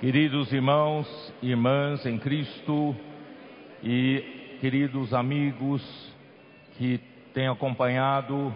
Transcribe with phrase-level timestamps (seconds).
[0.00, 1.06] Queridos irmãos
[1.42, 2.96] e irmãs em Cristo
[3.82, 5.82] e queridos amigos
[6.78, 6.96] que
[7.34, 8.50] têm acompanhado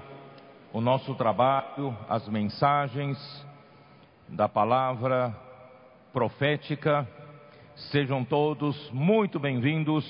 [0.72, 3.18] o nosso trabalho, as mensagens
[4.26, 5.36] da palavra
[6.14, 7.06] profética,
[7.92, 10.02] sejam todos muito bem-vindos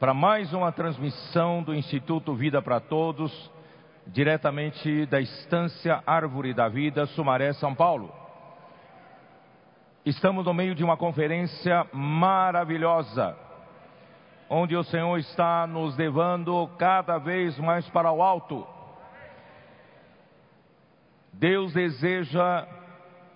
[0.00, 3.32] para mais uma transmissão do Instituto Vida para Todos,
[4.08, 8.12] diretamente da Estância Árvore da Vida, Sumaré, São Paulo.
[10.08, 13.36] Estamos no meio de uma conferência maravilhosa,
[14.48, 18.66] onde o Senhor está nos levando cada vez mais para o alto.
[21.30, 22.66] Deus deseja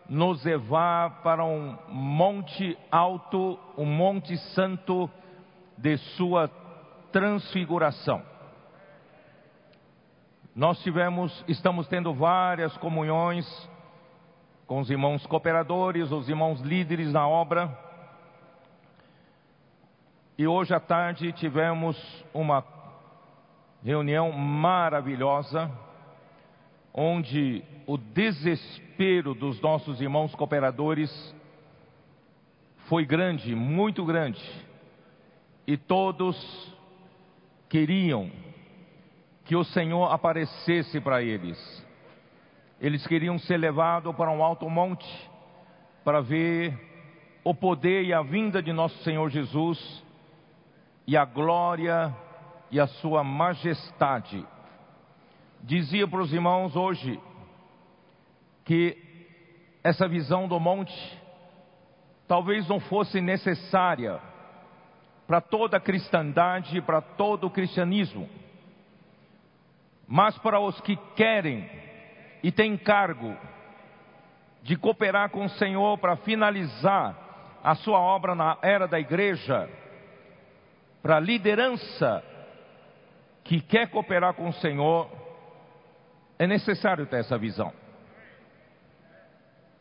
[0.09, 5.11] nos levar para um monte alto, um monte santo
[5.77, 6.49] de sua
[7.13, 8.23] transfiguração.
[10.57, 13.47] Nós tivemos, estamos tendo várias comunhões
[14.73, 17.79] com os irmãos cooperadores, os irmãos líderes na obra.
[20.39, 21.95] E hoje à tarde tivemos
[22.33, 22.65] uma
[23.85, 25.71] reunião maravilhosa,
[26.95, 31.35] onde o desespero dos nossos irmãos cooperadores
[32.89, 34.43] foi grande, muito grande,
[35.67, 36.75] e todos
[37.69, 38.31] queriam
[39.45, 41.82] que o Senhor aparecesse para eles.
[42.83, 45.07] Eles queriam ser levados para um alto monte
[46.03, 46.77] para ver
[47.45, 50.05] o poder e a vinda de nosso Senhor Jesus
[51.07, 52.13] e a glória
[52.73, 54.45] e a sua majestade.
[55.63, 57.21] Dizia para os irmãos hoje
[58.65, 58.99] que
[59.85, 60.93] essa visão do monte
[62.27, 64.21] talvez não fosse necessária
[65.25, 68.29] para toda a cristandade, para todo o cristianismo,
[70.05, 71.82] mas para os que querem
[72.43, 73.37] e tem cargo
[74.63, 77.17] de cooperar com o Senhor para finalizar
[77.63, 79.69] a sua obra na era da igreja,
[81.03, 82.23] para a liderança
[83.45, 85.11] que quer cooperar com o Senhor,
[86.39, 87.73] é necessário ter essa visão.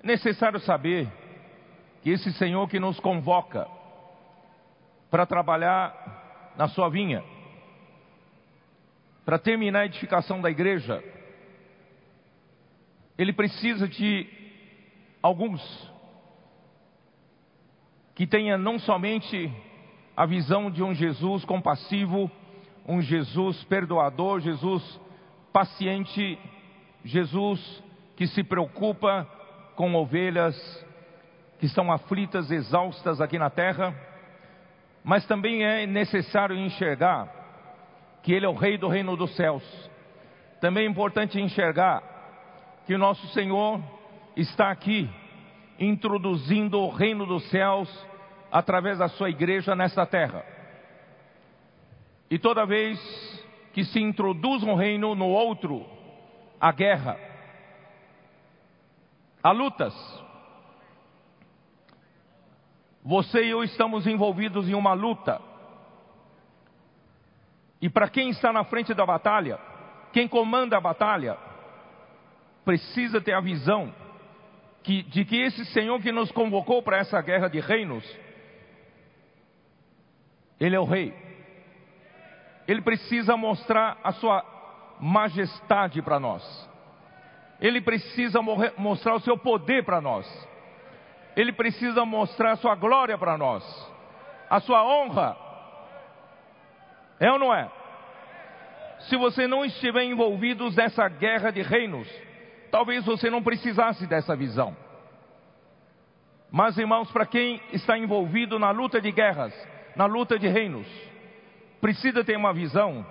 [0.03, 1.08] É necessário saber
[2.02, 3.68] que esse Senhor que nos convoca
[5.09, 7.24] para trabalhar na sua vinha,
[9.24, 11.03] para terminar a edificação da igreja,
[13.22, 14.28] ele precisa de
[15.22, 15.62] alguns
[18.16, 19.54] que tenha não somente
[20.18, 22.32] a visão de um Jesus compassivo,
[22.88, 25.00] um Jesus perdoador, Jesus
[25.54, 26.40] paciente,
[27.06, 27.84] Jesus
[28.16, 29.30] que se preocupa
[29.76, 30.56] com ovelhas
[31.59, 33.94] que estão aflitas, exaustas aqui na terra,
[35.03, 37.30] mas também é necessário enxergar
[38.24, 39.64] que Ele é o Rei do reino dos céus.
[40.59, 42.10] Também é importante enxergar
[42.86, 43.81] que nosso Senhor
[44.36, 45.09] está aqui
[45.80, 47.90] introduzindo o reino dos céus
[48.52, 50.46] através da sua igreja nesta terra.
[52.30, 53.00] E toda vez
[53.74, 55.86] que se introduz um reino no outro,
[56.59, 57.18] há guerra,
[59.41, 59.94] há lutas.
[63.03, 65.41] Você e eu estamos envolvidos em uma luta.
[67.81, 69.59] E para quem está na frente da batalha,
[70.14, 71.38] quem comanda a batalha,
[72.63, 73.94] precisa ter a visão
[74.83, 78.03] que, de que esse Senhor que nos convocou para essa guerra de reinos,
[80.59, 81.13] Ele é o Rei.
[82.67, 84.44] Ele precisa mostrar a sua
[84.99, 86.69] majestade para nós.
[87.59, 88.41] Ele precisa
[88.78, 90.28] mostrar o seu poder para nós.
[91.35, 93.63] Ele precisa mostrar a sua glória para nós.
[94.49, 95.38] A sua honra.
[97.19, 97.69] É ou não é?
[99.01, 102.07] Se você não estiver envolvido nessa guerra de reinos,
[102.72, 104.76] talvez você não precisasse dessa visão.
[106.50, 109.54] Mas, irmãos, para quem está envolvido na luta de guerras,
[109.96, 110.88] na luta de reinos,
[111.80, 113.06] precisa ter uma visão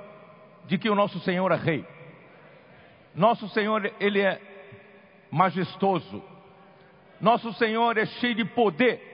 [0.66, 1.86] de que o nosso Senhor é Rei.
[3.14, 4.40] Nosso Senhor, Ele é
[5.30, 6.22] majestoso.
[7.20, 9.08] Nosso Senhor é cheio de poder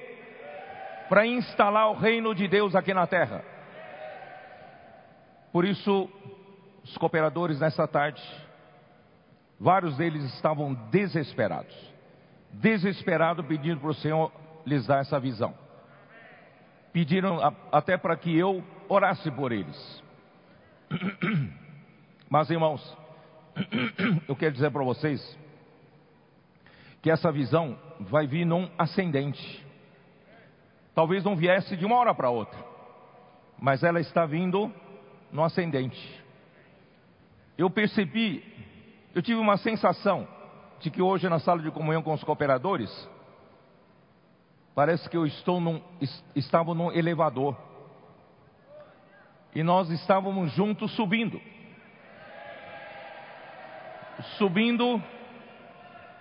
[1.09, 3.45] para instalar o reino de Deus aqui na terra.
[5.53, 6.11] Por isso,
[6.85, 8.23] os cooperadores nessa tarde,
[9.59, 11.75] Vários deles estavam desesperados.
[12.53, 14.33] Desesperados, pedindo para o Senhor
[14.65, 15.55] lhes dar essa visão.
[16.93, 17.39] Pediram
[17.73, 20.03] até para que eu orasse por eles.
[22.29, 22.97] Mas, irmãos,
[24.29, 25.39] eu quero dizer para vocês
[27.01, 29.65] que essa visão vai vir num ascendente.
[30.95, 32.59] Talvez não viesse de uma hora para outra,
[33.59, 34.73] mas ela está vindo
[35.31, 36.25] no ascendente.
[37.57, 38.43] Eu percebi
[39.17, 40.29] eu tive uma sensação
[40.79, 42.89] de que hoje na sala de comunhão com os cooperadores,
[44.77, 45.83] Parece que eu estou num,
[46.35, 47.57] estava num elevador.
[49.55, 51.41] E nós estávamos juntos subindo.
[54.37, 55.03] Subindo,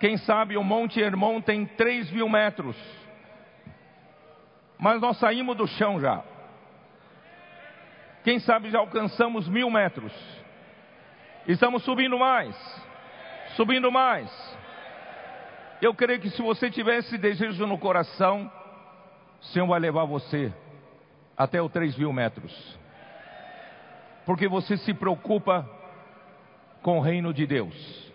[0.00, 2.74] quem sabe o Monte Hermon tem 3 mil metros.
[4.78, 6.24] Mas nós saímos do chão já.
[8.24, 10.14] Quem sabe já alcançamos mil metros.
[11.46, 12.56] Estamos subindo mais.
[13.56, 14.30] Subindo mais.
[15.80, 18.50] Eu creio que se você tiver esse desejo no coração,
[19.40, 20.52] o Senhor vai levar você
[21.36, 22.78] até os 3 mil metros.
[24.26, 25.68] Porque você se preocupa
[26.82, 28.12] com o reino de Deus.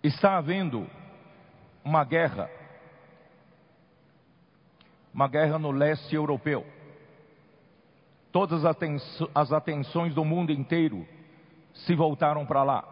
[0.00, 0.88] Está havendo
[1.84, 2.48] uma guerra,
[5.12, 6.64] uma guerra no leste europeu.
[8.30, 8.64] Todas
[9.34, 11.06] as atenções do mundo inteiro
[11.78, 12.84] se voltaram para lá.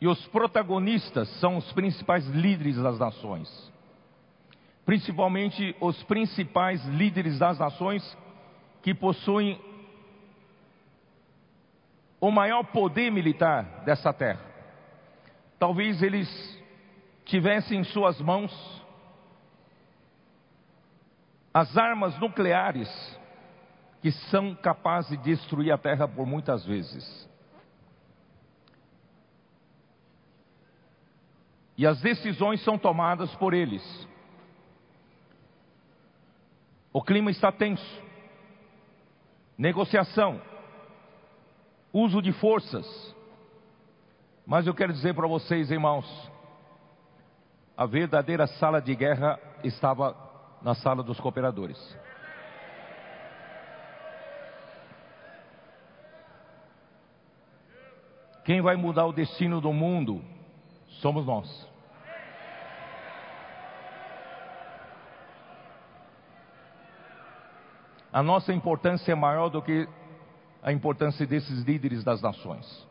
[0.00, 3.72] E os protagonistas são os principais líderes das nações.
[4.84, 8.16] Principalmente os principais líderes das nações
[8.82, 9.60] que possuem
[12.20, 14.44] o maior poder militar dessa terra.
[15.58, 16.28] Talvez eles
[17.24, 18.52] tivessem em suas mãos
[21.52, 22.88] as armas nucleares
[24.06, 27.28] que são capazes de destruir a terra por muitas vezes.
[31.76, 33.82] E as decisões são tomadas por eles.
[36.92, 37.84] O clima está tenso.
[39.58, 40.40] Negociação.
[41.92, 42.86] Uso de forças.
[44.46, 46.06] Mas eu quero dizer para vocês, irmãos,
[47.76, 50.16] a verdadeira sala de guerra estava
[50.62, 52.05] na sala dos cooperadores.
[58.46, 60.24] Quem vai mudar o destino do mundo
[61.00, 61.68] somos nós.
[68.12, 69.88] A nossa importância é maior do que
[70.62, 72.86] a importância desses líderes das nações.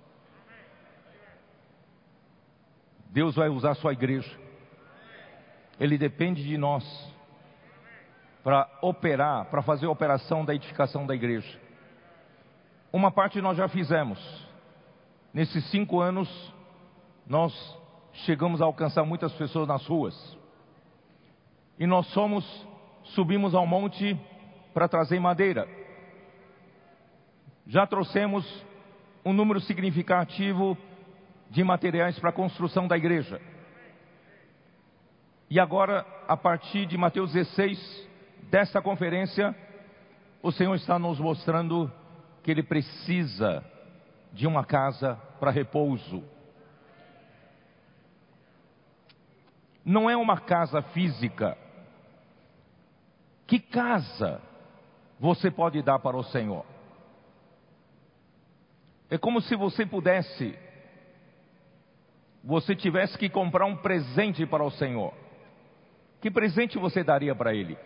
[3.12, 4.38] Deus vai usar sua igreja.
[5.80, 6.84] Ele depende de nós
[8.44, 11.58] para operar, para fazer a operação da edificação da igreja.
[12.92, 14.45] Uma parte nós já fizemos.
[15.36, 16.30] Nesses cinco anos,
[17.28, 17.54] nós
[18.24, 20.16] chegamos a alcançar muitas pessoas nas ruas.
[21.78, 22.46] E nós somos,
[23.04, 24.18] subimos ao monte
[24.74, 25.68] para trazer madeira.
[27.68, 28.46] Já trouxemos
[29.26, 30.78] um número significativo
[31.50, 33.42] de materiais para a construção da igreja.
[35.50, 38.10] E agora, a partir de Mateus 16,
[38.50, 39.54] desta conferência,
[40.42, 41.92] o Senhor está nos mostrando
[42.42, 43.75] que Ele precisa
[44.36, 46.24] de uma casa para repouso.
[49.86, 51.56] não é uma casa física.
[53.46, 54.42] Que casa
[55.20, 56.66] você pode dar para o Senhor?
[59.08, 60.58] É como se você pudesse,
[62.44, 65.14] você tivesse que comprar um presente para o Senhor.
[66.20, 67.78] Que presente você daria para Ele?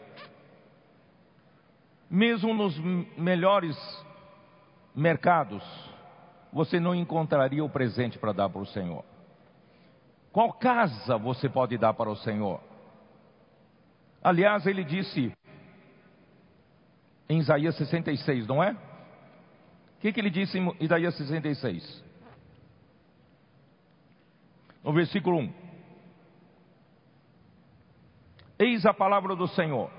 [2.09, 2.79] Mesmo nos
[3.17, 3.77] melhores
[4.95, 5.61] mercados,
[6.51, 9.03] você não encontraria o presente para dar para o Senhor.
[10.31, 12.61] Qual casa você pode dar para o Senhor?
[14.21, 15.33] Aliás, ele disse
[17.27, 18.71] em Isaías 66, não é?
[18.71, 22.03] O que, que ele disse em Isaías 66?
[24.83, 25.53] No versículo 1.
[28.59, 29.89] Eis a palavra do Senhor.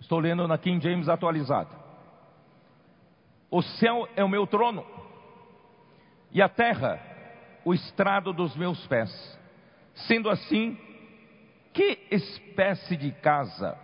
[0.00, 1.79] Estou lendo na King James atualizada.
[3.50, 4.86] O céu é o meu trono,
[6.30, 7.00] e a terra
[7.64, 9.38] o estrado dos meus pés.
[10.06, 10.78] Sendo assim,
[11.72, 13.76] que espécie de casa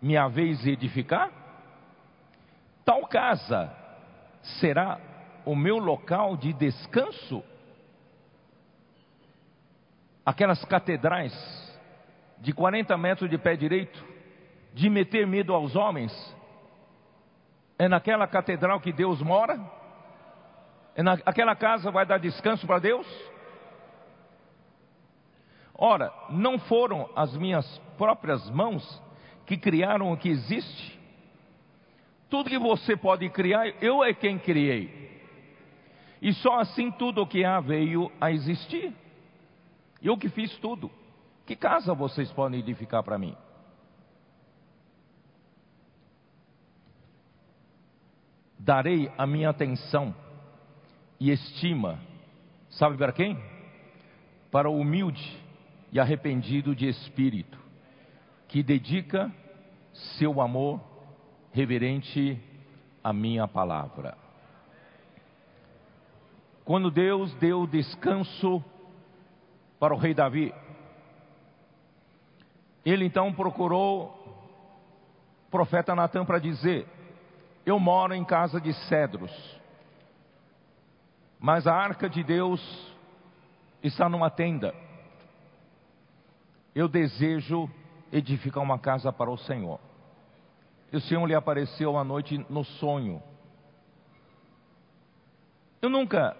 [0.00, 1.30] me haveis edificar?
[2.84, 3.72] Tal casa
[4.60, 4.98] será
[5.44, 7.42] o meu local de descanso?
[10.24, 11.32] Aquelas catedrais
[12.38, 14.02] de 40 metros de pé direito,
[14.74, 16.12] de meter medo aos homens,
[17.78, 19.58] é naquela catedral que Deus mora?
[21.24, 23.06] Aquela casa vai dar descanso para Deus?
[25.72, 29.00] Ora, não foram as minhas próprias mãos
[29.46, 30.98] que criaram o que existe?
[32.28, 35.22] Tudo que você pode criar, eu é quem criei.
[36.20, 38.92] E só assim tudo o que há veio a existir.
[40.02, 40.90] Eu que fiz tudo.
[41.46, 43.36] Que casa vocês podem edificar para mim?
[48.68, 50.14] Darei a minha atenção
[51.18, 51.98] e estima
[52.70, 53.38] Sabe para quem?
[54.50, 55.42] Para o humilde
[55.90, 57.58] e arrependido de espírito,
[58.46, 59.32] que dedica
[60.18, 60.80] seu amor
[61.50, 62.38] reverente
[63.02, 64.16] à minha palavra.
[66.62, 68.62] Quando Deus deu descanso
[69.80, 70.52] para o rei Davi,
[72.84, 74.08] ele então procurou
[75.46, 76.86] o profeta Natan para dizer:
[77.68, 79.30] Eu moro em casa de cedros,
[81.38, 82.62] mas a arca de Deus
[83.82, 84.74] está numa tenda.
[86.74, 87.68] Eu desejo
[88.10, 89.78] edificar uma casa para o Senhor.
[90.90, 93.22] E o Senhor lhe apareceu à noite no sonho.
[95.82, 96.34] Eu nunca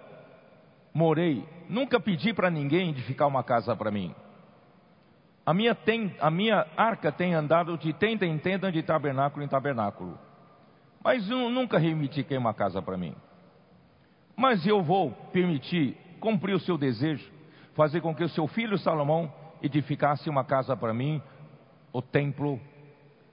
[0.91, 4.15] morei, nunca pedi para ninguém edificar uma casa para mim.
[5.45, 5.77] A minha,
[6.21, 10.27] a minha arca tem andado de tenda em tenda, de tabernáculo em tabernáculo.
[11.03, 13.15] Mas eu nunca reivindiquei uma casa para mim.
[14.35, 17.31] Mas eu vou permitir cumprir o seu desejo,
[17.73, 21.21] fazer com que o seu filho Salomão edificasse uma casa para mim,
[21.91, 22.59] o templo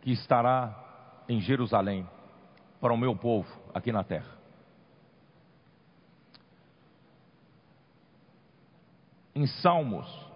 [0.03, 0.75] que estará
[1.29, 2.09] em Jerusalém,
[2.81, 4.37] para o meu povo aqui na terra.
[9.35, 10.27] Em Salmos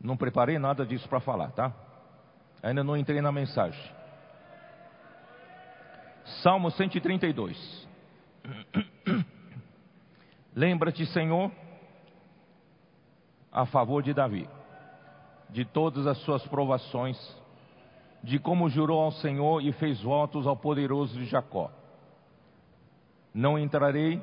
[0.00, 1.72] não preparei nada disso para falar, tá?
[2.62, 4.01] Ainda não entrei na mensagem.
[6.42, 7.88] Salmo 132.
[10.54, 11.50] Lembra-te, Senhor,
[13.50, 14.48] a favor de Davi,
[15.50, 17.18] de todas as suas provações,
[18.22, 21.70] de como jurou ao Senhor e fez votos ao poderoso de Jacó.
[23.34, 24.22] Não entrarei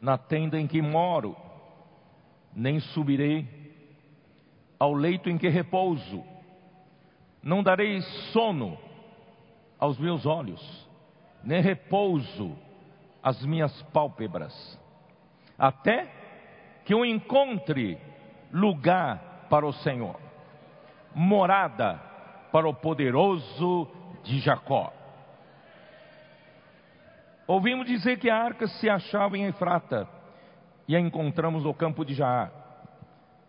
[0.00, 1.36] na tenda em que moro,
[2.54, 3.46] nem subirei
[4.78, 6.22] ao leito em que repouso.
[7.42, 8.00] Não darei
[8.32, 8.78] sono
[9.78, 10.87] aos meus olhos,
[11.42, 12.56] nem repouso
[13.22, 14.78] às minhas pálpebras,
[15.58, 16.06] até
[16.84, 17.98] que eu encontre
[18.52, 20.18] lugar para o Senhor,
[21.14, 22.00] morada
[22.52, 23.88] para o poderoso
[24.22, 24.92] de Jacó.
[27.46, 30.08] Ouvimos dizer que a arca se achava em Efrata
[30.86, 32.52] e a encontramos no campo de Jaar.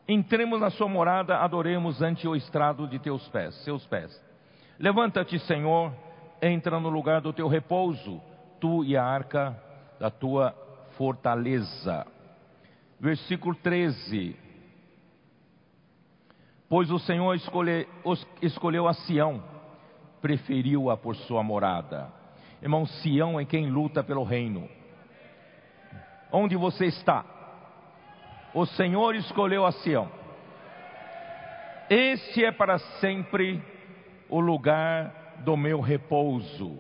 [0.08, 4.10] Entremos na sua morada, adoremos ante o estrado de teus pés, seus pés.
[4.79, 5.93] Levanta-te, Senhor,
[6.41, 8.22] entra no lugar do teu repouso,
[8.60, 9.55] tu e a arca
[10.00, 10.53] da tua
[10.98, 12.05] fortaleza.
[13.00, 14.36] Versículo 13.
[16.67, 17.88] Pois o Senhor escolhe,
[18.41, 19.43] escolheu a Sião,
[20.22, 22.12] preferiu-a por sua morada.
[22.62, 24.69] Irmão, Sião é quem luta pelo reino.
[26.31, 27.39] Onde você está?
[28.53, 30.10] o Senhor escolheu a Sião.
[31.89, 33.62] Este é para sempre
[34.27, 36.77] o lugar do meu repouso.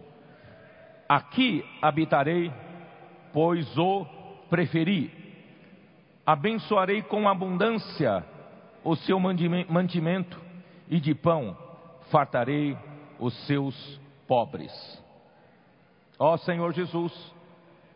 [1.07, 2.51] Aqui habitarei,
[3.33, 4.05] pois o
[4.49, 5.11] preferi.
[6.25, 8.23] Abençoarei com abundância
[8.83, 10.39] o seu mantimento,
[10.87, 11.57] e de pão
[12.09, 12.77] fartarei
[13.19, 14.71] os seus pobres.
[16.17, 17.35] Ó Senhor Jesus,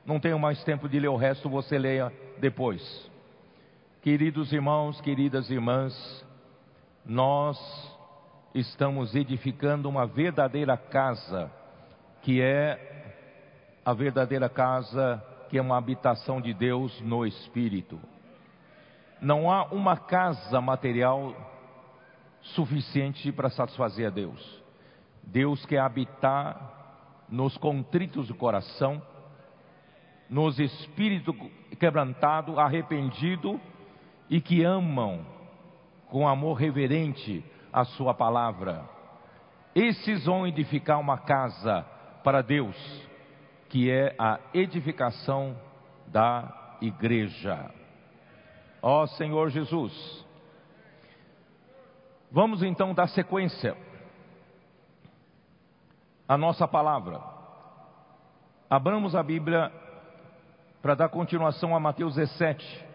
[0.06, 3.12] não tenho mais tempo de ler o resto, você leia depois.
[4.02, 6.26] Queridos irmãos, queridas irmãs,
[7.06, 7.58] nós
[8.54, 11.52] estamos edificando uma verdadeira casa,
[12.22, 18.00] que é a verdadeira casa, que é uma habitação de Deus no Espírito.
[19.20, 21.36] Não há uma casa material
[22.42, 24.62] suficiente para satisfazer a Deus.
[25.24, 29.02] Deus quer habitar nos contritos do coração,
[30.30, 31.36] nos espíritos
[31.80, 33.60] quebrantado, arrependido
[34.30, 35.26] e que amam
[36.10, 38.88] com amor reverente a Sua palavra.
[39.74, 41.84] Esses vão edificar uma casa
[42.24, 42.76] para Deus,
[43.70, 45.58] que é a edificação
[46.08, 47.72] da igreja.
[48.82, 50.26] Ó Senhor Jesus,
[52.32, 53.76] vamos então dar sequência
[56.28, 57.20] à nossa palavra.
[58.70, 59.72] Abramos a Bíblia
[60.82, 62.86] para dar continuação a Mateus 17.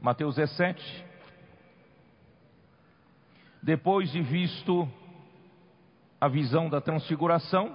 [0.00, 1.13] Mateus 17.
[3.64, 4.86] Depois de visto
[6.20, 7.74] a visão da transfiguração,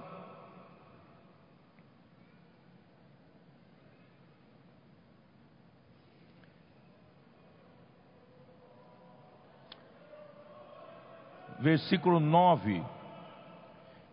[11.58, 12.84] versículo 9.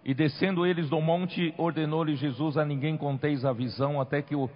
[0.04, 4.50] E descendo eles do monte, ordenou-lhe Jesus: A ninguém conteis a visão, até que o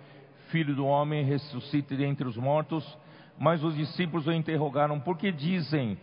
[0.49, 2.97] filho do homem ressuscite dentre os mortos.
[3.37, 5.99] Mas os discípulos o interrogaram: Por que dizem,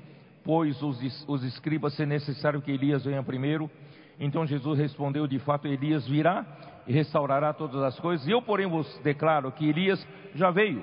[0.49, 3.71] pois, os, os escribas, se necessário que Elias venha primeiro?
[4.19, 6.43] Então Jesus respondeu: De fato, Elias virá
[6.87, 8.27] e restaurará todas as coisas.
[8.27, 10.83] E eu, porém, vos declaro que Elias já veio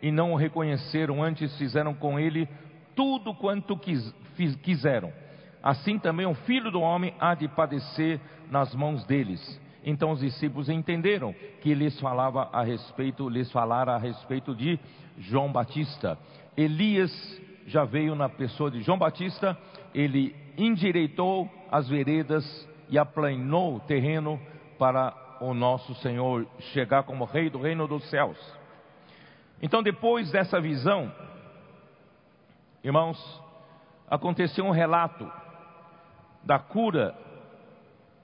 [0.00, 2.48] e não o reconheceram, antes fizeram com ele
[2.94, 4.14] tudo quanto quis,
[4.62, 5.12] quiseram.
[5.60, 8.20] Assim também o filho do homem há de padecer
[8.52, 9.60] nas mãos deles.
[9.84, 14.78] Então os discípulos entenderam que lhes falava a respeito, lhes falara a respeito de
[15.18, 16.16] João Batista.
[16.56, 17.10] Elias
[17.66, 19.58] já veio na pessoa de João Batista,
[19.94, 22.44] ele endireitou as veredas
[22.88, 24.40] e aplanou o terreno
[24.78, 28.38] para o nosso Senhor chegar como rei do reino dos céus.
[29.60, 31.12] Então, depois dessa visão,
[32.84, 33.42] irmãos,
[34.08, 35.30] aconteceu um relato
[36.44, 37.14] da cura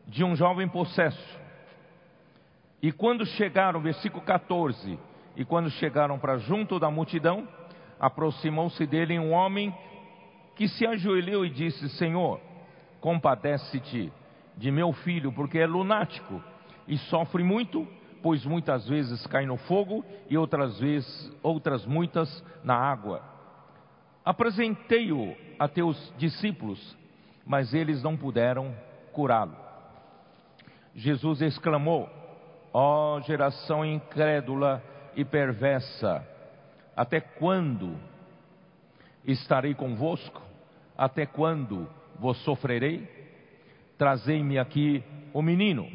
[0.07, 1.41] de um jovem possesso.
[2.81, 4.99] E quando chegaram, versículo 14,
[5.37, 7.49] e quando chegaram para junto da multidão,
[8.03, 9.73] aproximou-se dele um homem
[10.57, 12.41] que se ajoelhou e disse: Senhor,
[13.01, 14.13] compadece-te
[14.57, 16.43] de meu filho, porque é lunático
[16.89, 17.87] e sofre muito,
[18.21, 23.23] pois muitas vezes cai no fogo e outras vezes, outras muitas na água.
[24.25, 26.99] Apresentei-o a teus discípulos,
[27.47, 28.75] mas eles não puderam
[29.13, 29.57] curá-lo.
[30.93, 32.11] Jesus exclamou:
[32.73, 34.83] Ó oh, geração incrédula
[35.15, 36.27] e perversa,
[36.97, 37.97] até quando
[39.25, 40.43] estarei convosco?
[40.97, 43.09] Até quando vos sofrerei?
[43.97, 45.89] Trazei-me aqui o menino.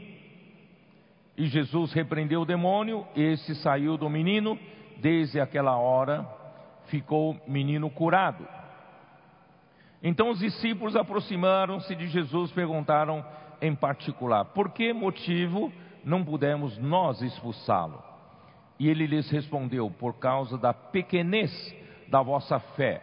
[1.37, 4.57] E Jesus repreendeu o demônio, esse saiu do menino,
[4.97, 6.27] desde aquela hora
[6.87, 8.47] ficou menino curado.
[10.01, 13.23] Então os discípulos aproximaram-se de Jesus, perguntaram
[13.61, 15.71] em particular: por que motivo
[16.03, 18.06] não pudemos nós expulsá-lo?
[18.79, 21.75] E ele lhes respondeu: por causa da pequenez
[22.07, 23.01] da vossa fé.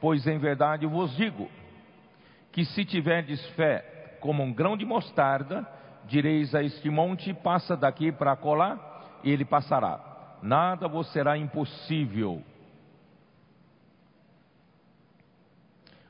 [0.00, 1.48] Pois em verdade vos digo
[2.52, 5.66] que se tiverdes fé como um grão de mostarda,
[6.04, 10.38] direis a este monte: passa daqui para colar, e ele passará.
[10.42, 12.42] Nada vos será impossível.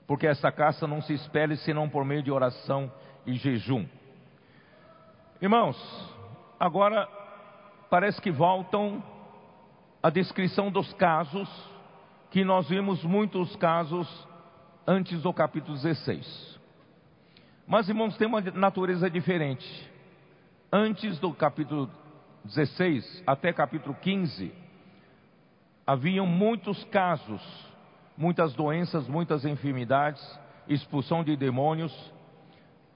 [0.06, 2.92] Porque esta caça não se espere senão por meio de oração
[3.26, 3.86] e jejum.
[5.42, 5.76] Irmãos,
[6.60, 7.08] agora
[7.90, 9.02] parece que voltam
[10.02, 11.48] a descrição dos casos
[12.30, 14.08] que nós vimos muitos casos
[14.86, 16.60] antes do capítulo 16.
[17.66, 19.90] Mas, irmãos, tem uma natureza diferente.
[20.72, 21.90] Antes do capítulo
[22.44, 24.52] 16 até capítulo 15,
[25.86, 27.42] haviam muitos casos,
[28.16, 30.22] muitas doenças, muitas enfermidades,
[30.68, 31.92] expulsão de demônios,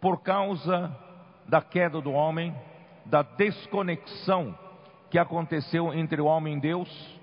[0.00, 0.96] por causa
[1.48, 2.55] da queda do homem,
[3.07, 4.57] da desconexão
[5.11, 7.20] que aconteceu entre o homem e Deus,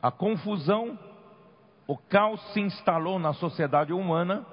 [0.00, 0.98] a confusão,
[1.86, 4.46] o caos se instalou na sociedade humana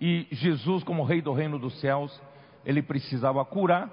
[0.00, 2.20] e Jesus, como Rei do Reino dos Céus,
[2.64, 3.90] ele precisava curar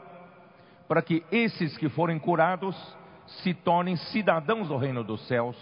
[0.87, 2.75] para que esses que forem curados
[3.41, 5.57] se tornem cidadãos do Reino dos Céus,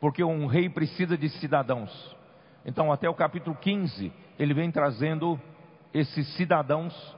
[0.00, 2.16] porque um rei precisa de cidadãos.
[2.66, 5.40] Então, até o capítulo 15, ele vem trazendo
[5.94, 7.16] esses cidadãos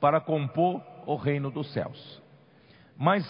[0.00, 2.22] para compor o Reino dos Céus.
[2.96, 3.24] Mas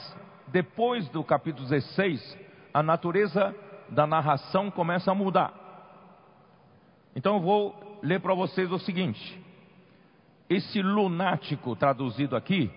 [0.49, 2.39] depois do capítulo 16,
[2.73, 3.55] a natureza
[3.89, 5.53] da narração começa a mudar.
[7.17, 9.41] Então eu vou ler para vocês o seguinte:
[10.49, 12.71] esse lunático traduzido aqui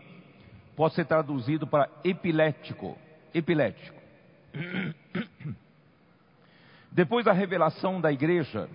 [0.75, 2.97] pode ser traduzido para epilético.
[3.33, 3.97] Epilético.
[6.91, 8.69] Depois da revelação da igreja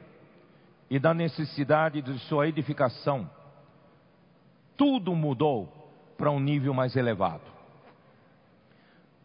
[0.90, 3.28] e da necessidade de sua edificação,
[4.76, 5.82] tudo mudou
[6.18, 7.51] para um nível mais elevado.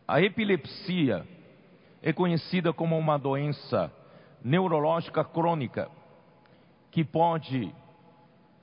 [0.08, 1.28] A epilepsia
[2.02, 3.92] é conhecida como uma doença
[4.42, 5.90] neurológica crônica
[6.90, 7.76] que pode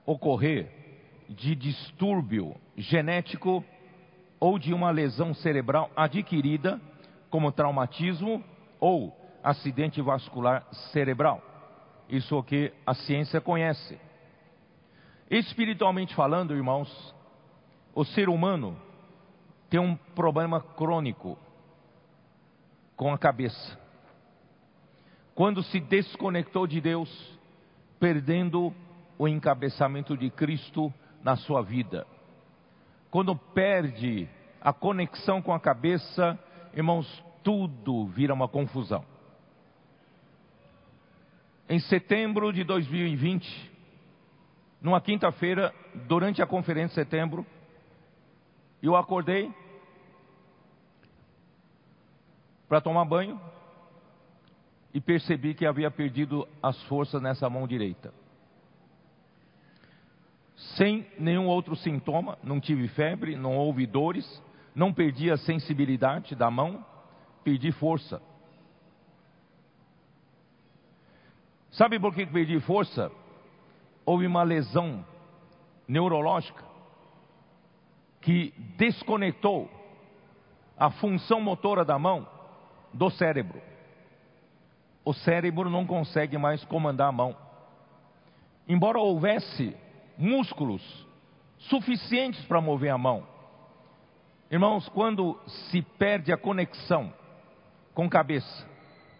[0.06, 0.70] ocorrer
[1.28, 3.62] de distúrbio genético
[4.40, 6.80] ou de uma lesão cerebral adquirida,
[7.28, 8.42] como traumatismo
[8.80, 11.42] ou acidente vascular cerebral.
[12.08, 14.00] Isso é o que a ciência conhece.
[15.30, 17.14] Espiritualmente falando, irmãos,
[17.94, 18.78] o ser humano
[19.74, 21.36] tem um problema crônico
[22.94, 23.76] com a cabeça.
[25.34, 27.10] Quando se desconectou de Deus,
[27.98, 28.72] perdendo
[29.18, 32.06] o encabeçamento de Cristo na sua vida.
[33.10, 34.28] Quando perde
[34.60, 36.38] a conexão com a cabeça,
[36.72, 39.04] irmãos, tudo vira uma confusão.
[41.68, 43.72] Em setembro de 2020,
[44.80, 45.74] numa quinta-feira,
[46.06, 47.44] durante a conferência de setembro,
[48.80, 49.52] eu acordei
[52.68, 53.40] para tomar banho
[54.92, 58.12] e percebi que havia perdido as forças nessa mão direita.
[60.76, 64.42] sem nenhum outro sintoma, não tive febre, não houve dores,
[64.74, 66.84] não perdi a sensibilidade da mão,
[67.42, 68.22] perdi força.
[71.70, 73.10] Sabe por que perdi força?
[74.06, 75.04] Houve uma lesão
[75.88, 76.64] neurológica
[78.20, 79.68] que desconectou
[80.78, 82.28] a função motora da mão
[82.94, 83.60] do cérebro.
[85.04, 87.36] O cérebro não consegue mais comandar a mão.
[88.66, 89.76] Embora houvesse
[90.16, 90.82] músculos
[91.58, 93.26] suficientes para mover a mão.
[94.50, 97.12] Irmãos, quando se perde a conexão
[97.92, 98.66] com cabeça,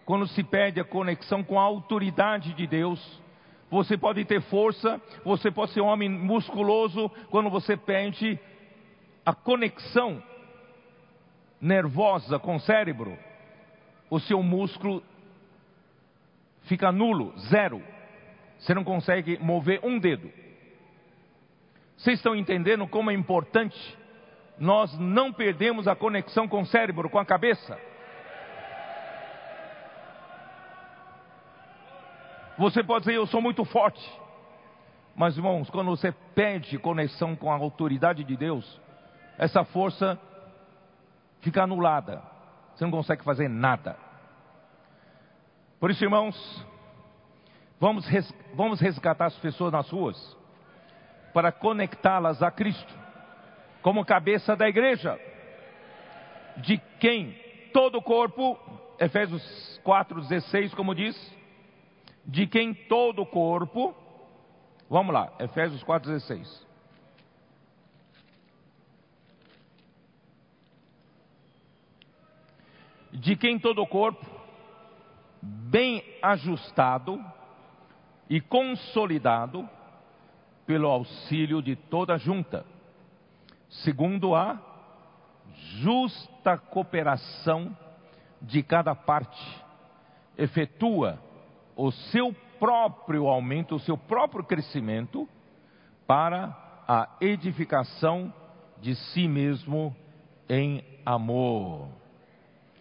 [0.05, 3.21] quando se perde a conexão com a autoridade de Deus,
[3.69, 8.39] você pode ter força, você pode ser um homem musculoso, quando você perde
[9.25, 10.21] a conexão
[11.59, 13.17] nervosa com o cérebro,
[14.15, 15.03] o seu músculo
[16.63, 17.81] fica nulo, zero.
[18.57, 20.31] Você não consegue mover um dedo.
[21.97, 23.97] Vocês estão entendendo como é importante
[24.57, 27.77] nós não perdemos a conexão com o cérebro, com a cabeça?
[32.57, 34.01] Você pode dizer, eu sou muito forte.
[35.13, 38.79] Mas, irmãos, quando você perde conexão com a autoridade de Deus,
[39.37, 40.17] essa força
[41.41, 42.21] fica anulada.
[42.73, 44.04] Você não consegue fazer nada.
[45.85, 46.65] Por isso, irmãos,
[47.79, 50.35] vamos, res, vamos resgatar as pessoas nas ruas
[51.31, 52.91] para conectá-las a Cristo
[53.83, 55.15] como cabeça da igreja,
[56.57, 57.37] de quem
[57.71, 58.57] todo o corpo,
[58.99, 61.15] Efésios 4,16, como diz,
[62.25, 63.93] de quem todo o corpo,
[64.89, 66.65] vamos lá, Efésios 4,16.
[73.11, 74.34] De quem todo o corpo,
[75.45, 77.23] bem ajustado
[78.29, 79.69] e consolidado
[80.65, 82.65] pelo auxílio de toda a junta,
[83.69, 84.59] segundo a
[85.79, 87.77] justa cooperação
[88.41, 89.63] de cada parte,
[90.37, 91.19] efetua
[91.75, 95.27] o seu próprio aumento, o seu próprio crescimento
[96.07, 96.55] para
[96.87, 98.33] a edificação
[98.81, 99.95] de si mesmo
[100.49, 101.89] em amor.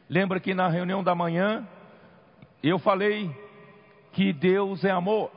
[0.08, 1.66] Lembra que na reunião da manhã
[2.68, 3.30] eu falei
[4.12, 5.30] que Deus é amor.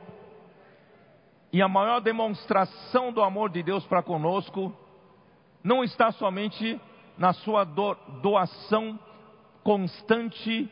[1.52, 4.72] E a maior demonstração do amor de Deus para conosco
[5.62, 6.80] não está somente
[7.16, 8.98] na sua doação
[9.62, 10.70] constante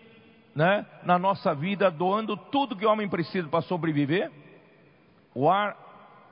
[0.55, 4.33] né, na nossa vida, doando tudo que o homem precisa para sobreviver
[5.35, 5.77] o ar,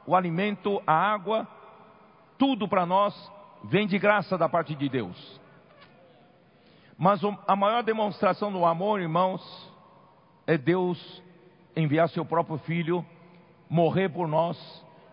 [0.06, 1.46] o alimento, a água,
[2.38, 3.14] tudo para nós
[3.64, 5.40] vem de graça da parte de Deus.
[6.96, 9.73] Mas a maior demonstração do amor, irmãos,
[10.46, 11.22] é Deus
[11.76, 13.04] enviar seu próprio filho
[13.68, 14.56] morrer por nós,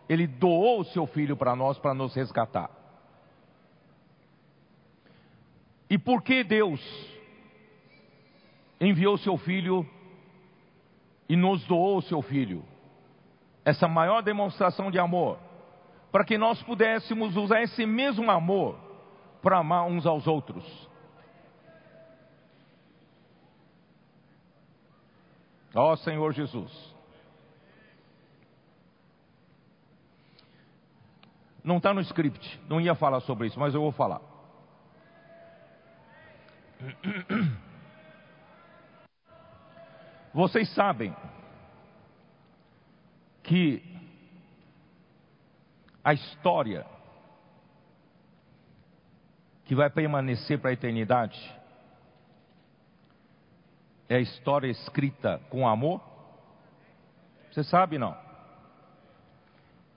[0.07, 2.69] ele doou o seu filho para nós para nos resgatar.
[5.89, 6.79] E por que Deus
[8.79, 9.85] enviou seu filho
[11.27, 12.63] e nos doou o seu filho?
[13.65, 15.37] Essa maior demonstração de amor,
[16.11, 18.77] para que nós pudéssemos usar esse mesmo amor
[19.41, 20.90] para amar uns aos outros.
[25.73, 26.91] Ó Senhor Jesus.
[31.63, 34.19] Não está no script, não ia falar sobre isso, mas eu vou falar.
[40.33, 41.15] Vocês sabem
[43.43, 43.83] que
[46.03, 46.85] a história
[49.65, 51.60] que vai permanecer para a eternidade
[54.11, 56.01] é a história escrita com amor?
[57.49, 58.13] Você sabe não?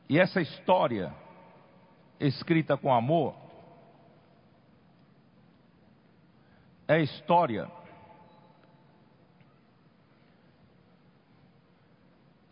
[0.08, 1.12] E essa história
[2.20, 3.34] escrita com amor,
[6.86, 7.68] é história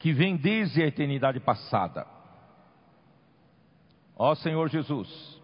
[0.01, 2.05] que vem desde a eternidade passada.
[4.16, 5.40] Ó Senhor Jesus,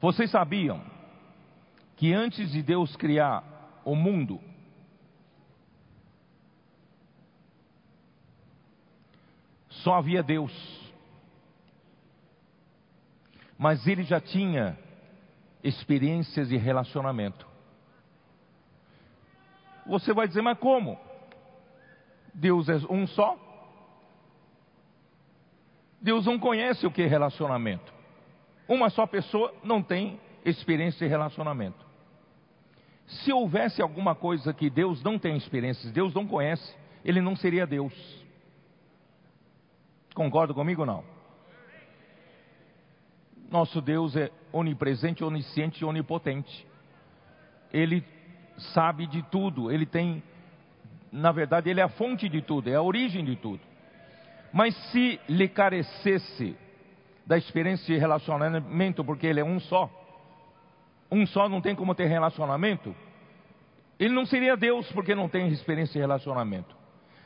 [0.00, 0.82] vocês sabiam
[1.96, 3.44] que antes de Deus criar
[3.84, 4.40] o mundo,
[9.82, 10.52] Só havia Deus.
[13.58, 14.78] Mas ele já tinha
[15.62, 17.46] experiências de relacionamento.
[19.86, 20.98] Você vai dizer, mas como?
[22.32, 23.38] Deus é um só?
[26.00, 27.92] Deus não conhece o que é relacionamento.
[28.70, 31.84] Uma só pessoa não tem experiência de relacionamento.
[33.08, 36.72] Se houvesse alguma coisa que Deus não tem experiência, Deus não conhece,
[37.04, 37.92] ele não seria Deus.
[40.14, 41.04] Concorda comigo ou não?
[43.50, 46.64] Nosso Deus é onipresente, onisciente e onipotente.
[47.72, 48.04] Ele
[48.72, 50.22] sabe de tudo, ele tem,
[51.10, 53.62] na verdade, ele é a fonte de tudo, é a origem de tudo.
[54.52, 56.56] Mas se lhe carecesse
[57.26, 59.90] da experiência de relacionamento, porque ele é um só,
[61.10, 62.94] um só não tem como ter relacionamento,
[63.98, 66.74] ele não seria Deus porque não tem experiência de relacionamento.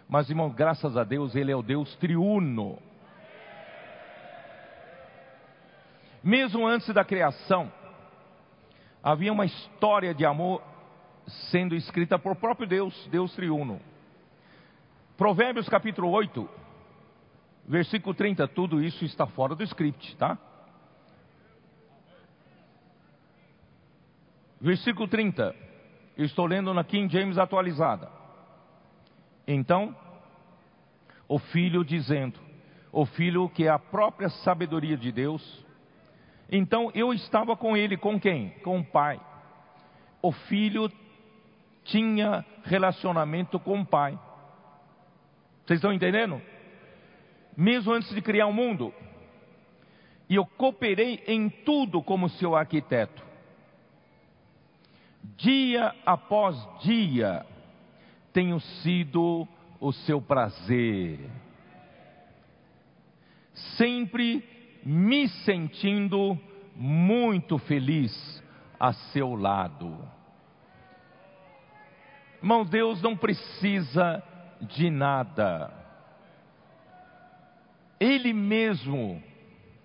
[0.08, 2.78] Mas, irmão, graças a Deus, ele é o Deus triuno.
[6.22, 7.70] Mesmo antes da criação,
[9.02, 10.62] havia uma história de amor
[11.50, 13.80] sendo escrita por próprio Deus, Deus triuno.
[15.16, 16.48] Provérbios capítulo 8,
[17.66, 20.38] versículo 30, tudo isso está fora do script, tá?
[24.60, 25.54] Versículo 30,
[26.16, 28.10] estou lendo na King James atualizada.
[29.46, 29.94] Então,
[31.28, 32.38] o filho dizendo,
[32.90, 35.64] o filho que é a própria sabedoria de Deus,
[36.50, 38.50] então eu estava com ele, com quem?
[38.60, 39.20] Com o pai.
[40.22, 40.90] O filho
[41.84, 44.18] tinha relacionamento com o pai.
[45.66, 46.40] Vocês estão entendendo?
[47.56, 48.92] Mesmo antes de criar o mundo.
[50.28, 53.22] E eu cooperei em tudo como seu arquiteto.
[55.36, 57.46] Dia após dia,
[58.32, 59.46] tenho sido
[59.80, 61.18] o seu prazer.
[63.76, 64.42] Sempre
[64.84, 66.38] me sentindo
[66.74, 68.42] muito feliz
[68.78, 69.96] a seu lado.
[72.42, 74.22] Irmão, Deus não precisa
[74.60, 75.83] de nada.
[77.98, 79.22] Ele mesmo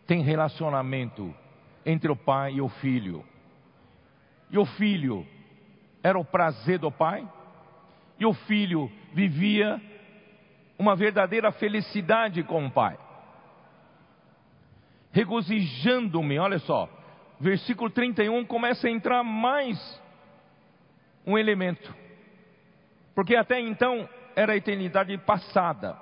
[0.06, 1.34] tem relacionamento
[1.86, 3.24] entre o pai e o filho.
[4.50, 5.26] E o filho
[6.04, 7.28] era o prazer do pai,
[8.20, 9.82] e o filho vivia
[10.78, 12.98] uma verdadeira felicidade com o pai
[15.12, 16.40] regozijando-me.
[16.40, 16.90] Olha só,
[17.40, 19.78] versículo 31 começa a entrar mais
[21.26, 21.94] um elemento,
[23.14, 25.98] porque até então era a eternidade passada,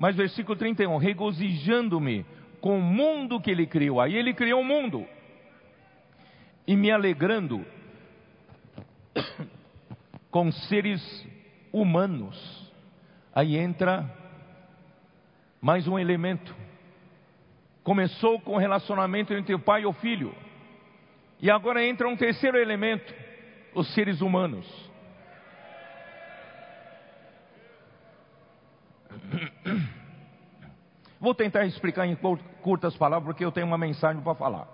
[0.00, 2.26] mas versículo 31, regozijando-me
[2.60, 5.06] com o mundo que ele criou, aí ele criou o mundo,
[6.66, 7.64] e me alegrando
[10.28, 11.00] com seres
[11.72, 12.72] humanos,
[13.32, 14.12] aí entra
[15.60, 16.52] mais um elemento
[17.82, 20.34] Começou com o relacionamento entre o pai e o filho.
[21.40, 23.12] E agora entra um terceiro elemento:
[23.74, 24.89] os seres humanos.
[31.20, 32.16] Vou tentar explicar em
[32.62, 34.66] curtas palavras, porque eu tenho uma mensagem para falar.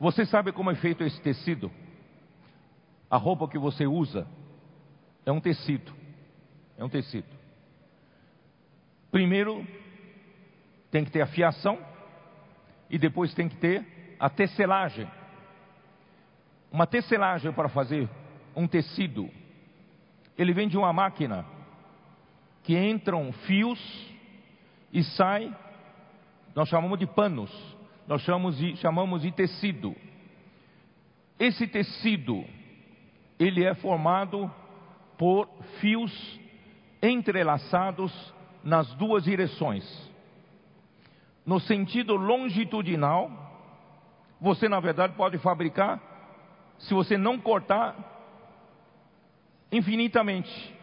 [0.00, 1.70] Você sabe como é feito esse tecido?
[3.10, 4.26] A roupa que você usa
[5.26, 5.92] é um tecido.
[6.78, 7.28] É um tecido.
[9.10, 9.66] Primeiro
[10.90, 11.78] tem que ter a fiação
[12.88, 15.10] e depois tem que ter a tecelagem.
[16.72, 18.08] Uma tecelagem para fazer
[18.54, 19.30] um tecido.
[20.36, 21.55] Ele vem de uma máquina
[22.66, 23.78] que entram fios
[24.92, 25.56] e sai,
[26.52, 27.48] nós chamamos de panos,
[28.08, 29.94] nós chamamos de, chamamos de tecido.
[31.38, 32.44] Esse tecido,
[33.38, 34.52] ele é formado
[35.16, 35.48] por
[35.78, 36.40] fios
[37.00, 38.12] entrelaçados
[38.64, 39.84] nas duas direções.
[41.46, 43.30] No sentido longitudinal,
[44.40, 46.02] você na verdade pode fabricar,
[46.80, 47.94] se você não cortar,
[49.70, 50.75] infinitamente.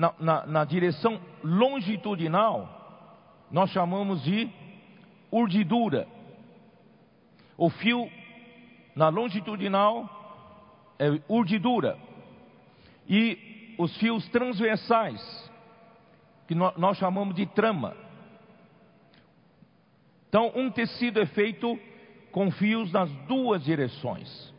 [0.00, 3.06] Na, na, na direção longitudinal,
[3.50, 4.48] nós chamamos de
[5.30, 6.08] urdidura.
[7.54, 8.10] O fio
[8.96, 10.08] na longitudinal
[10.98, 11.98] é urdidura.
[13.06, 15.20] E os fios transversais
[16.48, 17.94] que nós chamamos de trama.
[20.30, 21.78] Então, um tecido é feito
[22.32, 24.54] com fios nas duas direções.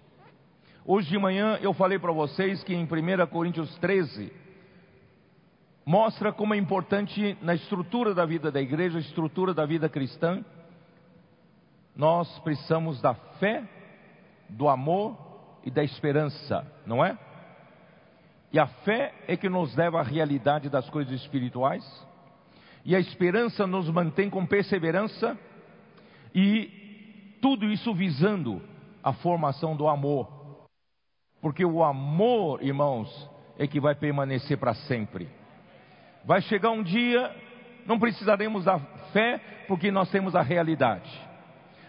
[0.86, 4.42] Hoje de manhã eu falei para vocês que em 1 Coríntios 13
[5.86, 10.44] mostra como é importante na estrutura da vida da igreja, estrutura da vida cristã,
[11.96, 13.64] nós precisamos da fé,
[14.50, 15.18] do amor
[15.64, 17.18] e da esperança, não é?
[18.52, 21.84] E a fé é que nos leva à realidade das coisas espirituais.
[22.84, 25.38] E a esperança nos mantém com perseverança.
[26.36, 28.62] E tudo isso visando
[29.04, 30.28] a formação do amor.
[31.42, 35.30] Porque o amor, irmãos, é que vai permanecer para sempre.
[36.24, 37.34] Vai chegar um dia,
[37.86, 38.80] não precisaremos da
[39.12, 41.10] fé, porque nós temos a realidade.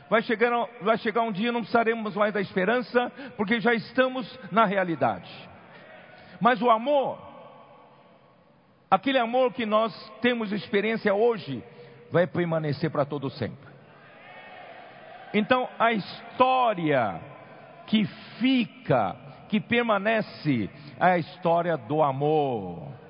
[0.08, 4.64] Vai chegar, vai chegar um dia, não precisaremos mais da esperança, porque já estamos na
[4.64, 5.30] realidade.
[6.40, 7.18] Mas o amor,
[8.90, 11.62] aquele amor que nós temos experiência hoje,
[12.10, 13.72] vai permanecer para todo sempre.
[15.32, 17.20] Então a história
[17.86, 18.04] que
[18.38, 19.16] fica,
[19.48, 20.68] que permanece,
[21.00, 23.01] é a história do amor.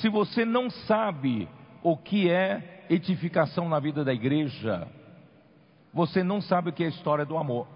[0.00, 1.48] Se você não sabe
[1.82, 4.88] o que é edificação na vida da igreja,
[5.92, 7.66] você não sabe o que é a história do amor.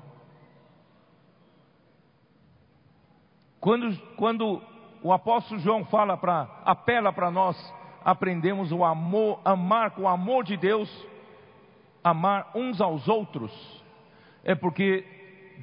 [3.61, 4.62] Quando, quando
[5.02, 7.57] o apóstolo João fala para, apela para nós,
[8.05, 10.88] aprendemos o amor, amar com o amor de Deus,
[12.02, 13.52] amar uns aos outros,
[14.44, 15.05] é porque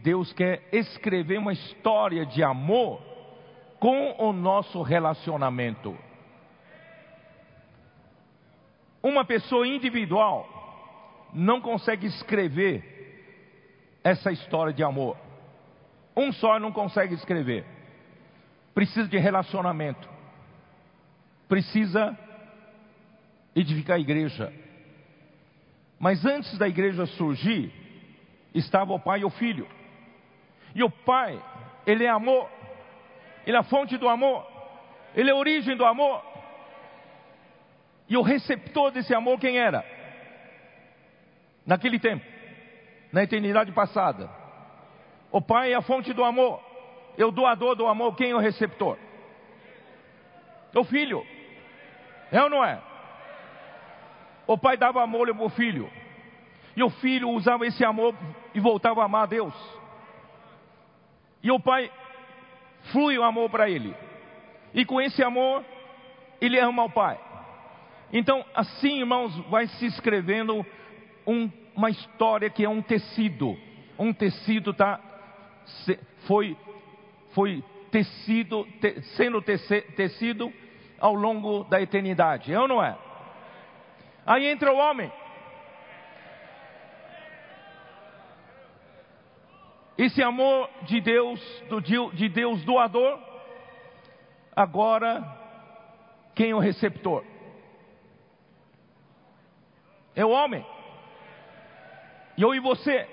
[0.04, 3.02] Deus quer escrever uma história de amor
[3.80, 5.98] com o nosso relacionamento.
[9.04, 10.48] Uma pessoa individual
[11.34, 12.92] não consegue escrever
[14.02, 15.18] essa história de amor.
[16.16, 17.66] Um só não consegue escrever.
[18.74, 20.10] Precisa de relacionamento.
[21.50, 22.18] Precisa
[23.54, 24.54] edificar a igreja.
[26.00, 27.72] Mas antes da igreja surgir,
[28.54, 29.68] estava o pai e o filho.
[30.74, 31.42] E o pai,
[31.86, 32.50] ele é amor.
[33.46, 34.48] Ele é a fonte do amor.
[35.14, 36.33] Ele é a origem do amor.
[38.14, 39.84] E o receptor desse amor quem era?
[41.66, 42.24] Naquele tempo,
[43.12, 44.30] na eternidade passada.
[45.32, 46.62] O pai é a fonte do amor.
[47.18, 49.00] É o doador do amor, quem é o receptor?
[50.76, 51.26] O filho.
[52.32, 52.80] É ou não é?
[54.46, 55.92] O pai dava amor para o filho.
[56.76, 58.14] E o filho usava esse amor
[58.54, 59.56] e voltava a amar a Deus.
[61.42, 61.92] E o pai
[62.92, 63.96] flui o amor para ele.
[64.72, 65.66] E com esse amor,
[66.40, 67.33] ele ama o pai.
[68.12, 70.66] Então, assim, irmãos, vai se escrevendo
[71.26, 73.58] um, uma história que é um tecido.
[73.98, 75.00] Um tecido tá,
[76.28, 76.58] foi,
[77.34, 80.52] foi tecido, te, sendo tece, tecido
[81.00, 82.54] ao longo da eternidade.
[82.54, 82.98] É ou não é?
[84.26, 85.12] Aí entra o homem.
[89.98, 91.40] Esse amor de Deus,
[91.70, 93.20] do, de Deus doador,
[94.56, 95.24] agora
[96.34, 97.24] quem é o receptor?
[100.16, 100.66] É o homem.
[102.38, 103.08] E eu e você.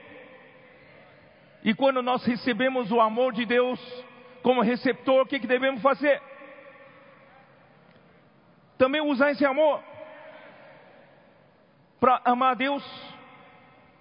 [1.62, 3.78] E quando nós recebemos o amor de Deus
[4.42, 6.20] como receptor, o que, que devemos fazer?
[8.78, 9.82] Também usar esse amor
[12.00, 12.82] para amar Deus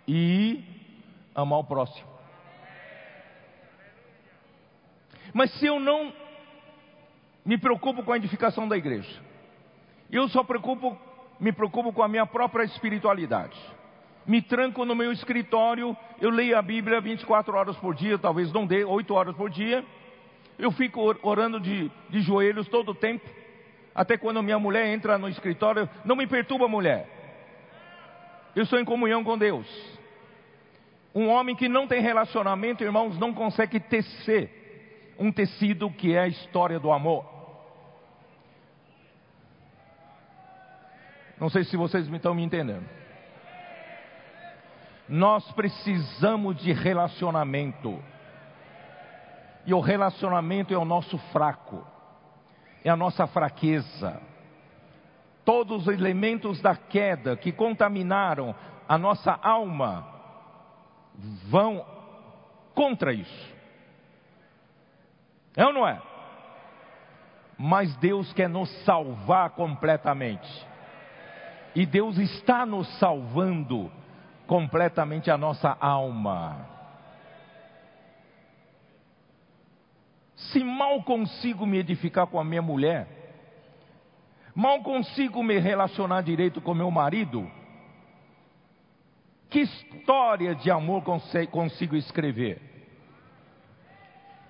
[0.07, 0.63] e
[1.35, 2.07] amar o próximo.
[5.33, 6.13] Mas se eu não
[7.45, 9.21] me preocupo com a edificação da igreja,
[10.09, 10.97] eu só preocupo,
[11.39, 13.57] me preocupo com a minha própria espiritualidade.
[14.25, 18.65] Me tranco no meu escritório, eu leio a Bíblia 24 horas por dia, talvez não
[18.65, 19.83] dê 8 horas por dia.
[20.57, 23.27] Eu fico orando de, de joelhos todo o tempo.
[23.95, 27.07] Até quando minha mulher entra no escritório, não me perturba, mulher.
[28.55, 29.67] Eu estou em comunhão com Deus.
[31.15, 36.27] Um homem que não tem relacionamento, irmãos, não consegue tecer um tecido que é a
[36.27, 37.38] história do amor.
[41.39, 42.87] Não sei se vocês estão me entendendo.
[45.07, 48.01] Nós precisamos de relacionamento.
[49.65, 51.85] E o relacionamento é o nosso fraco,
[52.83, 54.21] é a nossa fraqueza
[55.49, 58.53] todos os elementos da queda que contaminaram
[58.87, 60.07] a nossa alma
[61.49, 61.83] vão
[62.75, 63.55] contra isso.
[65.57, 65.99] É ou não é?
[67.57, 70.68] Mas Deus quer nos salvar completamente.
[71.75, 73.91] E Deus está nos salvando
[74.47, 76.67] completamente a nossa alma.
[80.35, 83.07] Se mal consigo me edificar com a minha mulher,
[84.55, 87.49] mal consigo me relacionar direito com meu marido,
[89.49, 92.61] que história de amor consigo escrever?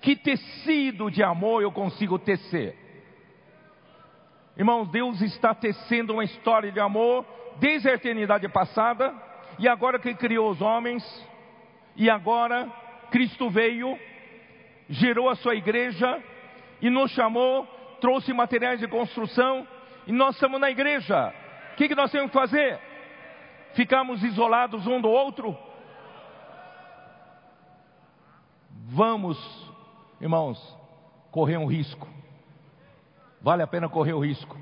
[0.00, 2.79] Que tecido de amor eu consigo tecer?
[4.56, 7.24] Irmãos, Deus está tecendo uma história de amor
[7.58, 9.14] desde a eternidade passada,
[9.58, 11.04] e agora que criou os homens,
[11.96, 12.66] e agora
[13.10, 13.98] Cristo veio,
[14.88, 16.22] gerou a sua igreja
[16.80, 17.66] e nos chamou,
[18.00, 19.66] trouxe materiais de construção,
[20.06, 21.34] e nós estamos na igreja.
[21.72, 22.80] O que, que nós temos que fazer?
[23.74, 25.56] Ficamos isolados um do outro?
[28.88, 29.38] Vamos,
[30.20, 30.58] irmãos,
[31.30, 32.08] correr um risco.
[33.40, 34.56] Vale a pena correr o risco.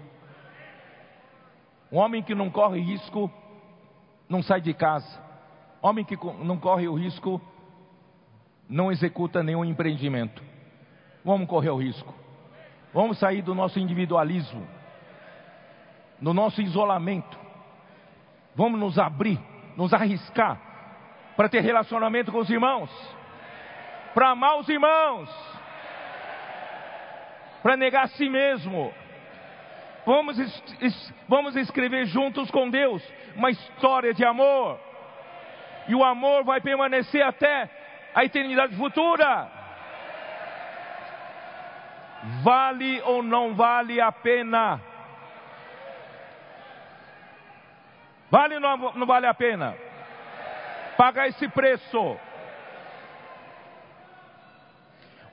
[1.91, 3.31] Um homem que não corre risco
[4.29, 5.21] não sai de casa.
[5.81, 7.41] Homem que não corre o risco
[8.69, 10.43] não executa nenhum empreendimento.
[11.25, 12.15] Vamos correr o risco.
[12.93, 14.67] Vamos sair do nosso individualismo,
[16.21, 17.39] do nosso isolamento.
[18.55, 19.39] Vamos nos abrir,
[19.77, 20.61] nos arriscar
[21.37, 22.91] para ter relacionamento com os irmãos,
[24.15, 25.31] para amar os irmãos,
[27.63, 28.93] para negar a si mesmo.
[30.07, 30.37] Vamos,
[31.29, 33.03] vamos escrever juntos com Deus
[33.37, 34.81] uma história de amor.
[35.87, 37.71] E o amor vai permanecer até
[38.15, 39.49] a eternidade futura.
[42.43, 44.81] Vale ou não vale a pena?
[48.31, 49.77] Vale ou não, não vale a pena?
[50.97, 52.19] Pagar esse preço.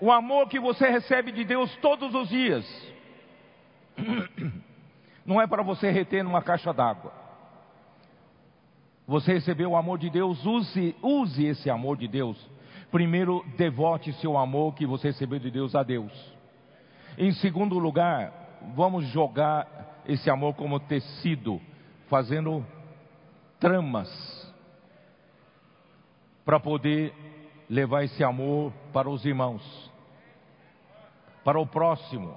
[0.05, 2.63] O amor que você recebe de Deus todos os dias.
[5.25, 7.11] Não é para você reter numa caixa d'água.
[9.07, 12.37] Você recebeu o amor de Deus, use, use esse amor de Deus.
[12.91, 16.13] Primeiro, devote seu amor que você recebeu de Deus a Deus.
[17.17, 21.59] Em segundo lugar, vamos jogar esse amor como tecido,
[22.09, 22.63] fazendo
[23.59, 24.53] tramas
[26.45, 27.11] para poder
[27.67, 29.84] levar esse amor para os irmãos,
[31.45, 32.35] para o próximo.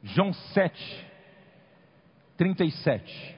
[0.00, 1.06] João 7,
[2.36, 3.36] 37.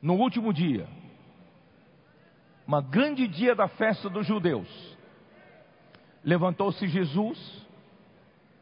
[0.00, 0.88] No último dia,
[2.66, 4.96] uma grande dia da festa dos judeus,
[6.24, 7.66] levantou-se Jesus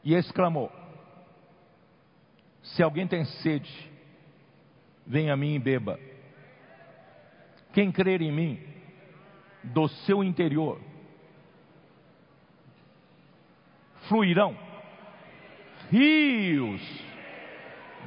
[0.03, 0.73] e exclamou:
[2.65, 3.93] Se alguém tem sede,
[5.07, 6.01] venha a mim e beba.
[7.73, 8.76] Quem crer em mim,
[9.67, 10.81] do seu interior
[14.09, 14.57] fluirão
[15.91, 16.81] rios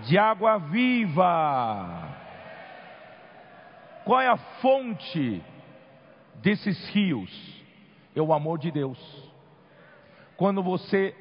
[0.03, 2.17] de água viva.
[4.05, 5.41] Qual é a fonte
[6.35, 7.63] desses rios?
[8.15, 8.97] É o amor de Deus.
[10.37, 11.15] Quando você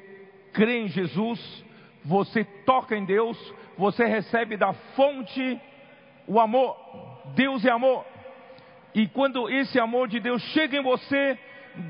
[0.53, 1.65] crê em Jesus,
[2.03, 3.37] você toca em Deus,
[3.77, 5.61] você recebe da fonte
[6.25, 6.75] o amor.
[7.35, 8.05] Deus é amor.
[8.93, 11.37] E quando esse amor de Deus chega em você,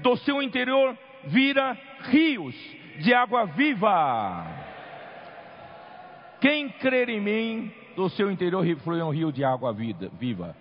[0.02, 2.56] do seu interior vira rios
[3.00, 4.46] de água viva.
[6.42, 10.56] Quem crer em mim, do seu interior flui um rio de água vida, viva.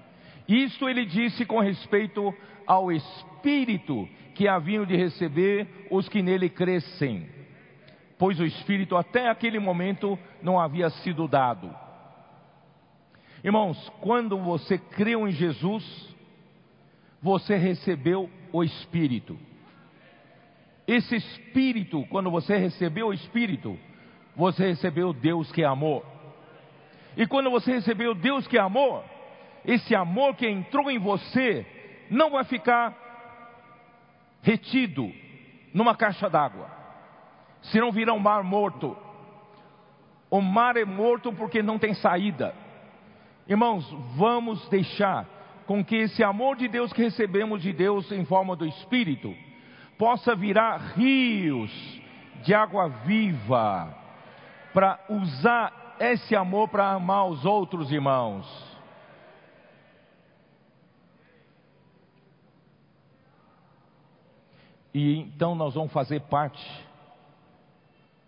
[0.49, 2.34] Isso ele disse com respeito
[2.66, 7.28] ao Espírito que haviam de receber os que nele crescem,
[8.18, 11.74] pois o Espírito até aquele momento não havia sido dado.
[13.45, 16.16] Irmãos, quando você creu em Jesus,
[17.21, 19.39] você recebeu o Espírito.
[20.87, 23.79] Esse Espírito, quando você recebeu o Espírito,
[24.35, 26.05] você recebeu Deus que é amor.
[27.16, 29.05] E quando você recebeu Deus que é amor,
[29.64, 31.66] esse amor que entrou em você
[32.09, 32.97] não vai ficar
[34.41, 35.12] retido
[35.75, 36.71] numa caixa d'água,
[37.62, 38.97] senão virá um mar morto.
[40.31, 42.55] O mar é morto porque não tem saída.
[43.49, 45.27] Irmãos, vamos deixar
[45.69, 49.37] com que esse amor de Deus que recebemos de Deus em forma do Espírito
[49.99, 51.71] possa virar rios
[52.43, 53.95] de água viva
[54.73, 58.47] para usar esse amor para amar os outros irmãos.
[64.95, 66.66] E então nós vamos fazer parte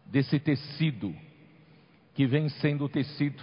[0.05, 1.17] desse tecido
[2.13, 3.43] que vem sendo tecido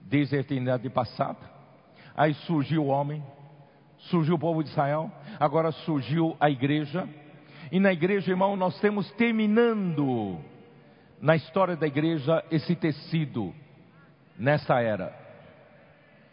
[0.00, 1.57] desde a eternidade passada
[2.18, 3.22] Aí surgiu o homem,
[4.10, 5.08] surgiu o povo de Israel,
[5.38, 7.08] agora surgiu a igreja.
[7.70, 10.40] E na igreja, irmão, nós temos terminando
[11.20, 13.54] na história da igreja esse tecido
[14.36, 15.16] nessa era.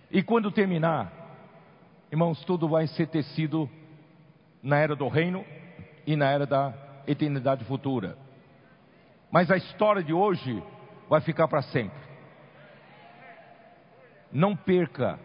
[0.09, 1.13] E quando terminar,
[2.11, 3.69] irmãos, tudo vai ser tecido
[4.63, 5.45] na era do reino
[6.07, 6.73] e na era da
[7.05, 8.17] eternidade futura.
[9.29, 10.63] Mas a história de hoje
[11.07, 11.99] vai ficar para sempre.
[14.31, 15.19] Não perca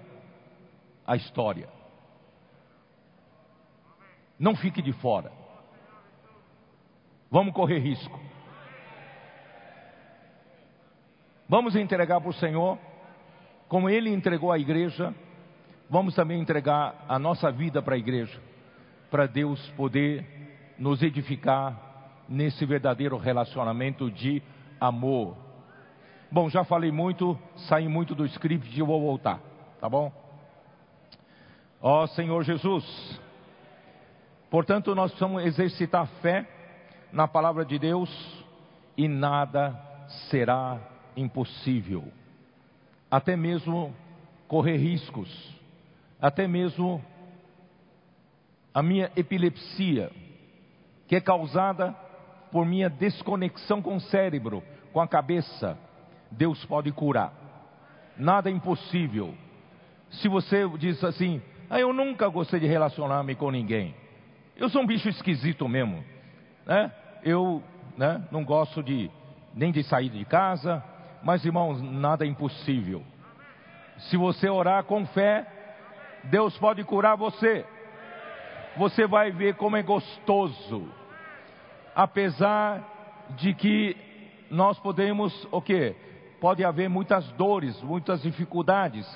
[1.11, 1.69] a história.
[4.39, 5.33] Não fique de fora.
[7.29, 8.17] Vamos correr risco.
[11.49, 12.79] Vamos entregar para o Senhor,
[13.67, 15.13] como Ele entregou a igreja,
[15.89, 18.41] vamos também entregar a nossa vida para a igreja,
[19.11, 20.25] para Deus poder
[20.79, 24.41] nos edificar nesse verdadeiro relacionamento de
[24.81, 25.37] amor.
[26.31, 27.37] Bom, já falei muito,
[27.69, 29.41] saí muito do script e vou voltar,
[29.81, 30.20] tá bom?
[31.83, 32.85] Ó Senhor Jesus,
[34.51, 36.47] portanto nós precisamos exercitar fé
[37.11, 38.11] na palavra de Deus
[38.97, 39.75] e nada
[40.29, 40.79] será
[41.17, 42.05] impossível.
[43.11, 43.95] Até mesmo
[44.47, 45.59] correr riscos,
[46.21, 47.03] até mesmo
[48.75, 50.11] a minha epilepsia,
[51.09, 51.93] que é causada
[52.53, 54.63] por minha desconexão com o cérebro,
[54.93, 55.79] com a cabeça,
[56.31, 57.33] Deus pode curar.
[58.19, 59.35] Nada é impossível.
[60.11, 61.41] Se você diz assim,
[61.71, 63.95] ah, eu nunca gostei de relacionar-me com ninguém.
[64.57, 66.05] Eu sou um bicho esquisito mesmo.
[66.67, 66.93] Né?
[67.23, 67.63] Eu
[67.97, 69.09] né, não gosto de
[69.55, 70.83] nem de sair de casa,
[71.23, 73.05] mas irmãos, nada é impossível.
[73.99, 75.47] Se você orar com fé,
[76.25, 77.65] Deus pode curar você.
[78.77, 80.89] Você vai ver como é gostoso.
[81.95, 82.83] Apesar
[83.37, 83.97] de que
[84.51, 85.95] nós podemos, o quê?
[86.41, 89.07] Pode haver muitas dores, muitas dificuldades,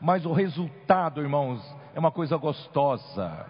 [0.00, 1.60] mas o resultado, irmãos,
[1.96, 3.46] é uma coisa gostosa.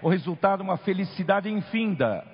[0.00, 2.26] O resultado é uma felicidade infinda.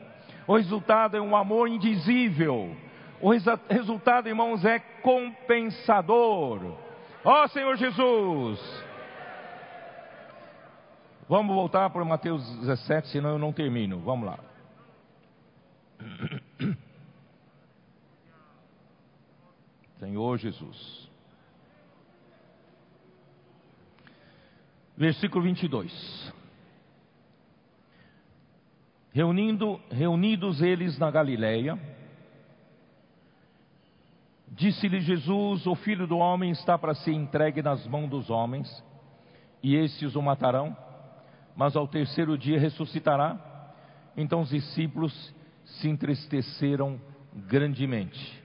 [0.46, 2.72] O resultado é um amor indizível.
[3.20, 3.30] O
[3.68, 6.76] resultado, irmãos, é compensador.
[7.24, 8.60] Ó oh, Senhor Jesus!
[11.28, 13.98] Vamos voltar para Mateus 17, senão eu não termino.
[13.98, 14.38] Vamos lá.
[19.98, 21.09] Senhor Jesus.
[25.00, 26.34] Versículo 22.
[29.14, 31.78] Reunindo, reunidos eles na Galileia,
[34.46, 38.68] disse-lhe Jesus: O filho do homem está para ser entregue nas mãos dos homens,
[39.62, 40.76] e estes o matarão,
[41.56, 43.46] mas ao terceiro dia ressuscitará.
[44.14, 45.34] Então os discípulos
[45.64, 47.00] se entristeceram
[47.48, 48.38] grandemente.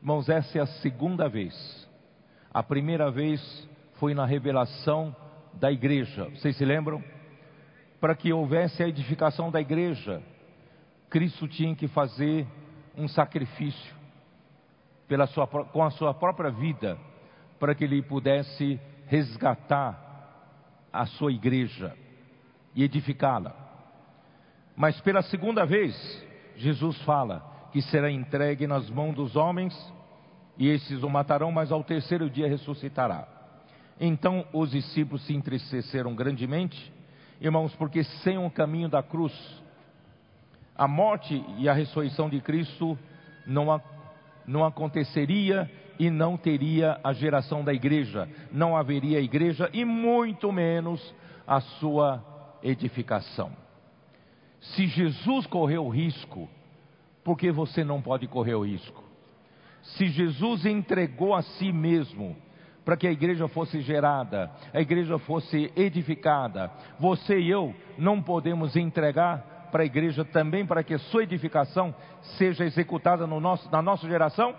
[0.00, 1.88] Irmãos, essa é a segunda vez.
[2.54, 5.14] A primeira vez foi na revelação
[5.58, 6.24] da igreja.
[6.30, 7.02] Vocês se lembram?
[8.00, 10.22] Para que houvesse a edificação da igreja,
[11.10, 12.46] Cristo tinha que fazer
[12.96, 13.96] um sacrifício
[15.06, 16.98] pela sua, com a sua própria vida,
[17.58, 20.06] para que ele pudesse resgatar
[20.92, 21.96] a sua igreja
[22.74, 23.54] e edificá-la.
[24.76, 25.94] Mas pela segunda vez,
[26.56, 29.74] Jesus fala que será entregue nas mãos dos homens,
[30.56, 33.37] e esses o matarão, mas ao terceiro dia ressuscitará.
[34.00, 36.92] Então os discípulos se entristeceram grandemente,
[37.40, 39.32] irmãos, porque sem o caminho da cruz,
[40.76, 42.96] a morte e a ressurreição de Cristo
[43.46, 43.82] não,
[44.46, 45.68] não aconteceria
[45.98, 51.14] e não teria a geração da igreja, não haveria igreja e muito menos
[51.46, 52.24] a sua
[52.62, 53.50] edificação.
[54.60, 56.48] Se Jesus correu o risco,
[57.24, 59.02] por que você não pode correr o risco?
[59.82, 62.36] Se Jesus entregou a si mesmo,
[62.88, 66.72] para que a igreja fosse gerada, a igreja fosse edificada.
[66.98, 71.94] Você e eu não podemos entregar para a igreja também para que sua edificação
[72.38, 74.56] seja executada no nosso, na nossa geração?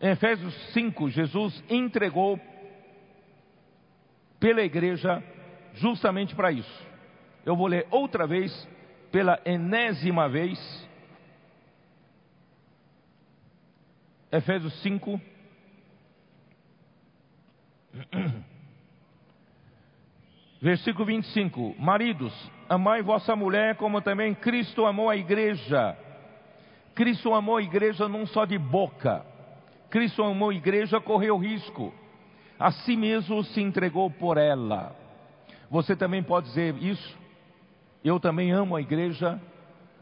[0.00, 2.38] Em Efésios 5, Jesus entregou
[4.38, 5.20] pela igreja
[5.74, 6.86] justamente para isso.
[7.44, 8.68] Eu vou ler outra vez,
[9.10, 10.88] pela enésima vez,
[14.30, 15.20] Efésios 5,
[20.60, 22.32] Versículo 25: Maridos,
[22.68, 25.96] amai vossa mulher como também Cristo amou a igreja.
[26.94, 29.24] Cristo amou a igreja não só de boca,
[29.88, 31.92] Cristo amou a igreja, correu risco,
[32.58, 34.94] a si mesmo se entregou por ela.
[35.70, 37.18] Você também pode dizer isso?
[38.04, 39.40] Eu também amo a igreja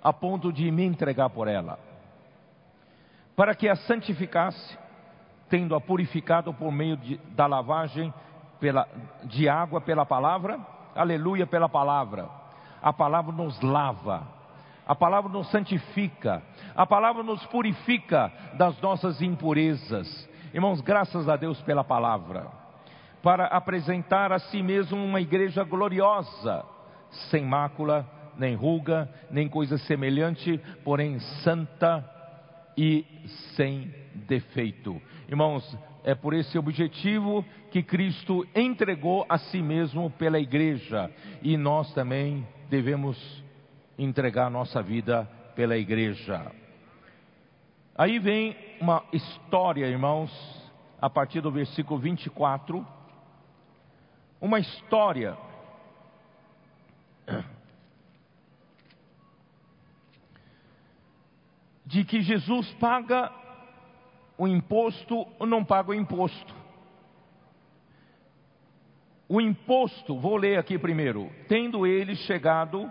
[0.03, 1.79] a ponto de me entregar por ela,
[3.37, 4.79] para que a santificasse,
[5.51, 8.15] tendo-a purificado por meio de, da lavagem
[8.61, 8.89] pela,
[9.25, 10.59] de água pela palavra,
[10.95, 12.29] aleluia pela palavra.
[12.81, 14.23] A palavra nos lava,
[14.87, 16.43] a palavra nos santifica,
[16.75, 20.29] a palavra nos purifica das nossas impurezas.
[20.55, 22.47] Irmãos, graças a Deus pela palavra,
[23.23, 26.65] para apresentar a si mesmo uma igreja gloriosa,
[27.31, 32.20] sem mácula, nem ruga, nem coisa semelhante, porém santa
[32.77, 33.05] e
[33.57, 35.01] sem defeito.
[35.29, 41.11] Irmãos, é por esse objetivo que Cristo entregou a si mesmo pela igreja
[41.43, 43.45] e nós também devemos
[43.99, 46.51] entregar nossa vida pela igreja.
[47.95, 50.31] Aí vem uma história, irmãos,
[51.01, 52.87] a partir do versículo 24,
[54.41, 55.37] uma história
[61.91, 63.33] de que Jesus paga
[64.39, 66.55] o imposto ou não paga o imposto.
[69.29, 71.29] O imposto, vou ler aqui primeiro.
[71.49, 72.91] Tendo eles chegado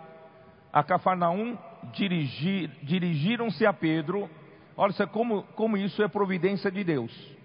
[0.71, 1.57] a Cafarnaum,
[1.93, 4.29] dirigir, dirigiram-se a Pedro.
[4.75, 7.37] Olha como, como isso é providência de Deus.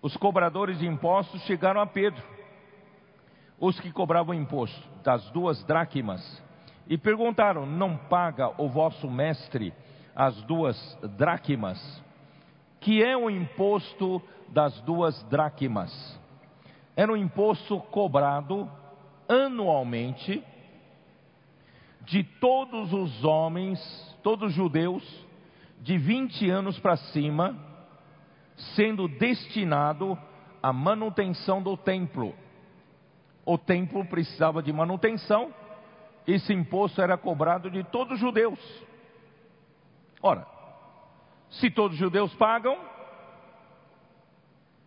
[0.00, 2.24] Os cobradores de impostos chegaram a Pedro.
[3.58, 6.42] os que cobravam imposto das duas dracmas
[6.88, 9.74] e perguntaram: Não paga o vosso mestre
[10.14, 11.78] as duas dracmas?
[12.80, 16.18] Que é o imposto das duas dracmas?
[16.96, 18.70] Era um imposto cobrado
[19.28, 20.42] anualmente
[22.02, 23.78] de todos os homens,
[24.22, 25.26] todos os judeus,
[25.80, 27.56] de 20 anos para cima,
[28.74, 30.18] sendo destinado
[30.62, 32.34] à manutenção do templo.
[33.44, 35.54] O templo precisava de manutenção,
[36.26, 38.58] esse imposto era cobrado de todos os judeus.
[40.22, 40.46] Ora,
[41.50, 42.78] se todos os judeus pagam,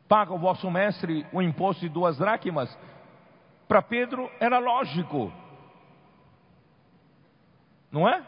[0.07, 2.77] paga o vosso mestre o imposto de duas dracmas,
[3.67, 5.31] para Pedro era lógico,
[7.91, 8.23] não é?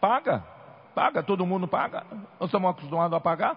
[0.00, 0.40] Paga,
[0.94, 2.04] paga, todo mundo paga.
[2.38, 3.56] Nós estamos acostumados a pagar.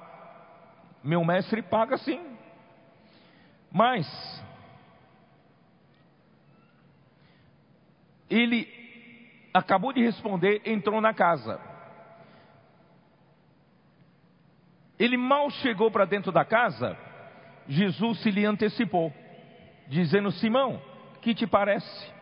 [1.04, 2.38] Meu mestre paga sim.
[3.72, 4.08] Mas
[8.30, 8.68] ele
[9.54, 11.69] acabou de responder, entrou na casa.
[15.00, 16.98] Ele mal chegou para dentro da casa,
[17.68, 19.14] Jesus se lhe antecipou,
[19.88, 20.82] dizendo: Simão,
[21.22, 22.14] que te parece?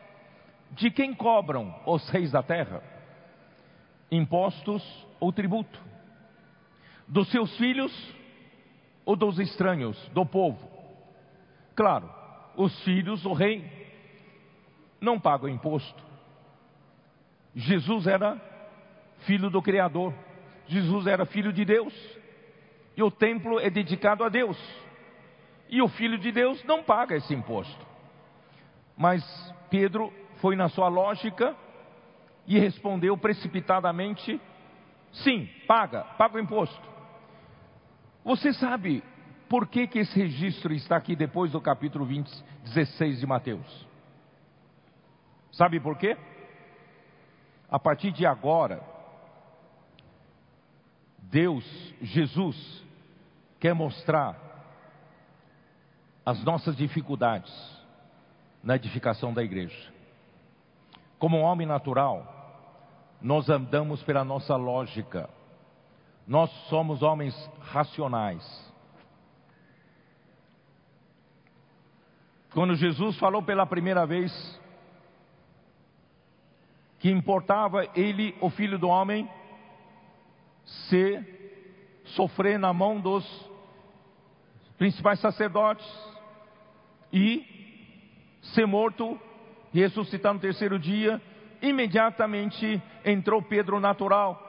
[0.71, 2.83] De quem cobram os reis da terra?
[4.11, 4.83] Impostos
[5.19, 5.79] ou tributo?
[7.07, 8.15] Dos seus filhos
[9.05, 10.69] ou dos estranhos, do povo?
[11.75, 12.09] Claro,
[12.55, 13.63] os filhos do rei
[14.99, 16.03] não pagam imposto.
[17.55, 18.39] Jesus era
[19.19, 20.13] filho do Criador,
[20.67, 21.93] Jesus era filho de Deus,
[22.97, 24.57] e o templo é dedicado a Deus,
[25.69, 27.85] e o filho de Deus não paga esse imposto.
[28.97, 29.23] Mas
[29.69, 31.55] Pedro foi na sua lógica
[32.47, 34.41] e respondeu precipitadamente:
[35.11, 36.89] sim, paga, paga o imposto.
[38.25, 39.03] Você sabe
[39.47, 42.27] por que, que esse registro está aqui depois do capítulo 20,
[42.63, 43.87] 16 de Mateus?
[45.51, 46.17] Sabe por quê?
[47.69, 48.81] A partir de agora,
[51.19, 51.65] Deus,
[52.01, 52.86] Jesus,
[53.59, 54.47] quer mostrar
[56.25, 57.51] as nossas dificuldades
[58.61, 59.93] na edificação da igreja.
[61.17, 62.37] Como homem natural,
[63.21, 65.29] nós andamos pela nossa lógica,
[66.27, 68.43] nós somos homens racionais.
[72.53, 74.31] Quando Jesus falou pela primeira vez
[76.99, 79.29] que importava ele, o filho do homem,
[80.65, 81.36] se
[82.15, 83.25] sofrer na mão dos
[84.77, 85.85] principais sacerdotes
[87.11, 87.43] e
[88.53, 89.19] ser morto
[89.73, 91.21] ressuscitar no terceiro dia,
[91.61, 94.41] imediatamente entrou Pedro natural,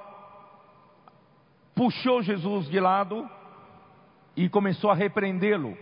[1.74, 3.28] puxou Jesus de lado
[4.36, 5.76] e começou a repreendê-lo.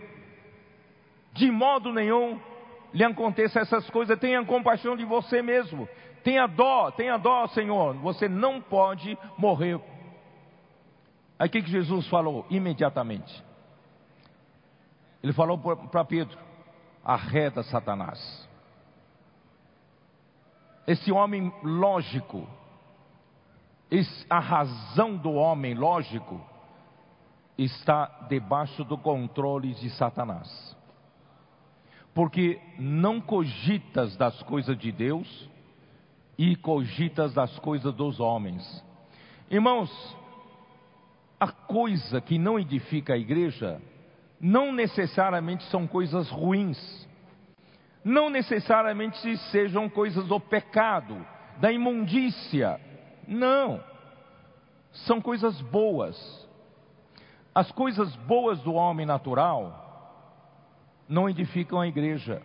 [1.33, 2.39] De modo nenhum
[2.93, 5.87] lhe aconteça essas coisas, tenha compaixão de você mesmo,
[6.27, 7.93] Tenha dó, tenha dó, Senhor.
[7.99, 9.79] Você não pode morrer.
[11.39, 13.43] Aí o que, que Jesus falou imediatamente?
[15.21, 16.37] Ele falou para Pedro:
[17.03, 18.47] arreda Satanás.
[20.85, 22.47] Esse homem lógico,
[24.29, 26.41] a razão do homem lógico,
[27.57, 30.75] está debaixo do controle de Satanás.
[32.13, 35.49] Porque não cogitas das coisas de Deus,
[36.37, 38.83] e cogitas das coisas dos homens.
[39.49, 39.89] Irmãos,
[41.39, 43.81] a coisa que não edifica a igreja
[44.39, 47.07] não necessariamente são coisas ruins,
[48.03, 51.25] não necessariamente sejam coisas do pecado,
[51.59, 52.79] da imundícia,
[53.27, 53.83] não,
[55.05, 56.47] são coisas boas.
[57.53, 59.83] As coisas boas do homem natural
[61.09, 62.41] não edificam a igreja.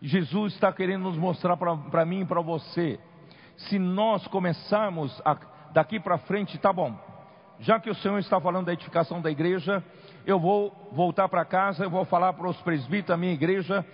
[0.00, 3.00] Jesus está querendo nos mostrar para mim e para você.
[3.56, 5.36] Se nós começarmos a,
[5.72, 6.96] daqui para frente, tá bom.
[7.60, 9.82] Já que o Senhor está falando da edificação da igreja,
[10.26, 13.84] eu vou voltar para casa, eu vou falar para os presbíteros da minha igreja.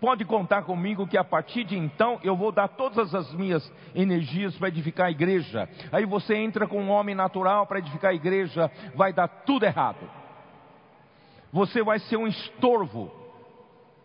[0.00, 4.56] Pode contar comigo que a partir de então eu vou dar todas as minhas energias
[4.56, 5.68] para edificar a igreja.
[5.90, 10.08] Aí você entra com um homem natural para edificar a igreja, vai dar tudo errado.
[11.52, 13.10] Você vai ser um estorvo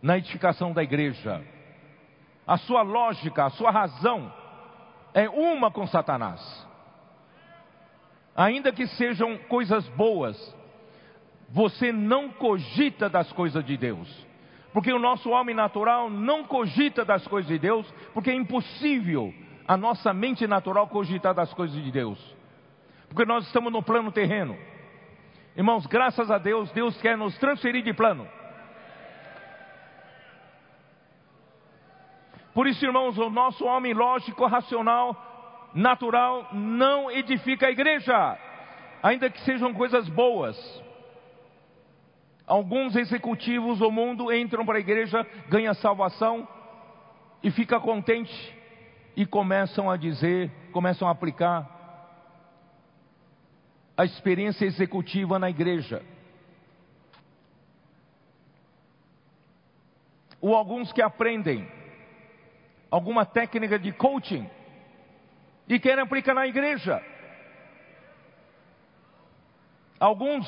[0.02, 1.44] na edificação da igreja
[2.46, 4.32] a sua lógica, a sua razão
[5.14, 6.42] é uma com Satanás.
[8.36, 10.36] Ainda que sejam coisas boas,
[11.50, 14.28] você não cogita das coisas de Deus.
[14.74, 19.32] Porque o nosso homem natural não cogita das coisas de Deus, porque é impossível
[19.68, 22.20] a nossa mente natural cogitar das coisas de Deus.
[23.08, 24.58] Porque nós estamos no plano terreno.
[25.56, 28.28] Irmãos, graças a Deus, Deus quer nos transferir de plano.
[32.54, 35.33] Por isso, irmãos, o nosso homem lógico, racional,
[35.74, 38.38] natural, não edifica a igreja,
[39.02, 40.56] ainda que sejam coisas boas.
[42.46, 46.48] Alguns executivos do mundo entram para a igreja, ganham salvação
[47.42, 48.34] e fica contente
[49.16, 51.70] e começam a dizer, começam a aplicar
[53.96, 56.02] a experiência executiva na igreja.
[60.42, 61.66] Ou alguns que aprendem
[62.92, 64.50] alguma técnica de coaching
[65.68, 67.02] e querem aplicar na igreja.
[70.00, 70.46] Alguns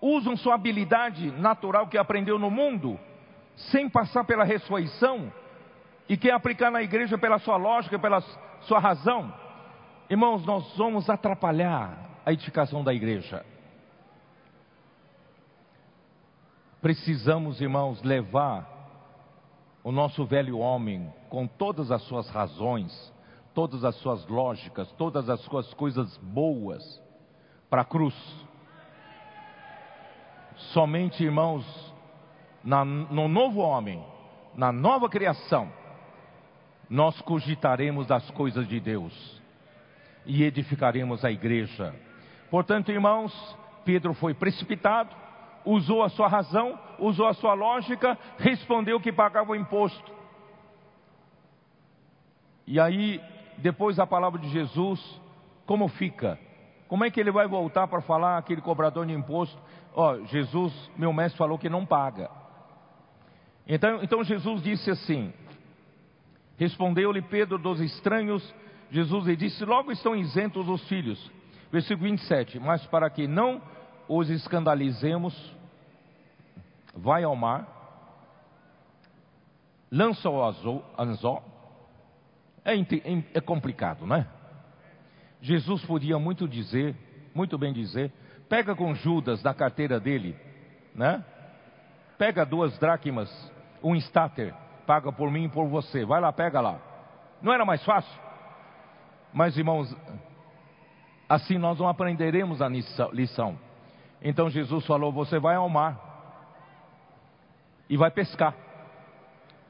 [0.00, 2.98] usam sua habilidade natural que aprendeu no mundo,
[3.56, 5.32] sem passar pela ressurreição,
[6.08, 8.20] e quer aplicar na igreja pela sua lógica, pela
[8.62, 9.32] sua razão.
[10.08, 13.44] Irmãos, nós vamos atrapalhar a edificação da igreja.
[16.82, 18.68] Precisamos, irmãos, levar
[19.82, 23.12] o nosso velho homem, com todas as suas razões,
[23.54, 26.82] todas as suas lógicas, todas as suas coisas boas,
[27.70, 28.14] para a cruz.
[30.72, 31.64] Somente, irmãos,
[32.62, 34.04] na, no novo homem,
[34.54, 35.70] na nova criação,
[36.88, 39.42] nós cogitaremos das coisas de Deus
[40.26, 41.94] e edificaremos a igreja.
[42.50, 43.32] Portanto, irmãos,
[43.84, 45.14] Pedro foi precipitado,
[45.64, 50.12] usou a sua razão, usou a sua lógica, respondeu que pagava o imposto.
[52.66, 53.20] E aí,
[53.58, 55.00] depois da palavra de Jesus,
[55.66, 56.38] como fica?
[56.88, 59.58] Como é que ele vai voltar para falar aquele cobrador de imposto?
[59.94, 62.30] Ó, oh, Jesus, meu mestre falou que não paga.
[63.66, 65.32] Então, então Jesus disse assim:
[66.56, 68.54] Respondeu-lhe Pedro dos estranhos,
[68.90, 71.32] Jesus lhe disse: Logo estão isentos os filhos.
[71.72, 72.60] Versículo 27.
[72.60, 73.60] Mas para que não
[74.08, 75.34] os escandalizemos,
[76.94, 77.66] vai ao mar,
[79.90, 81.42] lança o anzol.
[82.64, 82.74] É,
[83.34, 84.26] é complicado, não é?
[85.40, 86.96] Jesus podia muito dizer,
[87.34, 88.10] muito bem dizer,
[88.48, 90.34] pega com Judas da carteira dele,
[90.94, 91.22] né?
[92.16, 93.28] Pega duas dracmas,
[93.82, 94.54] um estáter,
[94.86, 96.04] paga por mim e por você.
[96.04, 96.80] Vai lá, pega lá.
[97.42, 98.18] Não era mais fácil?
[99.32, 99.94] Mas irmãos,
[101.28, 103.58] assim nós não aprenderemos a lição.
[104.22, 106.00] Então Jesus falou: Você vai ao mar
[107.90, 108.54] e vai pescar.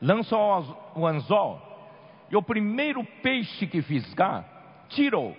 [0.01, 0.37] Lança
[0.95, 1.61] o anzol,
[2.35, 4.45] e o primeiro peixe que fisgar,
[4.89, 5.37] tirou,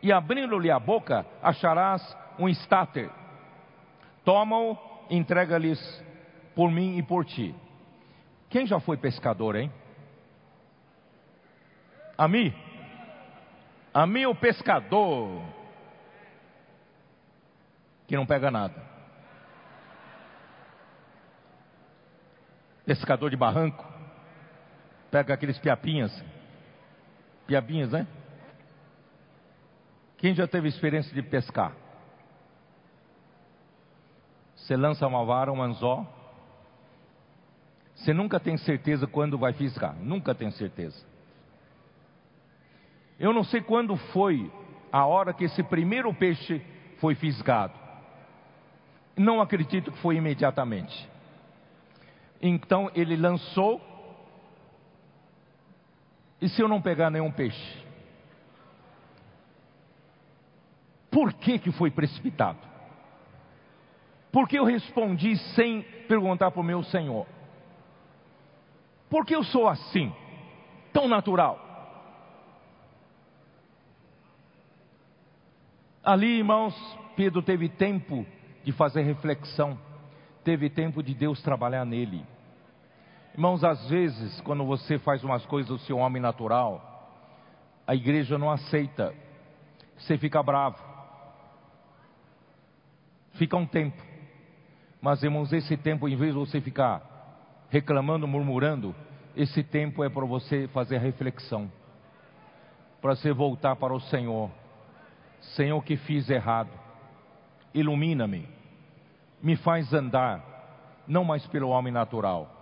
[0.00, 3.10] e abrindo-lhe a boca, acharás um estáter.
[4.24, 4.78] Toma-o,
[5.10, 5.80] entrega-lhes
[6.54, 7.52] por mim e por ti.
[8.48, 9.72] Quem já foi pescador, hein?
[12.16, 12.54] A mim?
[13.92, 15.42] A mim o pescador
[18.06, 18.80] que não pega nada.
[22.86, 23.84] Pescador de barranco,
[25.10, 26.12] pega aqueles piapinhas,
[27.46, 28.06] piabinhas, né?
[30.18, 31.72] Quem já teve experiência de pescar?
[34.54, 36.06] Você lança uma vara, um anzol,
[37.94, 41.04] você nunca tem certeza quando vai fisgar, nunca tem certeza.
[43.18, 44.50] Eu não sei quando foi
[44.90, 46.64] a hora que esse primeiro peixe
[46.98, 47.74] foi fisgado.
[49.16, 51.08] Não acredito que foi imediatamente.
[52.40, 53.89] Então ele lançou.
[56.40, 57.84] E se eu não pegar nenhum peixe?
[61.10, 62.58] Por que, que foi precipitado?
[64.32, 67.26] Porque eu respondi sem perguntar para o meu Senhor.
[69.08, 70.14] Por que eu sou assim,
[70.92, 71.66] tão natural?
[76.02, 76.74] Ali, irmãos,
[77.16, 78.24] Pedro teve tempo
[78.64, 79.78] de fazer reflexão,
[80.44, 82.24] teve tempo de Deus trabalhar nele.
[83.32, 86.90] Irmãos, às vezes, quando você faz umas coisas do seu homem natural,
[87.86, 89.14] a igreja não aceita,
[89.96, 90.78] você fica bravo,
[93.32, 94.02] fica um tempo,
[95.00, 98.94] mas irmãos, esse tempo, em vez de você ficar reclamando, murmurando,
[99.36, 101.70] esse tempo é para você fazer reflexão,
[103.00, 104.50] para você voltar para o Senhor.
[105.54, 106.70] Senhor, que fiz errado,
[107.72, 108.46] ilumina-me,
[109.40, 110.44] me faz andar,
[111.06, 112.59] não mais pelo homem natural,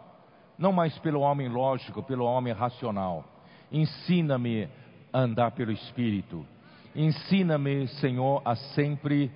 [0.58, 3.24] não mais pelo homem lógico, pelo homem racional.
[3.70, 4.68] Ensina-me
[5.12, 6.44] a andar pelo Espírito.
[6.94, 9.30] Ensina-me, Senhor, a sempre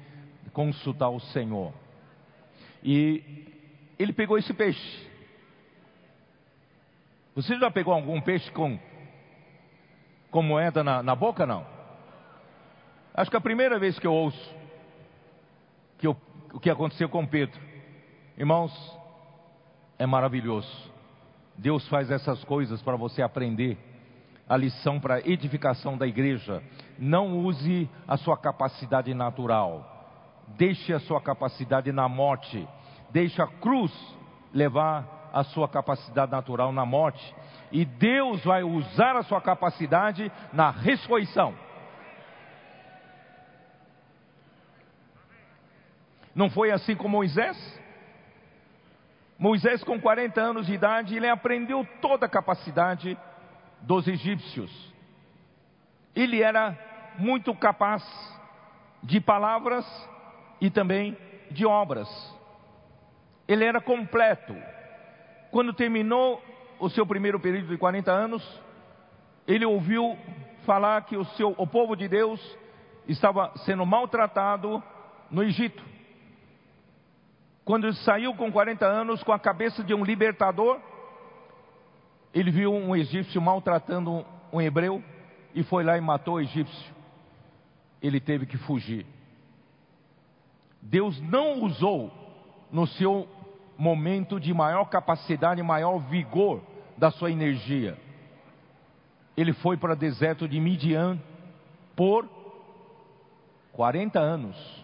[0.52, 1.72] consultar o Senhor.
[2.82, 3.22] E
[3.98, 5.10] ele pegou esse peixe.
[7.34, 8.78] Você já pegou algum peixe com,
[10.30, 11.46] com moeda na, na boca?
[11.46, 11.64] Não.
[13.14, 14.62] Acho que é a primeira vez que eu ouço
[16.02, 16.16] que eu,
[16.52, 17.60] o que aconteceu com Pedro.
[18.36, 18.72] Irmãos,
[19.96, 20.91] é maravilhoso.
[21.62, 23.78] Deus faz essas coisas para você aprender
[24.48, 26.60] a lição para edificação da igreja.
[26.98, 29.88] Não use a sua capacidade natural.
[30.58, 32.68] Deixe a sua capacidade na morte.
[33.10, 33.92] Deixe a cruz
[34.52, 37.32] levar a sua capacidade natural na morte.
[37.70, 41.54] E Deus vai usar a sua capacidade na ressurreição.
[46.34, 47.81] Não foi assim com Moisés?
[49.42, 53.18] Moisés, com 40 anos de idade, ele aprendeu toda a capacidade
[53.80, 54.70] dos egípcios.
[56.14, 56.78] Ele era
[57.18, 58.04] muito capaz
[59.02, 59.84] de palavras
[60.60, 61.18] e também
[61.50, 62.08] de obras.
[63.48, 64.54] Ele era completo.
[65.50, 66.40] Quando terminou
[66.78, 68.62] o seu primeiro período de 40 anos,
[69.44, 70.16] ele ouviu
[70.64, 72.40] falar que o, seu, o povo de Deus
[73.08, 74.80] estava sendo maltratado
[75.28, 75.82] no Egito.
[77.64, 80.80] Quando ele saiu com 40 anos, com a cabeça de um libertador,
[82.34, 85.02] ele viu um egípcio maltratando um hebreu
[85.54, 86.92] e foi lá e matou o egípcio.
[88.00, 89.06] Ele teve que fugir.
[90.80, 92.10] Deus não usou
[92.70, 93.28] no seu
[93.78, 96.60] momento de maior capacidade, maior vigor
[96.96, 97.96] da sua energia.
[99.36, 101.18] Ele foi para o deserto de Midian
[101.94, 102.28] por
[103.72, 104.81] 40 anos.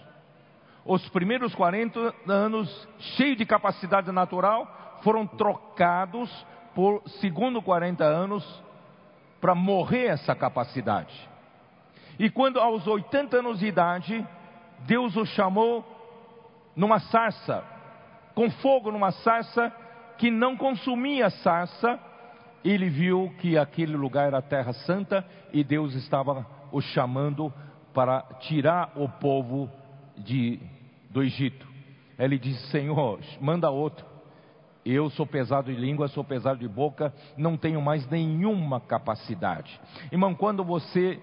[0.88, 6.30] Os primeiros 40 anos, cheios de capacidade natural, foram trocados
[6.74, 8.64] por segundo 40 anos
[9.38, 11.28] para morrer essa capacidade.
[12.18, 14.26] E quando aos 80 anos de idade,
[14.86, 15.84] Deus o chamou
[16.74, 17.62] numa sarça,
[18.34, 19.70] com fogo numa sarça
[20.16, 22.00] que não consumia a sarça,
[22.64, 25.22] ele viu que aquele lugar era terra santa
[25.52, 27.52] e Deus estava o chamando
[27.92, 29.70] para tirar o povo
[30.16, 30.58] de,
[31.10, 31.66] do Egito.
[32.18, 34.06] Ele disse: Senhor, manda outro.
[34.84, 39.78] Eu sou pesado de língua, sou pesado de boca, não tenho mais nenhuma capacidade.
[40.10, 41.20] Irmão, quando você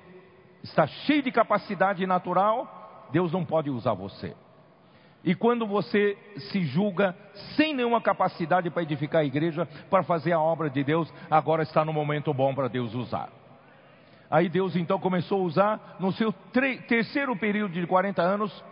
[0.62, 4.36] está cheio de capacidade natural, Deus não pode usar você.
[5.24, 6.16] E quando você
[6.52, 7.16] se julga
[7.56, 11.84] sem nenhuma capacidade para edificar a igreja, para fazer a obra de Deus, agora está
[11.84, 13.30] no momento bom para Deus usar.
[14.30, 16.32] Aí Deus então começou a usar no seu
[16.88, 18.64] terceiro período de 40 anos,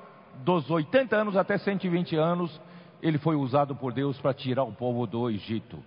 [0.43, 2.61] dos 80 anos até 120 anos,
[3.01, 5.83] ele foi usado por Deus para tirar o povo do Egito.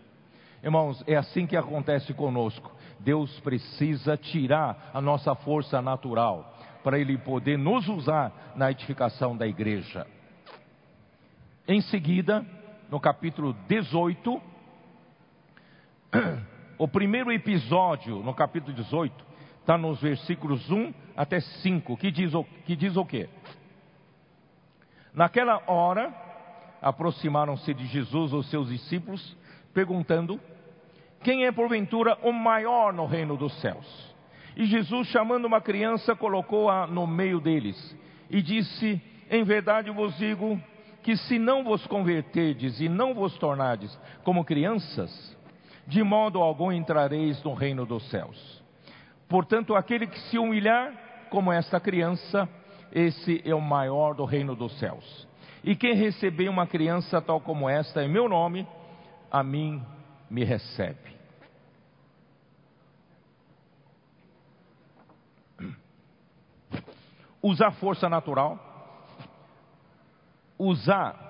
[0.62, 2.70] Irmãos, é assim que acontece conosco.
[3.00, 9.46] Deus precisa tirar a nossa força natural para Ele poder nos usar na edificação da
[9.46, 10.06] igreja.
[11.68, 12.44] Em seguida,
[12.90, 14.40] no capítulo 18,
[16.78, 19.24] o primeiro episódio, no capítulo 18,
[19.60, 23.28] está nos versículos 1 até 5, que diz o, que diz o quê?
[25.16, 26.14] Naquela hora,
[26.82, 29.34] aproximaram-se de Jesus os seus discípulos,
[29.72, 30.38] perguntando:
[31.24, 34.14] Quem é porventura o maior no reino dos céus?
[34.54, 37.96] E Jesus, chamando uma criança, colocou-a no meio deles
[38.28, 39.00] e disse:
[39.30, 40.60] Em verdade vos digo
[41.02, 45.34] que se não vos converterdes e não vos tornardes como crianças,
[45.86, 48.62] de modo algum entrareis no reino dos céus.
[49.30, 50.92] Portanto, aquele que se humilhar
[51.30, 52.46] como esta criança,
[52.92, 55.26] esse é o maior do reino dos céus.
[55.62, 58.66] E quem receber uma criança tal como esta em meu nome,
[59.30, 59.84] a mim
[60.30, 61.16] me recebe.
[67.42, 68.58] Usar força natural,
[70.58, 71.26] usar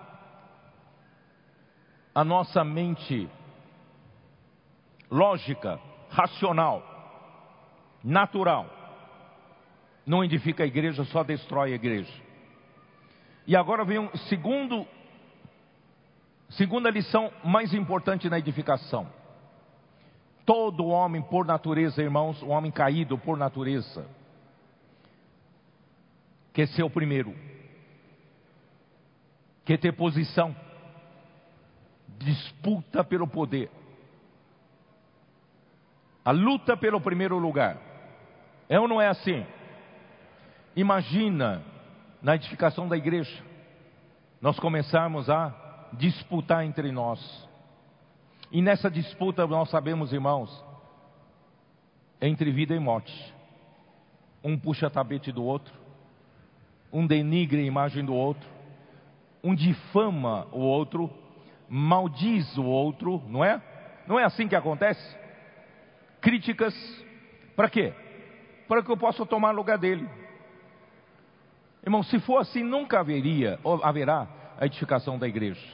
[2.14, 3.28] a nossa mente
[5.10, 5.78] lógica,
[6.10, 6.82] racional,
[8.02, 8.75] natural,
[10.06, 12.12] não edifica a igreja, só destrói a igreja.
[13.44, 14.86] E agora vem um segundo,
[16.50, 19.08] segunda lição mais importante na edificação.
[20.44, 24.06] Todo homem por natureza, irmãos, o homem caído por natureza,
[26.52, 27.34] quer ser o primeiro,
[29.64, 30.54] quer ter posição,
[32.16, 33.68] disputa pelo poder,
[36.24, 37.76] a luta pelo primeiro lugar.
[38.68, 39.44] É ou não é assim?
[40.76, 41.62] Imagina
[42.20, 43.42] na edificação da igreja,
[44.42, 47.48] nós começarmos a disputar entre nós.
[48.52, 50.64] E nessa disputa nós sabemos, irmãos,
[52.20, 53.34] entre vida e morte.
[54.44, 55.72] Um puxa tapete do outro,
[56.92, 58.46] um denigre a imagem do outro,
[59.42, 61.10] um difama o outro,
[61.68, 63.62] maldiz o outro, não é?
[64.06, 65.16] Não é assim que acontece?
[66.20, 66.74] Críticas,
[67.56, 67.94] para quê?
[68.68, 70.06] Para que eu possa tomar lugar dele.
[71.86, 74.26] Irmão, se for assim, nunca haveria, haverá
[74.58, 75.64] a edificação da igreja.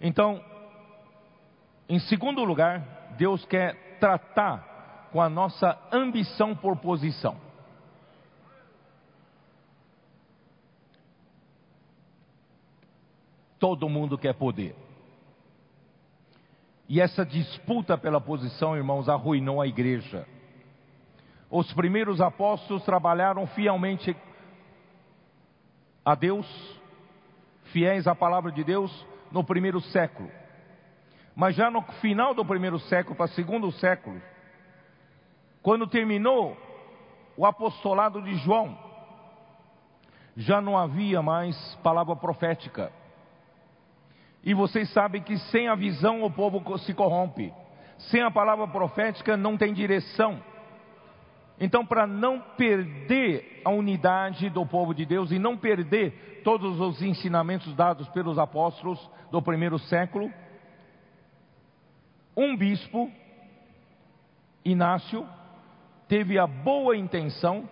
[0.00, 0.42] Então,
[1.86, 7.36] em segundo lugar, Deus quer tratar com a nossa ambição por posição.
[13.58, 14.74] Todo mundo quer poder.
[16.88, 20.26] E essa disputa pela posição, irmãos, arruinou a igreja.
[21.50, 24.16] Os primeiros apóstolos trabalharam fielmente
[26.04, 26.46] a Deus,
[27.72, 30.30] fiéis à palavra de Deus, no primeiro século.
[31.34, 34.20] Mas já no final do primeiro século para o segundo século,
[35.62, 36.56] quando terminou
[37.36, 38.76] o apostolado de João,
[40.36, 42.92] já não havia mais palavra profética.
[44.42, 47.52] E vocês sabem que sem a visão o povo se corrompe.
[47.98, 50.42] Sem a palavra profética não tem direção.
[51.60, 57.02] Então, para não perder a unidade do povo de Deus e não perder todos os
[57.02, 58.98] ensinamentos dados pelos apóstolos
[59.30, 60.32] do primeiro século,
[62.34, 63.10] um bispo,
[64.64, 65.26] Inácio,
[66.08, 67.68] teve a boa intenção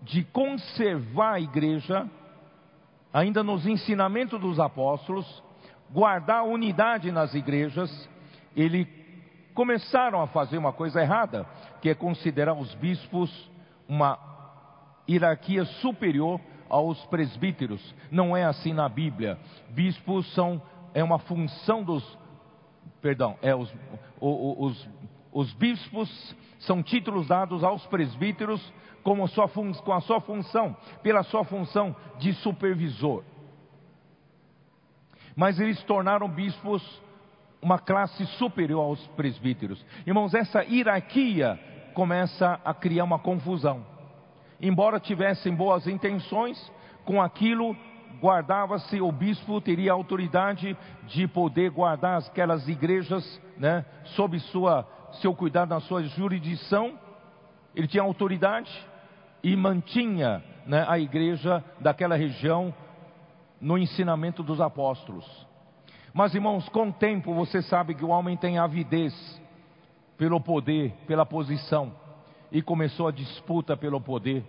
[0.00, 2.08] de conservar a igreja,
[3.12, 5.42] ainda nos ensinamentos dos apóstolos,
[5.90, 8.08] guardar a unidade nas igrejas,
[8.54, 8.86] ele
[9.54, 11.44] começaram a fazer uma coisa errada,
[11.80, 13.50] que é considerar os bispos
[13.88, 14.18] uma
[15.08, 17.94] hierarquia superior aos presbíteros.
[18.10, 19.38] Não é assim na Bíblia.
[19.70, 20.60] Bispos são
[20.94, 22.18] é uma função dos
[23.00, 23.72] perdão, é os,
[24.20, 24.88] os, os,
[25.32, 28.60] os bispos são títulos dados aos presbíteros
[29.04, 33.22] como sua, com a sua função, pela sua função de supervisor
[35.38, 36.82] mas eles tornaram bispos
[37.62, 39.86] uma classe superior aos presbíteros.
[40.04, 41.60] Irmãos, essa hierarquia
[41.98, 43.84] começa a criar uma confusão.
[44.60, 46.56] Embora tivessem boas intenções,
[47.04, 47.76] com aquilo
[48.20, 50.76] guardava-se, o bispo teria autoridade
[51.08, 53.84] de poder guardar aquelas igrejas, né,
[54.14, 56.96] sob sua, seu cuidado na sua jurisdição.
[57.74, 58.70] Ele tinha autoridade
[59.42, 62.72] e mantinha né, a igreja daquela região
[63.60, 65.26] no ensinamento dos apóstolos.
[66.14, 69.12] Mas irmãos, com o tempo você sabe que o homem tem avidez
[70.18, 71.92] pelo poder, pela posição,
[72.52, 74.44] e começou a disputa pelo poder,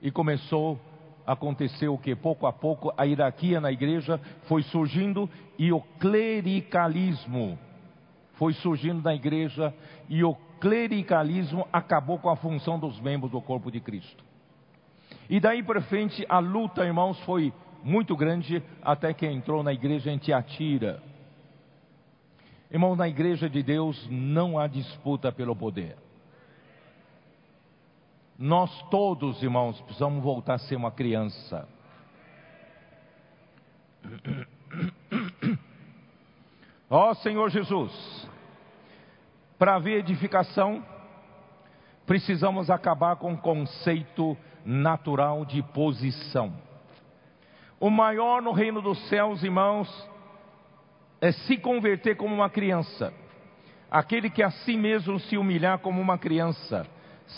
[0.00, 0.80] e começou
[1.26, 2.14] a acontecer o que?
[2.14, 7.58] Pouco a pouco a hierarquia na igreja foi surgindo e o clericalismo
[8.34, 9.74] foi surgindo na igreja
[10.08, 14.24] e o clericalismo acabou com a função dos membros do corpo de Cristo.
[15.28, 17.52] E daí para frente a luta, irmãos, foi
[17.84, 21.02] muito grande até que entrou na igreja em Tiatira.
[22.70, 25.96] Irmão, na igreja de Deus não há disputa pelo poder.
[28.38, 31.68] Nós todos, irmãos, precisamos voltar a ser uma criança.
[36.88, 38.28] Ó oh, Senhor Jesus,
[39.58, 40.82] para haver edificação,
[42.06, 46.52] precisamos acabar com o conceito natural de posição.
[47.78, 49.88] O maior no reino dos céus, irmãos,
[51.20, 53.12] é se converter como uma criança.
[53.90, 56.86] Aquele que a si mesmo se humilhar como uma criança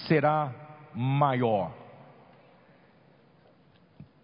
[0.07, 0.53] será
[0.95, 1.73] maior.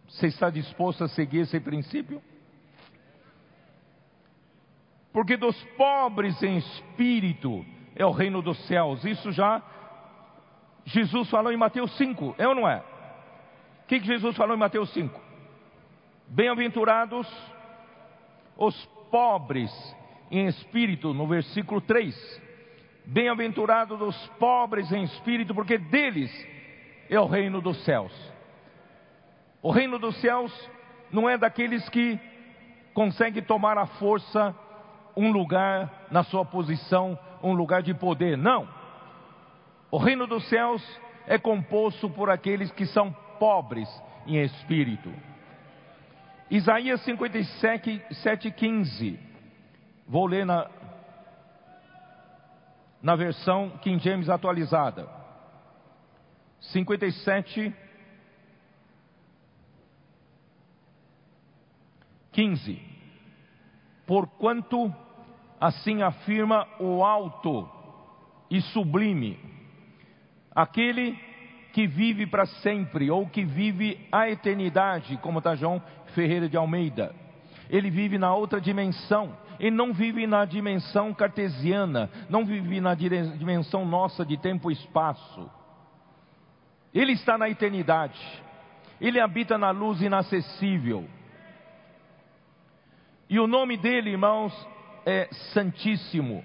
[0.06, 2.22] Você está disposto a seguir esse princípio?
[5.12, 7.64] Porque dos pobres em espírito
[7.96, 9.04] é o reino dos céus.
[9.04, 9.62] Isso já
[10.84, 12.82] Jesus falou em Mateus 5, é ou não é?
[13.82, 15.20] O que, Jesus falou em Mateus 5?
[16.28, 17.26] Bem-aventurados
[18.56, 18.74] os
[19.10, 19.70] pobres
[20.30, 22.42] em espírito, no versículo 3.
[23.06, 26.30] Bem-aventurados os pobres em espírito, porque deles
[27.08, 28.12] é o reino dos céus.
[29.62, 30.70] O reino dos céus
[31.10, 32.18] não é daqueles que
[32.92, 34.54] conseguem tomar à força
[35.16, 38.36] um lugar na sua posição, um lugar de poder.
[38.36, 38.68] Não.
[39.90, 40.82] O reino dos céus
[41.26, 43.88] é composto por aqueles que são pobres
[44.26, 45.12] em espírito.
[46.50, 49.18] Isaías 57, 7, 15.
[50.06, 50.70] Vou ler na,
[53.02, 55.08] na versão King James atualizada.
[56.60, 57.74] 57,
[62.32, 62.82] 15.
[64.06, 64.94] Porquanto
[65.60, 67.68] assim afirma o alto
[68.50, 69.38] e sublime,
[70.54, 71.27] aquele
[71.78, 77.14] que vive para sempre, ou que vive a eternidade, como está João Ferreira de Almeida.
[77.70, 83.86] Ele vive na outra dimensão, ele não vive na dimensão cartesiana, não vive na dimensão
[83.86, 85.48] nossa de tempo e espaço.
[86.92, 88.18] Ele está na eternidade,
[89.00, 91.08] ele habita na luz inacessível.
[93.30, 94.52] E o nome dele, irmãos,
[95.06, 96.44] é Santíssimo.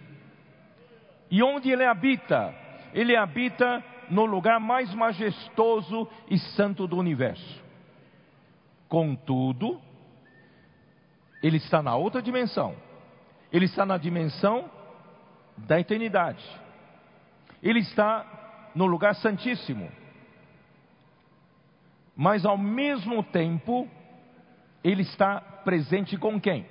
[1.32, 2.54] E onde ele habita?
[2.94, 7.64] Ele habita no lugar mais majestoso e santo do universo.
[8.88, 9.82] Contudo,
[11.42, 12.76] ele está na outra dimensão.
[13.52, 14.70] Ele está na dimensão
[15.58, 16.44] da eternidade.
[17.62, 19.92] Ele está no lugar santíssimo.
[22.16, 23.88] Mas ao mesmo tempo,
[24.84, 26.66] ele está presente com quem?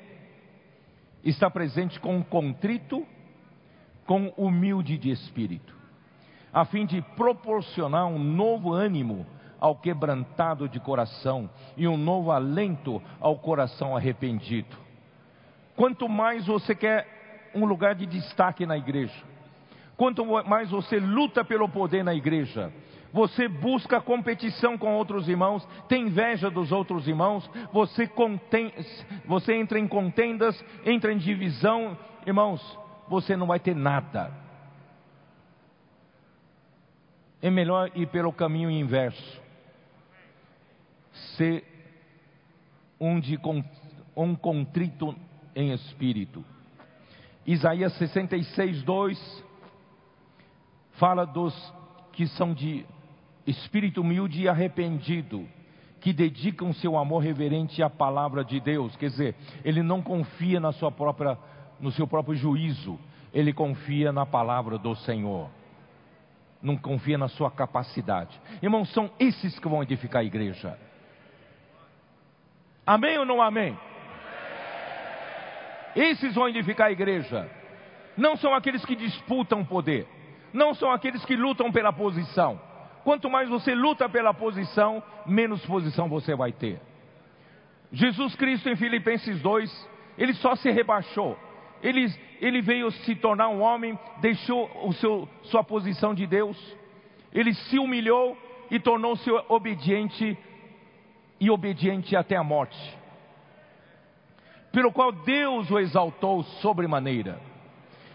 [1.24, 3.06] Está presente com contrito,
[4.06, 5.74] com humilde de espírito,
[6.52, 9.26] a fim de proporcionar um novo ânimo
[9.58, 14.76] ao quebrantado de coração e um novo alento ao coração arrependido.
[15.76, 19.14] Quanto mais você quer um lugar de destaque na igreja,
[19.96, 22.72] quanto mais você luta pelo poder na igreja,
[23.12, 28.72] você busca competição com outros irmãos, tem inveja dos outros irmãos, você, contém,
[29.26, 31.96] você entra em contendas, entra em divisão,
[32.26, 32.78] irmãos,
[33.08, 34.41] você não vai ter nada.
[37.42, 39.42] É melhor ir pelo caminho inverso.
[41.36, 41.64] Ser
[43.00, 43.38] um, de,
[44.16, 45.14] um contrito
[45.54, 46.44] em espírito.
[47.44, 49.44] Isaías 66, 2
[50.92, 51.52] fala dos
[52.12, 52.86] que são de
[53.46, 55.48] espírito humilde e arrependido,
[56.00, 58.94] que dedicam seu amor reverente à palavra de Deus.
[58.96, 59.34] Quer dizer,
[59.64, 61.36] ele não confia na sua própria,
[61.80, 62.98] no seu próprio juízo,
[63.32, 65.48] ele confia na palavra do Senhor.
[66.62, 68.40] Não confia na sua capacidade.
[68.62, 70.78] Irmãos, são esses que vão edificar a igreja.
[72.86, 73.76] Amém ou não amém?
[75.96, 77.50] Esses vão edificar a igreja.
[78.16, 80.06] Não são aqueles que disputam poder.
[80.52, 82.60] Não são aqueles que lutam pela posição
[83.04, 86.80] Quanto mais você luta pela posição, menos posição você vai ter.
[87.90, 91.36] Jesus Cristo em Filipenses 2, ele só se rebaixou.
[91.82, 96.56] Ele, ele veio se tornar um homem, deixou o seu, sua posição de Deus.
[97.32, 98.36] Ele se humilhou
[98.70, 100.38] e tornou-se obediente
[101.40, 102.98] e obediente até a morte.
[104.70, 107.40] Pelo qual Deus o exaltou sobremaneira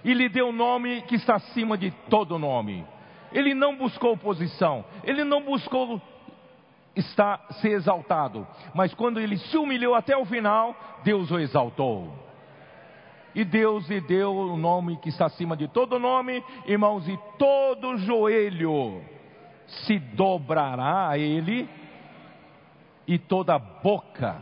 [0.04, 2.86] e lhe deu o nome que está acima de todo nome
[3.32, 6.02] ele não buscou posição, ele não buscou
[6.96, 12.27] estar ser exaltado, mas quando ele se humilhou até o final, Deus o exaltou.
[13.38, 17.96] E Deus lhe deu o nome que está acima de todo nome, irmãos, e todo
[18.00, 19.00] joelho
[19.68, 21.70] se dobrará a ele,
[23.06, 24.42] e toda boca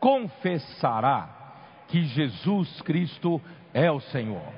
[0.00, 1.28] confessará
[1.86, 3.40] que Jesus Cristo
[3.72, 4.52] é o Senhor.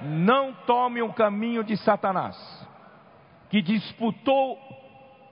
[0.00, 2.38] Não tome o caminho de Satanás,
[3.50, 4.56] que disputou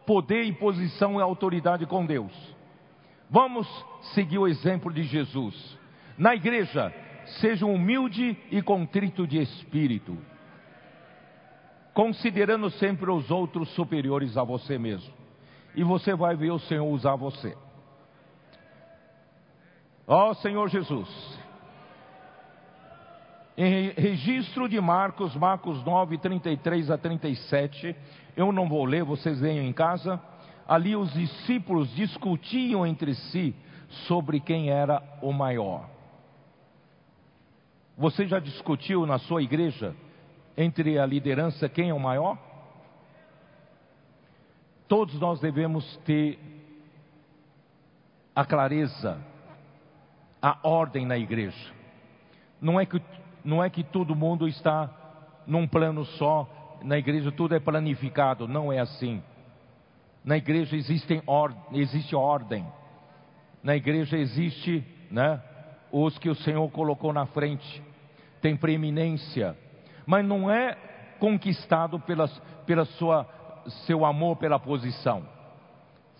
[0.07, 2.55] poder e posição e autoridade com Deus.
[3.31, 3.67] Vamos
[4.13, 5.79] seguir o exemplo de Jesus.
[6.19, 6.93] Na igreja,
[7.41, 10.17] seja humilde e contrito de espírito,
[11.93, 15.13] considerando sempre os outros superiores a você mesmo.
[15.75, 17.57] E você vai ver o Senhor usar você.
[20.07, 21.09] Ó oh, Senhor Jesus,
[23.57, 27.95] em registro de Marcos, Marcos 9, 33 a 37,
[28.37, 30.21] eu não vou ler, vocês leiam em casa.
[30.67, 33.55] Ali os discípulos discutiam entre si
[34.09, 35.94] sobre quem era o maior.
[37.97, 39.95] Você já discutiu na sua igreja
[40.57, 42.37] entre a liderança quem é o maior?
[44.89, 46.39] Todos nós devemos ter
[48.35, 49.19] a clareza,
[50.43, 51.73] a ordem na igreja.
[52.61, 53.01] Não é que
[53.45, 54.91] não é que todo mundo está
[55.47, 56.49] num plano só,
[56.83, 59.23] na igreja tudo é planificado, não é assim.
[60.25, 62.67] Na igreja existem or, existe ordem,
[63.63, 65.43] na igreja existe né,
[65.95, 67.81] os que o Senhor colocou na frente,
[68.43, 69.57] tem preeminência,
[70.05, 70.77] mas não é
[71.21, 72.29] conquistado pela,
[72.67, 73.25] pela sua,
[73.87, 75.23] seu amor pela posição.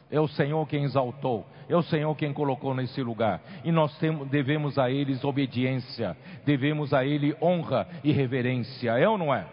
[0.09, 3.41] É o Senhor quem exaltou, é o Senhor quem colocou nesse lugar.
[3.65, 8.93] E nós temos, devemos a eles obediência, devemos a Ele honra e reverência.
[8.93, 9.45] É ou não é?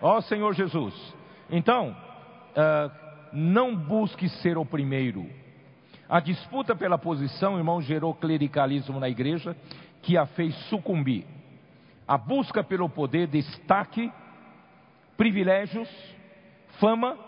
[0.00, 1.14] Ó Senhor Jesus.
[1.50, 2.90] Então, uh,
[3.30, 5.28] não busque ser o primeiro.
[6.08, 9.56] A disputa pela posição, irmão, gerou clericalismo na igreja,
[10.02, 11.26] que a fez sucumbir.
[12.06, 14.12] A busca pelo poder, destaque,
[15.16, 15.88] privilégios,
[16.78, 17.18] fama,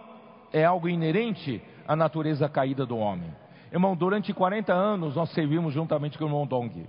[0.53, 3.35] é algo inerente à natureza caída do homem.
[3.73, 6.87] Irmão, durante 40 anos nós servimos juntamente com o irmão Dong.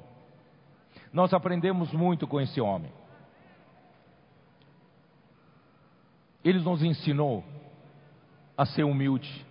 [1.12, 2.92] Nós aprendemos muito com esse homem.
[6.44, 7.44] Ele nos ensinou
[8.56, 9.46] a ser humilde.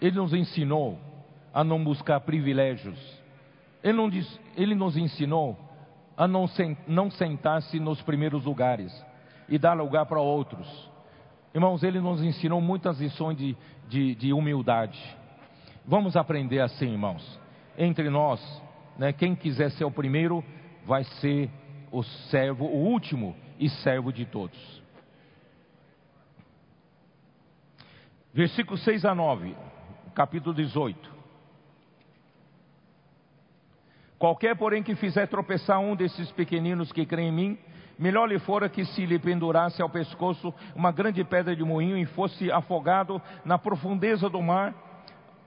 [0.00, 0.98] Ele nos ensinou
[1.58, 2.96] a não buscar privilégios.
[3.82, 5.58] Ele, não diz, ele nos ensinou
[6.16, 6.48] a não,
[6.86, 8.92] não sentar-se nos primeiros lugares,
[9.48, 10.68] e dar lugar para outros.
[11.52, 13.56] Irmãos, ele nos ensinou muitas lições de,
[13.88, 15.00] de, de humildade.
[15.84, 17.40] Vamos aprender assim, irmãos.
[17.76, 18.40] Entre nós,
[18.96, 20.44] né, quem quiser ser o primeiro,
[20.86, 21.50] vai ser
[21.90, 24.80] o servo, o último e servo de todos.
[28.32, 29.56] Versículos 6 a 9,
[30.14, 31.17] capítulo 18.
[34.18, 37.58] Qualquer, porém, que fizer tropeçar um desses pequeninos que creem em mim,
[37.96, 42.04] melhor lhe fora que se lhe pendurasse ao pescoço uma grande pedra de moinho e
[42.04, 44.74] fosse afogado na profundeza do mar.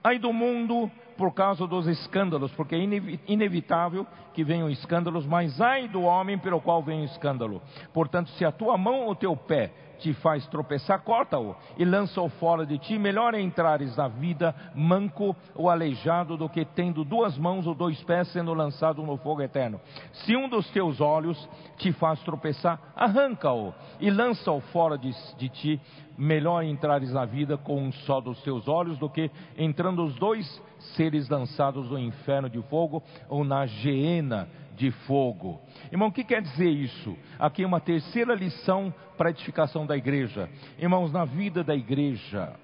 [0.02, 2.78] Ai do mundo por causa dos escândalos, porque é
[3.26, 7.62] inevitável que venham escândalos, mas ai do homem pelo qual vem o escândalo.
[7.92, 9.72] Portanto, se a tua mão ou teu pé
[10.02, 12.98] te faz tropeçar, corta-o e lança-o fora de ti.
[12.98, 18.02] Melhor é entrares na vida manco ou aleijado do que tendo duas mãos ou dois
[18.02, 19.80] pés sendo lançado no fogo eterno.
[20.12, 25.80] Se um dos teus olhos te faz tropeçar, arranca-o e lança-o fora de, de ti.
[26.18, 30.62] Melhor entrares na vida com um só dos teus olhos do que entrando os dois
[30.96, 35.60] seres lançados no inferno de fogo ou na geena de fogo.
[35.90, 37.16] Irmão, o que quer dizer isso?
[37.38, 40.48] Aqui é uma terceira lição para a edificação da igreja.
[40.78, 42.54] Irmãos, na vida da igreja,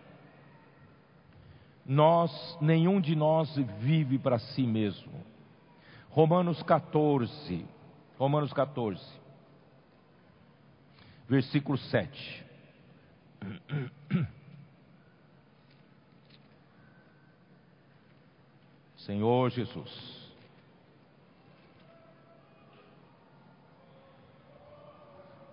[1.87, 5.13] nós, nenhum de nós vive para si mesmo.
[6.11, 7.65] Romanos 14,
[8.19, 9.01] Romanos 14,
[11.29, 12.45] versículo 7.
[19.09, 20.19] Senhor Jesus.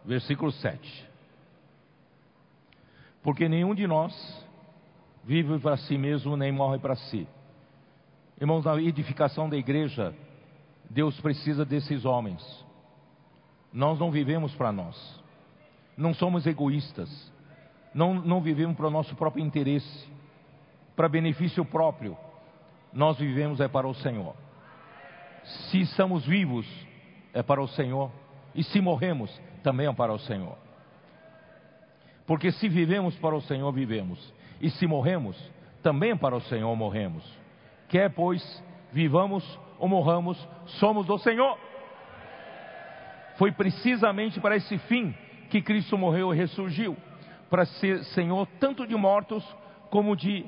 [0.04, 1.10] versículo 7.
[3.24, 4.14] Porque nenhum de nós
[5.24, 7.26] vive para si mesmo nem morre para si.
[8.40, 10.14] Irmãos, na edificação da igreja,
[10.90, 12.44] Deus precisa desses homens.
[13.72, 15.24] Nós não vivemos para nós,
[15.98, 17.10] não somos egoístas,
[17.94, 20.08] não, não vivemos para o nosso próprio interesse,
[20.94, 22.18] para benefício próprio.
[22.96, 24.34] Nós vivemos é para o Senhor.
[25.44, 26.66] Se estamos vivos,
[27.34, 28.10] é para o Senhor,
[28.56, 29.30] e se morremos,
[29.62, 30.58] também é para o Senhor.
[32.26, 34.34] Porque se vivemos para o Senhor, vivemos.
[34.62, 35.38] E se morremos,
[35.84, 37.24] também para o Senhor morremos.
[37.90, 38.42] Quer, pois,
[38.94, 39.44] vivamos
[39.78, 40.38] ou morramos,
[40.80, 41.60] somos do Senhor.
[43.38, 45.14] Foi precisamente para esse fim
[45.50, 46.96] que Cristo morreu e ressurgiu
[47.50, 49.44] para ser Senhor tanto de mortos
[49.90, 50.46] como de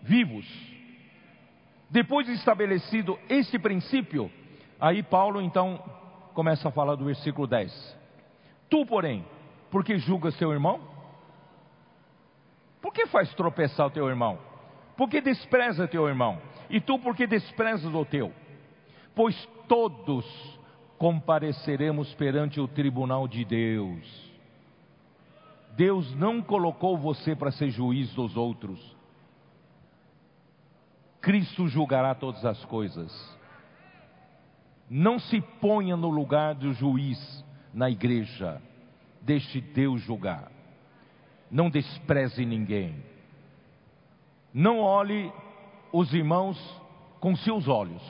[0.00, 0.71] vivos.
[1.92, 4.30] Depois de estabelecido esse princípio,
[4.80, 5.78] aí Paulo então
[6.32, 7.98] começa a falar do versículo 10.
[8.70, 9.22] Tu, porém,
[9.70, 10.80] porque julgas teu irmão?
[12.80, 14.38] Por que faz tropeçar o teu irmão?
[14.96, 16.40] Por que despreza teu irmão?
[16.70, 18.32] E tu, por que desprezas o teu?
[19.14, 19.36] Pois
[19.68, 20.24] todos
[20.96, 24.32] compareceremos perante o tribunal de Deus.
[25.76, 28.80] Deus não colocou você para ser juiz dos outros.
[31.22, 33.38] Cristo julgará todas as coisas.
[34.90, 38.60] Não se ponha no lugar do juiz na igreja.
[39.22, 40.50] Deixe Deus julgar.
[41.48, 43.02] Não despreze ninguém.
[44.52, 45.32] Não olhe
[45.92, 46.58] os irmãos
[47.20, 48.02] com seus olhos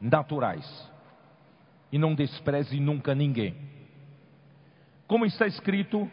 [0.00, 0.90] naturais.
[1.92, 3.54] E não despreze nunca ninguém.
[5.06, 6.10] Como está escrito,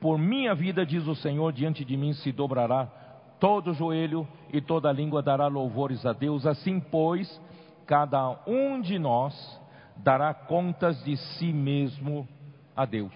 [0.00, 3.03] por minha vida, diz o Senhor, diante de mim se dobrará
[3.44, 6.46] todo joelho e toda língua dará louvores a Deus.
[6.46, 7.38] Assim, pois,
[7.84, 9.60] cada um de nós
[9.98, 12.26] dará contas de si mesmo
[12.74, 13.12] a Deus.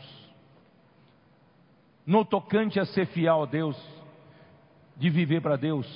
[2.05, 3.75] No tocante a ser fiel a Deus,
[4.99, 5.87] de viver para Deus,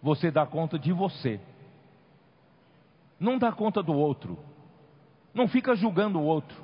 [0.00, 1.40] você dá conta de você.
[3.18, 4.38] Não dá conta do outro.
[5.34, 6.56] Não fica julgando o outro.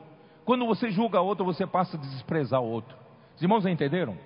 [0.45, 2.97] Quando você julga o outro, você passa a desprezar o outro.
[3.35, 4.17] Os irmãos entenderam?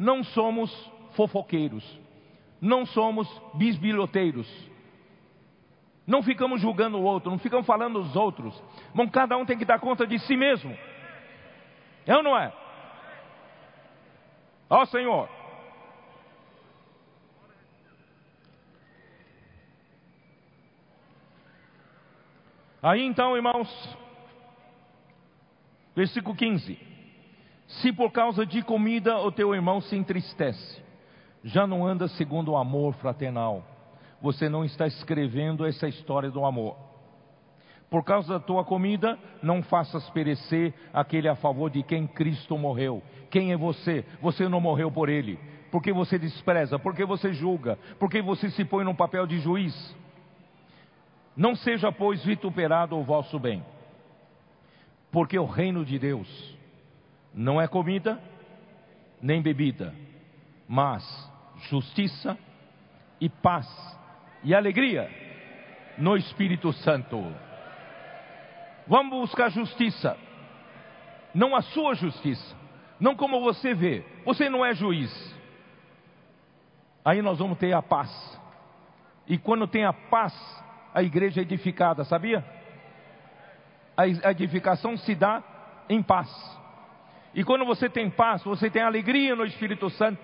[0.00, 0.72] Não somos
[1.14, 1.84] fofoqueiros.
[2.60, 4.48] Não somos bisbilhoteiros
[6.10, 8.60] não ficamos julgando o outro, não ficamos falando dos outros.
[8.92, 10.76] Bom, cada um tem que dar conta de si mesmo.
[12.04, 12.52] É ou não é?
[14.68, 15.28] Ó Senhor.
[22.82, 23.96] Aí então, irmãos,
[25.94, 26.76] versículo 15:
[27.78, 30.82] Se por causa de comida o teu irmão se entristece,
[31.42, 33.64] já não anda segundo o amor fraternal
[34.20, 36.76] você não está escrevendo essa história do amor.
[37.88, 43.02] Por causa da tua comida, não faças perecer aquele a favor de quem Cristo morreu.
[43.30, 44.04] Quem é você?
[44.20, 45.38] Você não morreu por ele.
[45.72, 49.96] Porque você despreza, porque você julga, porque você se põe num papel de juiz.
[51.36, 53.64] Não seja, pois, vituperado o vosso bem.
[55.10, 56.58] Porque o reino de Deus
[57.34, 58.20] não é comida
[59.20, 59.94] nem bebida,
[60.68, 61.04] mas
[61.68, 62.38] justiça
[63.20, 63.68] e paz
[64.42, 65.10] e alegria
[65.98, 67.22] no Espírito Santo.
[68.86, 70.16] Vamos buscar justiça,
[71.34, 72.56] não a sua justiça,
[72.98, 75.38] não como você vê, você não é juiz.
[77.04, 78.10] Aí nós vamos ter a paz,
[79.26, 80.34] e quando tem a paz,
[80.92, 82.44] a igreja é edificada, sabia?
[83.96, 85.42] A edificação se dá
[85.88, 86.28] em paz.
[87.34, 90.20] E quando você tem paz, você tem alegria no Espírito Santo.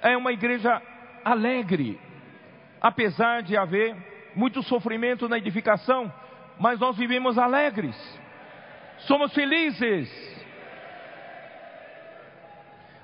[0.00, 0.80] É uma igreja
[1.24, 1.98] alegre,
[2.80, 3.96] apesar de haver
[4.34, 6.12] muito sofrimento na edificação,
[6.58, 7.96] mas nós vivemos alegres,
[8.98, 10.34] somos felizes.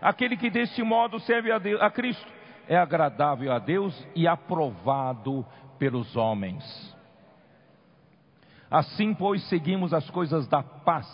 [0.01, 2.26] Aquele que deste modo serve a, Deus, a Cristo
[2.66, 5.47] é agradável a Deus e aprovado
[5.78, 6.64] pelos homens.
[8.70, 11.06] Assim, pois, seguimos as coisas da paz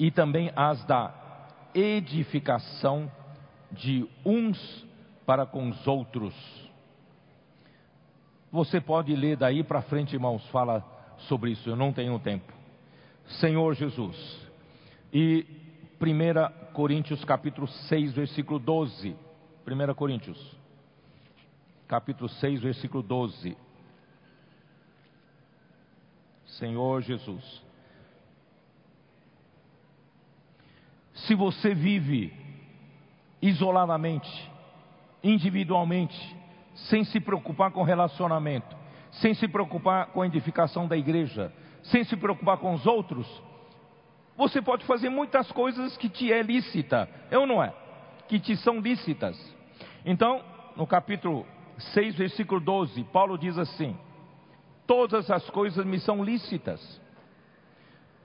[0.00, 1.12] e também as da
[1.74, 3.12] edificação
[3.70, 4.58] de uns
[5.26, 6.34] para com os outros.
[8.50, 10.82] Você pode ler daí para frente, irmãos, fala
[11.28, 12.50] sobre isso, eu não tenho tempo.
[13.38, 14.48] Senhor Jesus.
[15.12, 15.46] E
[16.00, 19.14] 1 Coríntios capítulo 6, versículo 12.
[19.66, 20.56] 1 Coríntios,
[21.86, 23.54] capítulo 6, versículo 12.
[26.46, 27.69] Senhor Jesus.
[31.26, 32.32] Se você vive
[33.42, 34.50] isoladamente,
[35.22, 36.36] individualmente,
[36.74, 38.76] sem se preocupar com relacionamento,
[39.12, 41.52] sem se preocupar com a edificação da igreja,
[41.82, 43.26] sem se preocupar com os outros,
[44.36, 47.74] você pode fazer muitas coisas que te é lícita, é ou não é?
[48.28, 49.36] Que te são lícitas.
[50.04, 50.42] Então,
[50.76, 51.46] no capítulo
[51.92, 53.96] 6, versículo 12, Paulo diz assim:
[54.86, 57.00] Todas as coisas me são lícitas,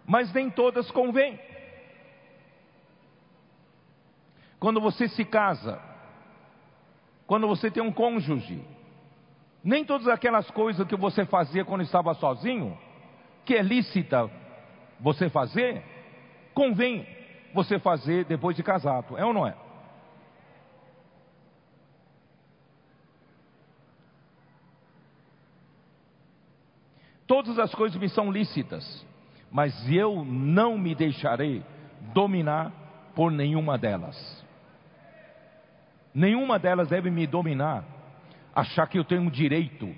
[0.05, 1.39] mas nem todas convêm.
[4.59, 5.79] Quando você se casa,
[7.27, 8.63] quando você tem um cônjuge,
[9.63, 12.77] nem todas aquelas coisas que você fazia quando estava sozinho,
[13.43, 14.29] que é lícita
[14.99, 15.83] você fazer,
[16.53, 17.07] convém
[17.53, 19.55] você fazer depois de casado, é ou não é?
[27.27, 29.05] Todas as coisas me são lícitas,
[29.51, 31.63] mas eu não me deixarei
[32.13, 32.71] dominar
[33.15, 34.44] por nenhuma delas.
[36.15, 37.83] Nenhuma delas deve me dominar,
[38.55, 39.93] achar que eu tenho direito.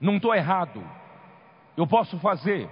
[0.00, 0.84] Não estou errado.
[1.76, 2.68] Eu posso fazer,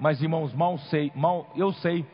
[0.00, 2.06] mas irmãos, mal sei, mal eu sei,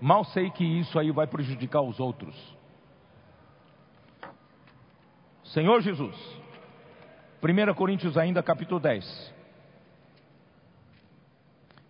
[0.00, 2.34] mal sei que isso aí vai prejudicar os outros.
[5.44, 6.16] Senhor Jesus,
[7.40, 9.34] 1 Coríntios ainda capítulo 10,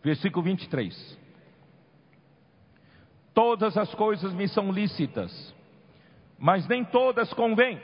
[0.02, 1.18] versículo 23.
[3.32, 5.53] Todas as coisas me são lícitas,
[6.44, 7.80] mas nem todas convêm.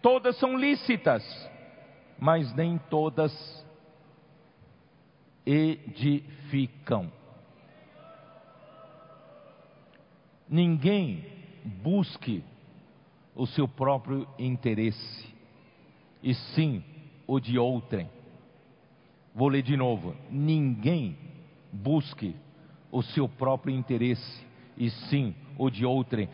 [0.00, 1.24] Todas são lícitas,
[2.16, 3.66] mas nem todas
[5.44, 7.10] edificam.
[10.48, 11.24] Ninguém
[11.64, 12.44] busque
[13.34, 15.28] o seu próprio interesse,
[16.22, 16.84] e sim
[17.26, 18.08] o de outrem.
[19.34, 20.14] Vou ler de novo.
[20.30, 21.18] Ninguém
[21.72, 22.36] busque
[22.92, 24.46] o seu próprio interesse,
[24.78, 26.28] e sim o de outrem.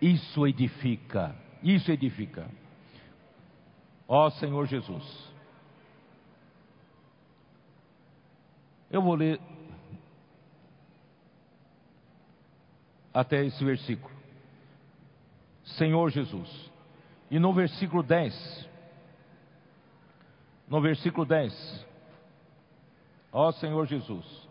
[0.00, 1.34] Isso edifica.
[1.62, 2.48] Isso edifica.
[4.06, 5.28] Ó Senhor Jesus.
[8.90, 9.40] Eu vou ler
[13.12, 14.14] até esse versículo.
[15.76, 16.70] Senhor Jesus.
[17.30, 18.68] E no versículo 10,
[20.66, 21.86] no versículo 10,
[23.30, 24.47] ó Senhor Jesus,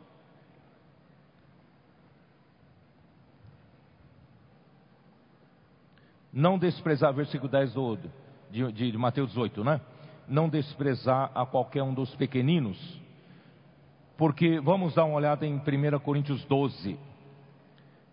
[6.38, 7.97] Não desprezar, versículo 10 do,
[8.51, 9.81] de, de, Mateus 18, né?
[10.27, 12.77] Não desprezar a qualquer um dos pequeninos.
[14.15, 16.95] Porque vamos dar uma olhada em 1 Coríntios 12.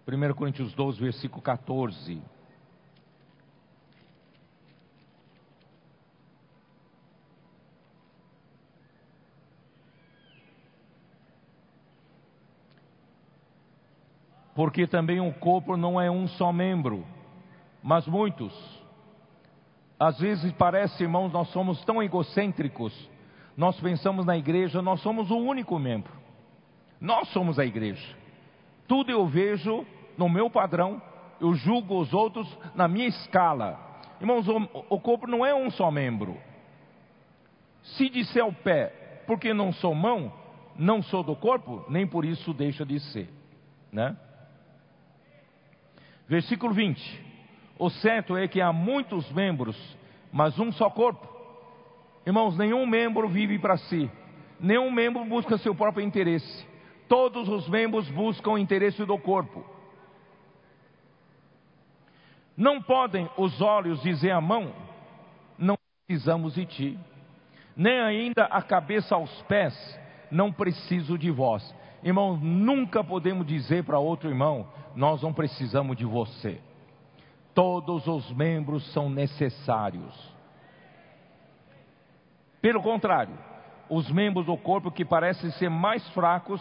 [0.09, 2.23] 1 Coríntios 12, versículo 14.
[14.55, 17.05] Porque também o corpo não é um só membro,
[17.85, 18.51] mas muitos.
[20.01, 22.93] Às vezes parece, irmãos, nós somos tão egocêntricos,
[23.55, 26.11] nós pensamos na igreja, nós somos o único membro.
[26.99, 28.17] Nós somos a igreja.
[28.89, 29.87] Tudo eu vejo
[30.17, 31.01] no meu padrão,
[31.39, 33.79] eu julgo os outros na minha escala.
[34.19, 34.49] Irmãos,
[34.89, 36.39] o, corpo não é um só membro.
[37.83, 40.33] Se disser o pé, porque não sou mão,
[40.75, 43.29] não sou do corpo, nem por isso deixa de ser.
[43.93, 44.17] Né?
[46.27, 47.34] Versículo 20:
[47.79, 49.77] O certo é que há muitos membros,
[50.33, 51.29] mas um só corpo.
[52.25, 54.11] Irmãos, nenhum membro vive para si,
[54.59, 56.67] nenhum membro busca seu próprio interesse.
[57.09, 59.65] Todos os membros buscam o interesse do corpo.
[62.57, 64.73] Não podem os olhos dizer à mão:
[65.59, 65.77] Não
[66.07, 66.99] precisamos de ti,
[67.77, 69.75] nem ainda a cabeça aos pés:
[70.31, 71.75] Não preciso de vós.
[72.03, 76.61] Irmão, nunca podemos dizer para outro irmão: Nós não precisamos de você.
[77.55, 80.35] Todos os membros são necessários.
[82.61, 83.39] Pelo contrário,
[83.89, 86.61] os membros do corpo que parecem ser mais fracos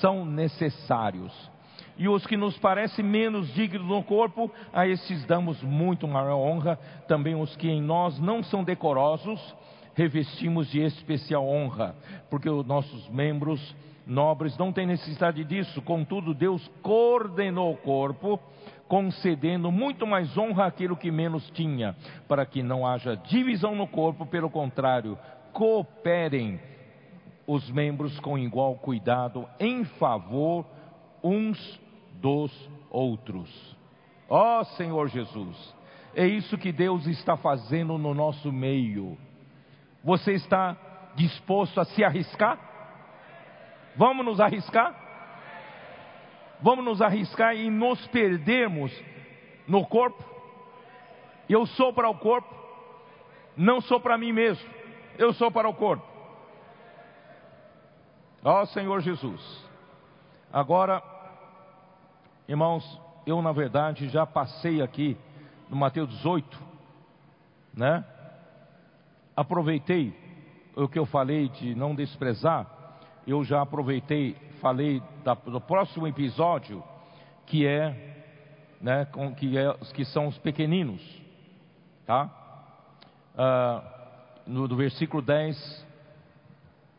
[0.00, 1.54] são necessários
[1.96, 6.76] e os que nos parecem menos dignos no corpo, a esses damos muito maior honra.
[7.06, 9.54] Também os que em nós não são decorosos,
[9.94, 11.94] revestimos de especial honra,
[12.28, 13.74] porque os nossos membros
[14.06, 15.80] nobres não têm necessidade disso.
[15.82, 18.40] Contudo, Deus coordenou o corpo,
[18.94, 21.96] concedendo muito mais honra àquilo que menos tinha,
[22.28, 25.18] para que não haja divisão no corpo, pelo contrário,
[25.52, 26.60] cooperem
[27.44, 30.64] os membros com igual cuidado em favor
[31.24, 31.58] uns
[32.20, 32.52] dos
[32.88, 33.76] outros.
[34.28, 35.74] Ó oh, Senhor Jesus,
[36.14, 39.18] é isso que Deus está fazendo no nosso meio.
[40.04, 40.76] Você está
[41.16, 42.60] disposto a se arriscar?
[43.96, 45.03] Vamos nos arriscar?
[46.64, 48.90] Vamos nos arriscar e nos perdermos
[49.68, 50.24] no corpo?
[51.46, 52.48] Eu sou para o corpo,
[53.54, 54.66] não sou para mim mesmo,
[55.18, 56.06] eu sou para o corpo.
[58.42, 59.64] Ó oh, Senhor Jesus.
[60.50, 61.02] Agora,
[62.46, 65.16] Irmãos, eu na verdade já passei aqui
[65.70, 66.62] no Mateus 18,
[67.72, 68.04] né?
[69.34, 70.14] Aproveitei
[70.76, 72.66] o que eu falei de não desprezar,
[73.26, 76.82] eu já aproveitei, falei da, do próximo episódio,
[77.46, 78.24] que é,
[78.80, 81.00] né, com, que, é, que são os pequeninos,
[82.06, 82.30] tá?
[83.36, 83.82] Ah,
[84.46, 85.84] no, do versículo 10,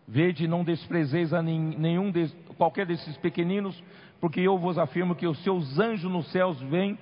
[0.08, 2.12] Vede, não desprezeis a nenhum
[2.58, 3.82] qualquer desses pequeninos,
[4.22, 6.98] porque eu vos afirmo que os seus anjos nos céus vêm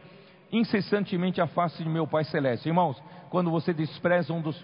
[0.52, 2.70] incessantemente à face de meu Pai Celeste.
[2.70, 4.64] Irmãos, quando você despreza um dos,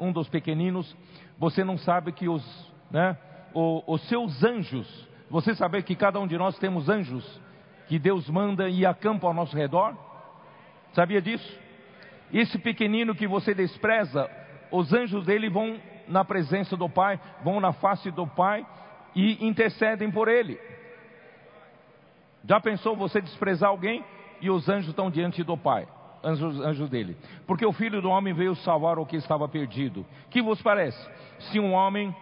[0.00, 0.96] um dos pequeninos,
[1.38, 2.42] você não sabe que os,
[2.90, 3.16] né,
[3.56, 7.24] os, os seus anjos, você sabe que cada um de nós temos anjos
[7.88, 9.96] que Deus manda e acampa ao nosso redor?
[10.92, 11.58] Sabia disso?
[12.32, 14.28] Esse pequenino que você despreza,
[14.70, 18.66] os anjos dele vão na presença do Pai, vão na face do Pai
[19.14, 20.60] e intercedem por ele.
[22.44, 24.04] Já pensou você desprezar alguém
[24.40, 25.88] e os anjos estão diante do Pai,
[26.22, 27.16] anjos, anjos dele?
[27.46, 30.04] Porque o Filho do Homem veio salvar o que estava perdido.
[30.30, 31.10] Que vos parece?
[31.38, 32.14] Se um homem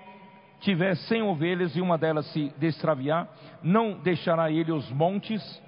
[0.60, 3.28] tiver cem ovelhas e uma delas se destraviar,
[3.62, 5.62] não deixará ele os montes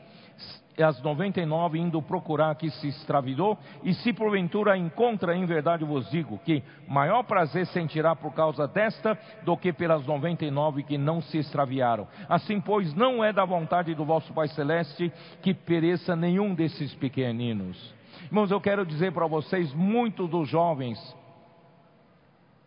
[0.83, 6.39] as 99 indo procurar que se extravidou, e se porventura encontra, em verdade vos digo,
[6.45, 12.07] que maior prazer sentirá por causa desta do que pelas 99 que não se extraviaram.
[12.29, 17.95] Assim, pois, não é da vontade do vosso Pai Celeste que pereça nenhum desses pequeninos.
[18.25, 20.99] Irmãos, eu quero dizer para vocês, muitos dos jovens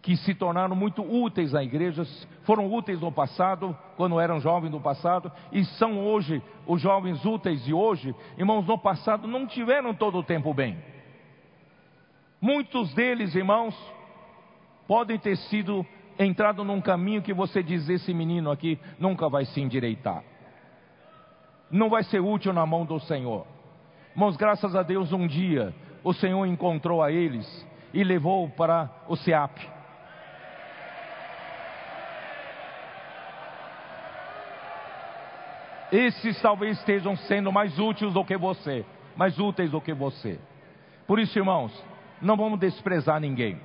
[0.10, 2.04] que se tornaram muito úteis à igreja,
[2.42, 7.64] foram úteis no passado, quando eram jovens no passado, e são hoje os jovens úteis
[7.64, 10.80] de hoje, irmãos, no passado não tiveram todo o tempo bem.
[12.42, 13.78] Muitos deles, irmãos,
[14.88, 15.86] podem ter sido
[16.18, 20.24] entrado num caminho que você diz: esse menino aqui nunca vai se endireitar,
[21.70, 23.46] não vai ser útil na mão do Senhor.
[24.16, 25.72] Irmãos, graças a Deus, um dia
[26.04, 27.46] o Senhor encontrou a eles
[27.94, 29.78] e levou para o SEAP
[35.92, 38.86] esses talvez estejam sendo mais úteis do que você,
[39.16, 40.40] mais úteis do que você.
[41.08, 41.72] Por isso, irmãos,
[42.22, 43.60] não vamos desprezar ninguém,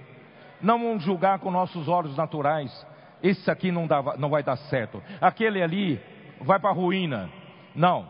[0.61, 2.87] não vamos julgar com nossos olhos naturais.
[3.23, 6.01] Esse aqui não, dá, não vai dar certo, aquele ali
[6.41, 7.31] vai para a ruína.
[7.75, 8.09] Não,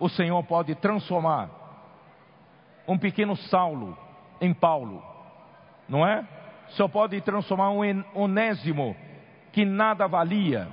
[0.00, 1.50] o Senhor pode transformar
[2.88, 3.96] um pequeno Saulo
[4.40, 5.02] em Paulo,
[5.88, 6.26] não é?
[6.70, 7.80] Senhor pode transformar um
[8.14, 8.96] onésimo
[9.52, 10.68] que nada valia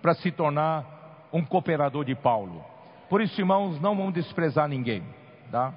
[0.00, 0.93] para se tornar
[1.34, 2.64] um cooperador de Paulo.
[3.10, 5.02] Por isso, irmãos, não vamos desprezar ninguém,
[5.50, 5.74] tá?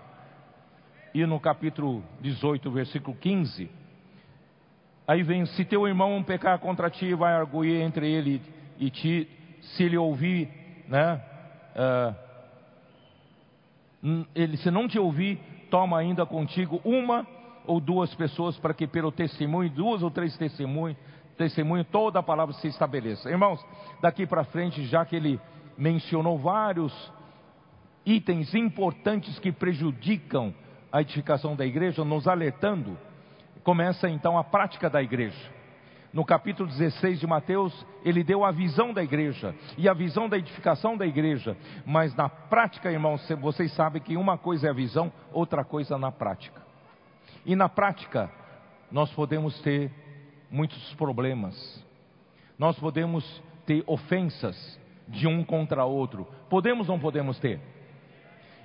[1.14, 3.70] E no capítulo 18, versículo 15,
[5.08, 8.40] aí vem: Se teu irmão pecar contra ti, vai arguir entre ele
[8.78, 9.28] e ti,
[9.62, 10.48] se ele ouvir,
[10.88, 11.20] né?
[11.76, 12.28] Uh,
[14.36, 15.40] ele, se não te ouvir,
[15.72, 17.26] toma ainda contigo uma
[17.66, 20.98] ou duas pessoas, para que pelo testemunho, duas ou três testemunhos,
[21.38, 23.30] testemunho, toda a palavra se estabeleça.
[23.30, 23.64] Irmãos,
[24.01, 25.39] daqui para frente, já que ele
[25.77, 26.93] mencionou vários
[28.05, 30.53] itens importantes que prejudicam
[30.91, 32.97] a edificação da igreja, nos alertando,
[33.64, 35.57] começa então a prática da igreja.
[36.14, 40.38] No capítulo 16 de Mateus, ele deu a visão da igreja e a visão da
[40.38, 41.55] edificação da igreja.
[41.85, 46.11] Mas na prática, irmãos, vocês sabem que uma coisa é a visão, outra coisa na
[46.11, 46.61] prática.
[47.45, 48.31] E na prática,
[48.89, 49.91] nós podemos ter
[50.49, 51.86] muitos problemas.
[52.57, 53.24] Nós podemos
[53.65, 56.28] ter ofensas de um contra outro.
[56.49, 57.60] Podemos ou não podemos ter?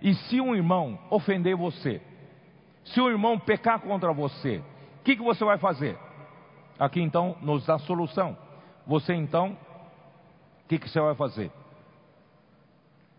[0.01, 2.01] E se um irmão ofender você,
[2.85, 4.63] se um irmão pecar contra você,
[5.01, 5.97] o que, que você vai fazer?
[6.79, 8.37] Aqui então nos dá solução.
[8.87, 9.57] Você então,
[10.65, 11.51] o que, que você vai fazer?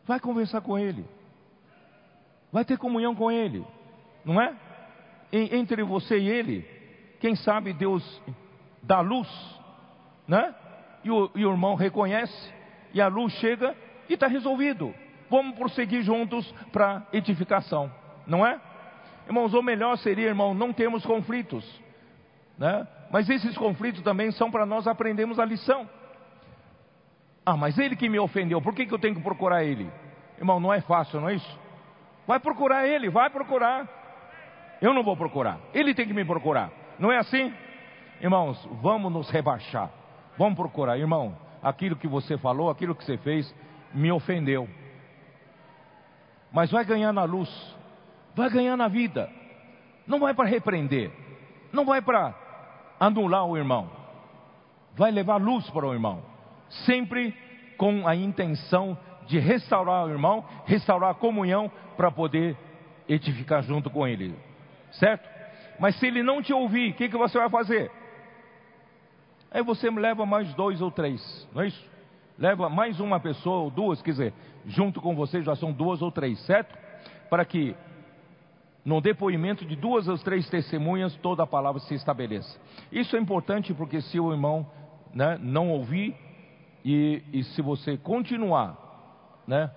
[0.05, 1.05] Vai conversar com ele.
[2.51, 3.65] Vai ter comunhão com ele.
[4.25, 4.53] Não é?
[5.31, 6.61] Entre você e ele,
[7.19, 8.21] quem sabe Deus
[8.83, 9.27] dá luz,
[10.27, 10.53] né?
[11.03, 12.53] E o, e o irmão reconhece,
[12.93, 13.75] e a luz chega
[14.07, 14.93] e está resolvido.
[15.29, 17.91] Vamos prosseguir juntos para edificação,
[18.27, 18.59] não é?
[19.25, 21.65] Irmãos, o melhor seria, irmão, não termos conflitos,
[22.57, 22.87] né?
[23.09, 25.89] Mas esses conflitos também são para nós aprendermos a lição.
[27.45, 29.89] Ah, mas ele que me ofendeu, por que, que eu tenho que procurar ele?
[30.37, 31.59] Irmão, não é fácil, não é isso?
[32.25, 33.87] Vai procurar ele, vai procurar.
[34.81, 36.71] Eu não vou procurar, ele tem que me procurar.
[36.99, 37.53] Não é assim?
[38.21, 39.89] Irmãos, vamos nos rebaixar.
[40.37, 41.37] Vamos procurar, irmão.
[41.61, 43.53] Aquilo que você falou, aquilo que você fez,
[43.93, 44.67] me ofendeu.
[46.51, 47.49] Mas vai ganhar na luz,
[48.35, 49.29] vai ganhar na vida.
[50.05, 51.11] Não vai para repreender,
[51.71, 52.35] não vai para
[52.99, 53.89] anular o irmão,
[54.95, 56.21] vai levar luz para o irmão,
[56.85, 57.33] sempre
[57.77, 62.57] com a intenção de restaurar o irmão, restaurar a comunhão para poder
[63.07, 64.35] edificar junto com ele,
[64.91, 65.27] certo?
[65.79, 67.89] Mas se ele não te ouvir, o que, que você vai fazer?
[69.53, 71.91] Aí você leva mais dois ou três, não é isso?
[72.39, 74.33] Leva mais uma pessoa ou duas, quer dizer,
[74.65, 76.75] junto com você já são duas ou três, certo?
[77.29, 77.75] Para que
[78.83, 82.59] no depoimento de duas ou três testemunhas, toda a palavra se estabeleça.
[82.91, 84.65] Isso é importante porque se o irmão
[85.13, 86.15] né, não ouvir
[86.83, 88.75] e, e, se você continuar
[89.47, 89.71] né,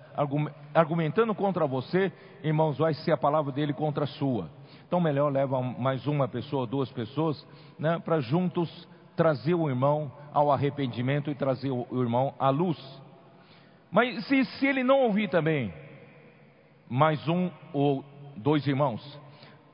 [0.73, 2.11] argumentando contra você,
[2.43, 4.49] irmãos, vai ser a palavra dele contra a sua.
[4.87, 7.45] Então, melhor leva mais uma pessoa, duas pessoas,
[7.77, 8.87] né, para juntos
[9.17, 12.77] trazer o irmão ao arrependimento e trazer o irmão à luz.
[13.91, 15.73] Mas se, se ele não ouvir também,
[16.87, 19.19] mais um ou dois irmãos.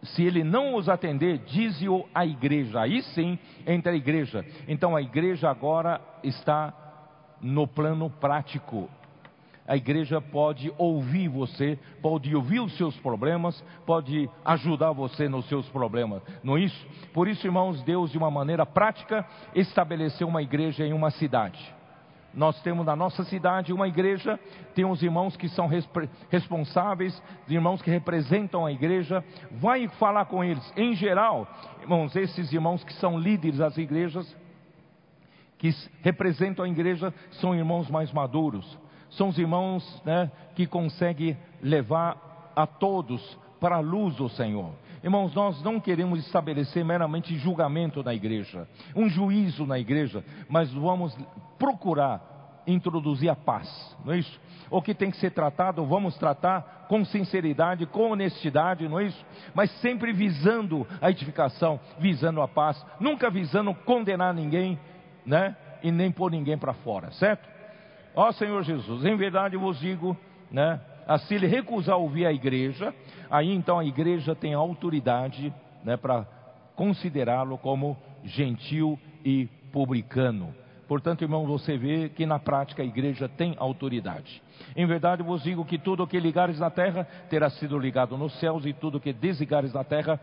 [0.02, 2.82] Se ele não os atender, dize-o à igreja.
[2.82, 3.38] Aí sim
[3.68, 4.46] entra a igreja.
[4.68, 6.74] Então a igreja agora está
[7.42, 8.90] no plano prático.
[9.66, 15.68] A igreja pode ouvir você, pode ouvir os seus problemas, pode ajudar você nos seus
[15.70, 16.88] problemas, não é isso?
[17.14, 19.26] Por isso, irmãos, Deus, de uma maneira prática,
[19.56, 21.74] estabeleceu uma igreja em uma cidade.
[22.34, 24.40] Nós temos na nossa cidade uma igreja,
[24.74, 25.70] temos irmãos que são
[26.30, 29.24] responsáveis, irmãos que representam a igreja.
[29.52, 30.74] Vai falar com eles.
[30.76, 31.48] Em geral,
[31.82, 34.36] irmãos, esses irmãos que são líderes das igrejas,
[35.60, 35.70] que
[36.02, 38.80] representam a igreja, são irmãos mais maduros.
[39.18, 44.72] São os irmãos né, que conseguem levar a todos para a luz do Senhor.
[45.04, 51.18] Irmãos, nós não queremos estabelecer meramente julgamento na igreja, um juízo na igreja, mas vamos
[51.58, 52.34] procurar
[52.66, 53.68] introduzir a paz,
[54.06, 54.40] não é isso?
[54.70, 59.26] O que tem que ser tratado, vamos tratar com sinceridade, com honestidade, não é isso?
[59.54, 64.80] Mas sempre visando a edificação, visando a paz, nunca visando condenar ninguém,
[65.26, 65.56] né?
[65.84, 67.48] E nem pôr ninguém para fora, certo?
[68.16, 70.16] Ó Senhor Jesus, em verdade vos digo,
[70.52, 70.80] né?
[71.08, 72.94] a se ele recusar ouvir a igreja,
[73.30, 75.54] aí então a igreja tem autoridade
[75.84, 76.26] né, para
[76.76, 80.54] considerá-lo como gentil e publicano.
[80.88, 84.42] Portanto, irmão, você vê que na prática a igreja tem autoridade.
[84.76, 88.38] Em verdade vos digo que tudo o que ligares na terra terá sido ligado nos
[88.40, 90.20] céus, e tudo o que desligares na terra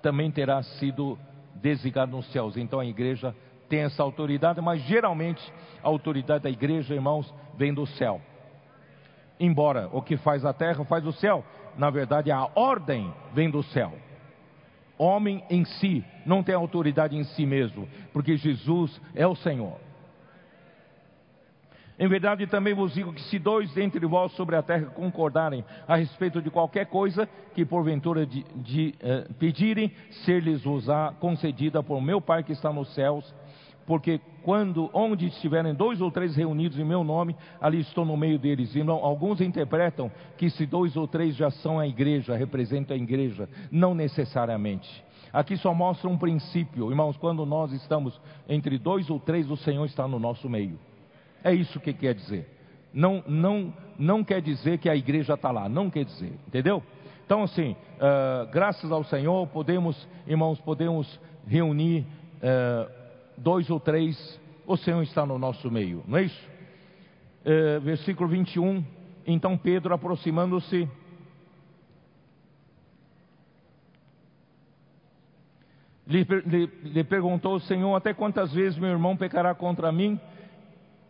[0.00, 1.18] também terá sido
[1.56, 2.56] desligado nos céus.
[2.56, 3.34] Então a igreja
[3.72, 5.42] tem essa autoridade, mas geralmente
[5.82, 8.20] a autoridade da igreja, irmãos, vem do céu
[9.42, 11.44] embora o que faz a terra faz o céu,
[11.76, 13.92] na verdade a ordem vem do céu.
[14.96, 19.78] Homem em si não tem autoridade em si mesmo, porque Jesus é o Senhor.
[21.98, 25.96] Em verdade também vos digo que se dois dentre vós sobre a terra concordarem a
[25.96, 29.92] respeito de qualquer coisa que porventura de, de, eh, pedirem,
[30.24, 33.34] ser-lhes-vos-á concedida por meu Pai que está nos céus
[33.86, 38.38] porque quando onde estiverem dois ou três reunidos em meu nome, ali estou no meio
[38.38, 38.74] deles.
[38.74, 42.98] E não, alguns interpretam que se dois ou três já são a igreja, representam a
[42.98, 44.88] igreja, não necessariamente.
[45.32, 49.84] Aqui só mostra um princípio, irmãos, quando nós estamos entre dois ou três, o Senhor
[49.86, 50.78] está no nosso meio.
[51.42, 52.48] É isso que quer dizer.
[52.92, 56.82] Não, não, não quer dizer que a igreja está lá, não quer dizer, entendeu?
[57.24, 62.04] Então, assim, uh, graças ao Senhor, podemos, irmãos, podemos reunir
[62.42, 63.01] uh,
[63.42, 66.50] dois ou três, o Senhor está no nosso meio, não é isso?
[67.44, 68.84] Uh, versículo 21.
[69.26, 70.88] Então Pedro, aproximando-se,
[76.06, 80.18] lhe, lhe, lhe perguntou: Senhor, até quantas vezes meu irmão pecará contra mim?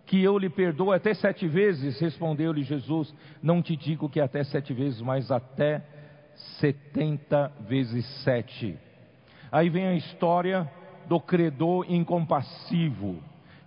[0.04, 4.74] que eu lhe perdoo até sete vezes, respondeu-lhe Jesus, não te digo que até sete
[4.74, 5.82] vezes, mas até
[6.60, 8.76] setenta vezes sete.
[9.50, 10.70] Aí vem a história
[11.12, 13.18] do credor incompassivo,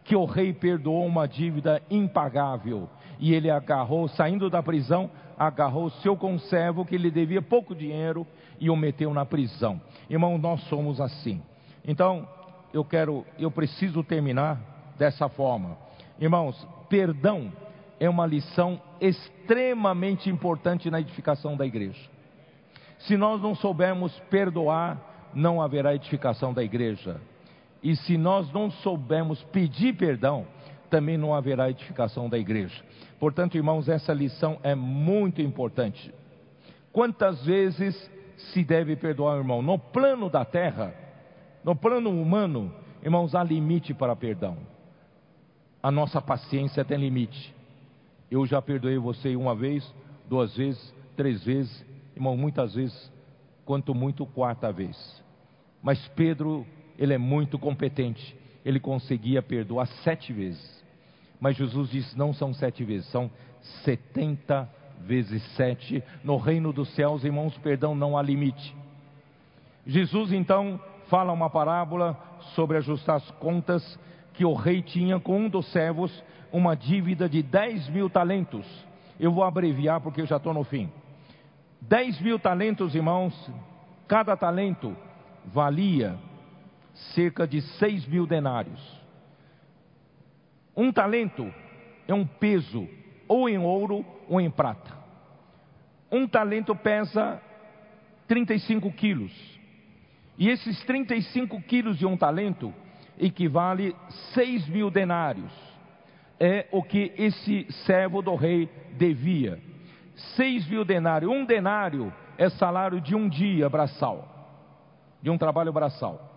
[0.03, 2.89] que o rei perdoou uma dívida impagável,
[3.19, 8.25] e ele agarrou, saindo da prisão, agarrou seu conservo que lhe devia pouco dinheiro
[8.59, 9.79] e o meteu na prisão.
[10.09, 11.39] Irmão, nós somos assim.
[11.87, 12.27] Então,
[12.73, 14.59] eu quero, eu preciso terminar
[14.97, 15.77] dessa forma.
[16.19, 17.51] Irmãos, perdão
[17.99, 22.09] é uma lição extremamente importante na edificação da igreja.
[23.01, 24.97] Se nós não soubermos perdoar,
[25.31, 27.21] não haverá edificação da igreja.
[27.85, 30.45] E se nós não soubermos pedir perdão,
[30.89, 32.83] também não haverá edificação da igreja.
[33.19, 36.13] Portanto, irmãos, essa lição é muito importante.
[36.91, 39.61] Quantas vezes se deve perdoar, irmão?
[39.61, 40.93] No plano da terra,
[41.63, 44.57] no plano humano, irmãos, há limite para perdão
[45.85, 47.53] a nossa paciência tem limite.
[48.31, 49.87] Eu já perdoei você uma vez,
[50.27, 51.85] duas vezes, três vezes,
[52.15, 53.11] irmão, muitas vezes,
[53.63, 55.23] quanto muito quarta vez.
[55.83, 56.65] Mas Pedro,
[56.97, 60.83] ele é muito competente, ele conseguia perdoar sete vezes.
[61.39, 63.29] Mas Jesus disse: não são sete vezes, são
[63.83, 64.69] setenta
[65.01, 66.03] vezes sete.
[66.23, 68.75] No reino dos céus, irmãos, perdão não há limite.
[69.85, 72.17] Jesus então fala uma parábola
[72.55, 73.99] sobre ajustar as contas
[74.33, 78.65] que o rei tinha com um dos servos uma dívida de 10 mil talentos.
[79.19, 80.89] Eu vou abreviar porque eu já estou no fim.
[81.81, 83.33] 10 mil talentos, irmãos,
[84.07, 84.95] cada talento
[85.45, 86.17] valia
[87.13, 88.81] cerca de 6 mil denários.
[90.75, 91.53] Um talento
[92.07, 92.87] é um peso,
[93.27, 94.93] ou em ouro ou em prata.
[96.11, 97.41] Um talento pesa
[98.27, 99.31] 35 quilos.
[100.37, 102.73] E esses 35 quilos de um talento
[103.17, 103.95] equivale
[104.33, 105.51] seis mil denários.
[106.37, 109.61] É o que esse servo do rei devia.
[110.35, 111.31] Seis mil denários.
[111.31, 114.27] Um denário é salário de um dia braçal,
[115.21, 116.34] de um trabalho braçal.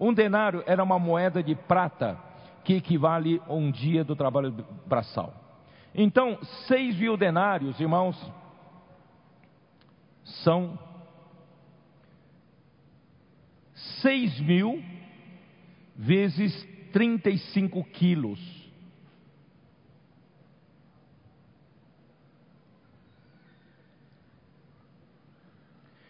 [0.00, 2.18] Um denário era uma moeda de prata
[2.64, 4.50] que equivale a um dia do trabalho
[4.86, 5.34] braçal.
[5.94, 8.16] Então, seis mil denários, irmãos,
[10.24, 10.78] são
[14.00, 14.82] seis mil
[15.94, 18.60] vezes 35 quilos.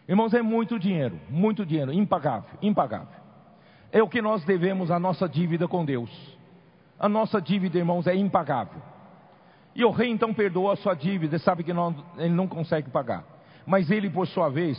[0.07, 3.20] Irmãos, é muito dinheiro, muito dinheiro, impagável, impagável.
[3.91, 6.09] É o que nós devemos a nossa dívida com Deus.
[6.99, 8.81] A nossa dívida, irmãos, é impagável.
[9.75, 13.25] E o rei então perdoou a sua dívida, sabe que não, ele não consegue pagar.
[13.65, 14.77] Mas ele, por sua vez,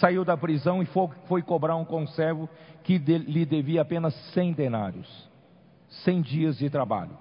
[0.00, 2.48] saiu da prisão e foi, foi cobrar um conservo
[2.82, 5.30] que de, lhe devia apenas cem denários,
[6.04, 7.16] cem dias de trabalho.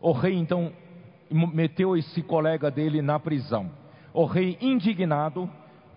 [0.00, 0.72] O rei então
[1.30, 3.70] meteu esse colega dele na prisão.
[4.12, 5.50] O rei, indignado,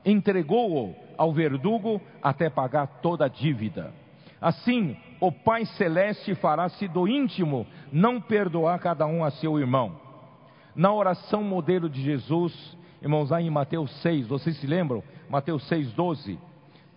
[0.05, 3.93] entregou-o ao verdugo até pagar toda a dívida.
[4.41, 9.99] Assim, o Pai Celeste fará-se do íntimo não perdoar cada um a seu irmão.
[10.75, 15.03] Na oração modelo de Jesus, irmãos, lá em Mateus 6, vocês se lembram?
[15.29, 16.39] Mateus 6, 12.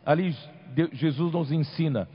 [0.06, 0.34] Ali
[0.92, 2.08] Jesus nos ensina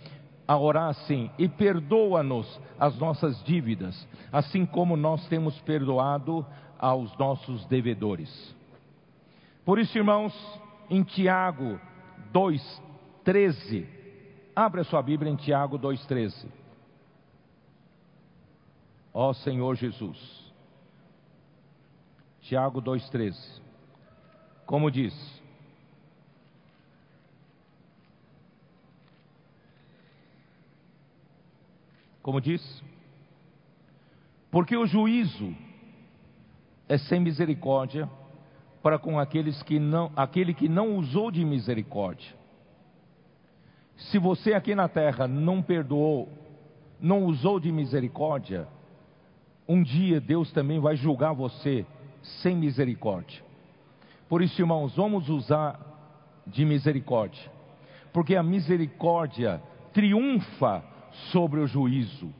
[0.47, 6.43] a orar assim: e perdoa-nos as nossas dívidas, assim como nós temos perdoado
[6.79, 8.55] aos nossos devedores.
[9.63, 10.33] Por isso, irmãos,
[10.89, 11.79] em Tiago
[12.31, 12.83] 2,
[13.23, 13.98] 13
[14.55, 16.47] Abra sua Bíblia em Tiago 2,13.
[19.13, 20.53] Ó Senhor Jesus.
[22.41, 23.35] Tiago 2,13.
[24.65, 25.39] Como diz?
[32.21, 32.83] Como diz?
[34.51, 35.55] Porque o juízo
[36.87, 38.09] é sem misericórdia
[38.81, 42.38] para com aqueles que não, aquele que não usou de misericórdia.
[43.99, 46.29] Se você aqui na terra não perdoou,
[46.99, 48.67] não usou de misericórdia,
[49.67, 51.85] um dia Deus também vai julgar você
[52.41, 53.43] sem misericórdia.
[54.27, 55.79] Por isso, irmãos, vamos usar
[56.47, 57.51] de misericórdia.
[58.11, 59.61] porque a misericórdia
[59.93, 60.83] triunfa
[61.31, 62.33] sobre o juízo.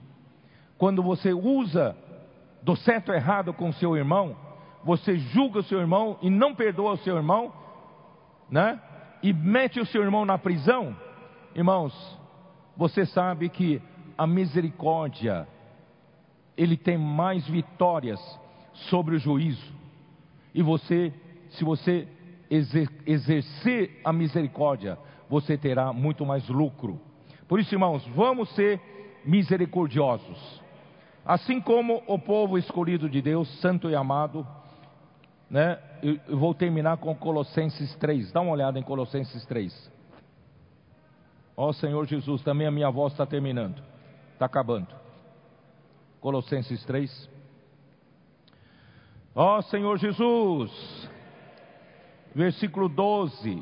[0.77, 1.95] Quando você usa
[2.61, 4.36] do certo errado com seu irmão,
[4.84, 7.53] você julga o seu irmão e não perdoa o seu irmão,
[8.49, 8.80] né?
[9.22, 10.95] E mete o seu irmão na prisão,
[11.56, 11.94] irmãos,
[12.76, 13.82] você sabe que
[14.18, 15.48] a misericórdia
[16.58, 18.20] ele tem mais vitórias
[18.90, 19.74] sobre o juízo.
[20.54, 21.14] E você,
[21.52, 22.08] se você
[23.06, 24.98] exercer a misericórdia,
[25.30, 27.00] você terá muito mais lucro.
[27.48, 28.82] Por isso, irmãos, vamos ser
[29.26, 30.62] misericordiosos.
[31.26, 34.46] Assim como o povo escolhido de Deus, santo e amado,
[35.50, 35.80] né?
[36.02, 38.32] Eu vou terminar com Colossenses 3.
[38.32, 39.92] Dá uma olhada em Colossenses 3.
[41.61, 43.84] Ó Senhor Jesus, também a minha voz está terminando,
[44.31, 44.88] está acabando.
[46.22, 47.30] Colossenses 3.
[49.36, 50.72] Ó Senhor Jesus,
[52.34, 53.61] versículo 12.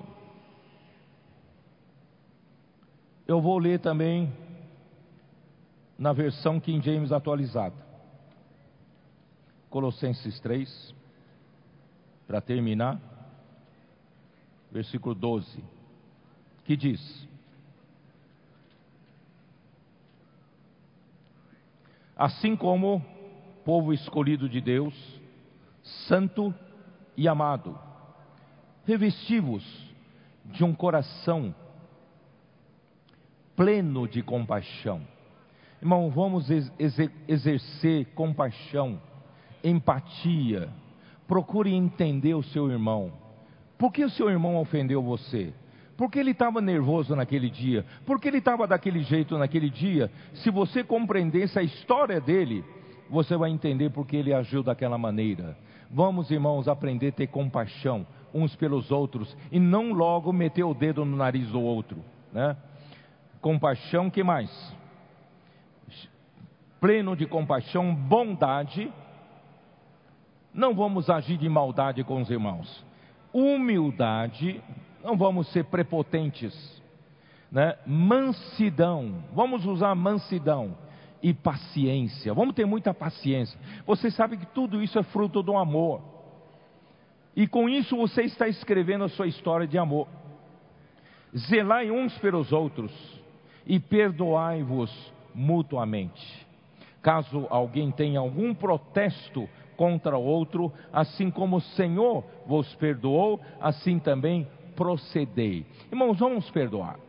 [3.26, 4.32] Eu vou ler também
[5.98, 7.84] na versão King James atualizada.
[9.72, 10.94] Colossenses 3,
[12.28, 13.02] para terminar,
[14.72, 15.64] versículo 12,
[16.64, 17.28] que diz:
[22.18, 23.06] Assim como
[23.64, 24.96] povo escolhido de Deus,
[26.08, 26.54] santo
[27.16, 27.78] e amado,
[28.86, 29.64] revesti-vos
[30.46, 31.54] de um coração
[33.56, 35.02] pleno de compaixão.
[35.80, 36.48] Irmão, vamos
[37.28, 39.00] exercer compaixão,
[39.64, 40.70] empatia.
[41.28, 43.12] Procure entender o seu irmão.
[43.78, 45.54] Por que o seu irmão ofendeu você?
[45.98, 47.84] Porque ele estava nervoso naquele dia?
[48.06, 50.12] Porque ele estava daquele jeito naquele dia?
[50.36, 52.64] Se você compreendesse a história dele,
[53.10, 55.58] você vai entender porque ele agiu daquela maneira.
[55.90, 61.04] Vamos, irmãos, aprender a ter compaixão uns pelos outros e não logo meter o dedo
[61.04, 61.98] no nariz do outro,
[62.32, 62.56] né?
[63.42, 64.52] Compaixão, que mais?
[66.80, 68.92] Pleno de compaixão, bondade.
[70.54, 72.86] Não vamos agir de maldade com os irmãos.
[73.34, 74.62] Humildade,
[75.08, 76.54] não vamos ser prepotentes.
[77.50, 77.78] Né?
[77.86, 80.78] Mansidão, vamos usar mansidão
[81.24, 82.34] e paciência.
[82.34, 83.58] Vamos ter muita paciência.
[83.86, 86.02] Você sabe que tudo isso é fruto do amor.
[87.34, 90.10] E com isso você está escrevendo a sua história de amor.
[91.38, 92.92] Zelai uns pelos outros
[93.66, 94.92] e perdoai-vos
[95.34, 96.46] mutuamente.
[97.02, 99.48] Caso alguém tenha algum protesto
[99.78, 104.48] contra outro, assim como o Senhor vos perdoou, assim também
[104.78, 105.66] procedei.
[105.92, 107.00] Irmãos, vamos perdoar.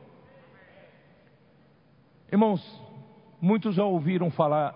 [2.32, 2.82] Irmãos,
[3.40, 4.74] muitos já ouviram falar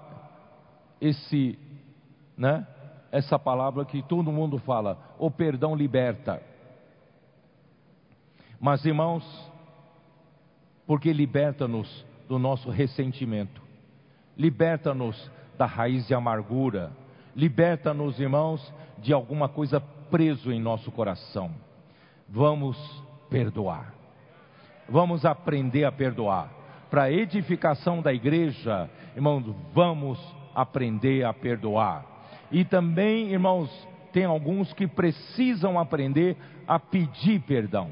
[1.00, 1.58] esse,
[2.36, 2.66] né?
[3.10, 6.42] Essa palavra que todo mundo fala, o perdão liberta.
[8.60, 9.24] Mas irmãos,
[10.86, 13.60] porque liberta-nos do nosso ressentimento,
[14.36, 16.92] liberta-nos da raiz de amargura,
[17.34, 21.50] liberta-nos, irmãos, de alguma coisa preso em nosso coração.
[22.34, 22.78] Vamos
[23.28, 23.92] perdoar,
[24.88, 26.50] vamos aprender a perdoar.
[26.90, 29.44] Para a edificação da igreja, irmãos,
[29.74, 30.18] vamos
[30.54, 32.06] aprender a perdoar.
[32.50, 33.70] E também, irmãos,
[34.14, 36.34] tem alguns que precisam aprender
[36.66, 37.90] a pedir perdão.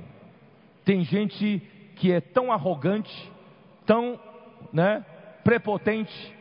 [0.87, 1.61] Tem gente
[1.97, 3.31] que é tão arrogante,
[3.85, 4.19] tão
[4.73, 5.05] né,
[5.45, 6.35] prepotente,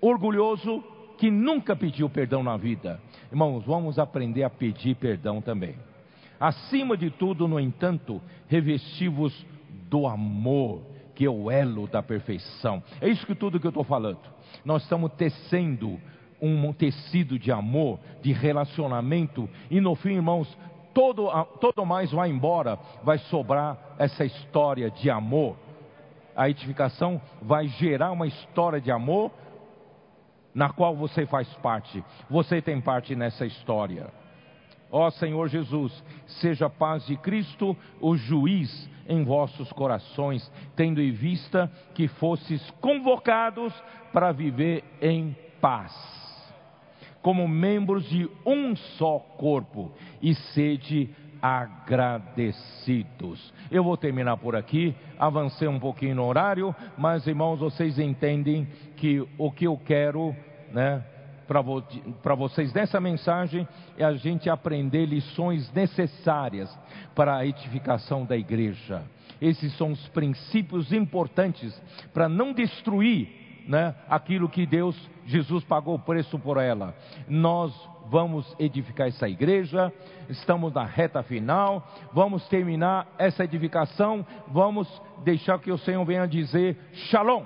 [0.00, 0.80] orgulhoso,
[1.18, 3.00] que nunca pediu perdão na vida.
[3.32, 5.74] Irmãos, vamos aprender a pedir perdão também.
[6.38, 9.46] Acima de tudo, no entanto, revesti-vos
[9.88, 10.82] do amor,
[11.14, 12.82] que é o elo da perfeição.
[13.00, 14.20] É isso que tudo que eu estou falando.
[14.64, 15.98] Nós estamos tecendo
[16.40, 20.56] um tecido de amor, de relacionamento, e no fim, irmãos,
[20.92, 21.28] todo,
[21.60, 25.56] todo mais vai embora, vai sobrar essa história de amor.
[26.34, 29.30] A edificação vai gerar uma história de amor
[30.54, 32.02] na qual você faz parte.
[32.30, 34.06] Você tem parte nessa história.
[34.96, 36.02] Ó Senhor Jesus,
[36.40, 42.70] seja a paz de Cristo o juiz em vossos corações, tendo em vista que fosses
[42.80, 43.74] convocados
[44.10, 45.94] para viver em paz
[47.20, 49.92] como membros de um só corpo
[50.22, 51.10] e sede
[51.42, 53.52] agradecidos.
[53.70, 58.66] Eu vou terminar por aqui, avancei um pouquinho no horário, mas irmãos, vocês entendem
[58.96, 60.34] que o que eu quero,
[60.72, 61.04] né,
[61.46, 61.82] para vo
[62.36, 63.66] vocês nessa mensagem
[63.96, 66.76] é a gente aprender lições necessárias
[67.14, 69.02] para a edificação da igreja.
[69.40, 71.80] Esses são os princípios importantes
[72.12, 73.28] para não destruir
[73.68, 74.96] né, aquilo que Deus,
[75.26, 76.94] Jesus pagou o preço por ela.
[77.28, 77.72] Nós
[78.08, 79.92] vamos edificar essa igreja,
[80.28, 84.88] estamos na reta final, vamos terminar essa edificação, vamos
[85.24, 87.44] deixar que o Senhor venha dizer Shalom.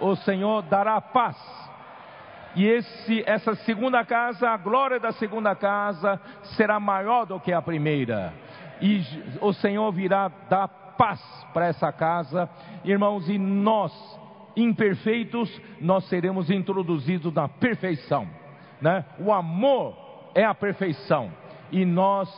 [0.00, 1.36] O Senhor dará paz.
[2.56, 6.20] E esse, essa segunda casa, a glória da segunda casa
[6.56, 8.32] será maior do que a primeira.
[8.80, 9.02] E
[9.40, 11.20] o Senhor virá dar paz
[11.52, 12.48] para essa casa,
[12.84, 13.92] irmãos, e nós,
[14.56, 15.50] imperfeitos,
[15.80, 18.40] nós seremos introduzidos na perfeição
[18.80, 19.04] né?
[19.18, 19.94] O amor
[20.34, 21.30] é a perfeição
[21.70, 22.28] e nós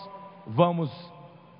[0.46, 0.90] vamos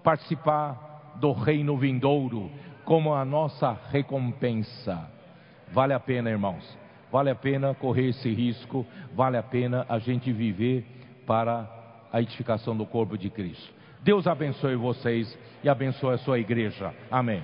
[0.02, 2.50] participar do reino vindouro
[2.84, 5.08] como a nossa recompensa.
[5.68, 6.81] Vale a pena, irmãos.
[7.12, 10.84] Vale a pena correr esse risco, vale a pena a gente viver
[11.26, 11.68] para
[12.10, 13.70] a edificação do corpo de Cristo.
[14.00, 16.92] Deus abençoe vocês e abençoe a sua igreja.
[17.10, 17.42] Amém.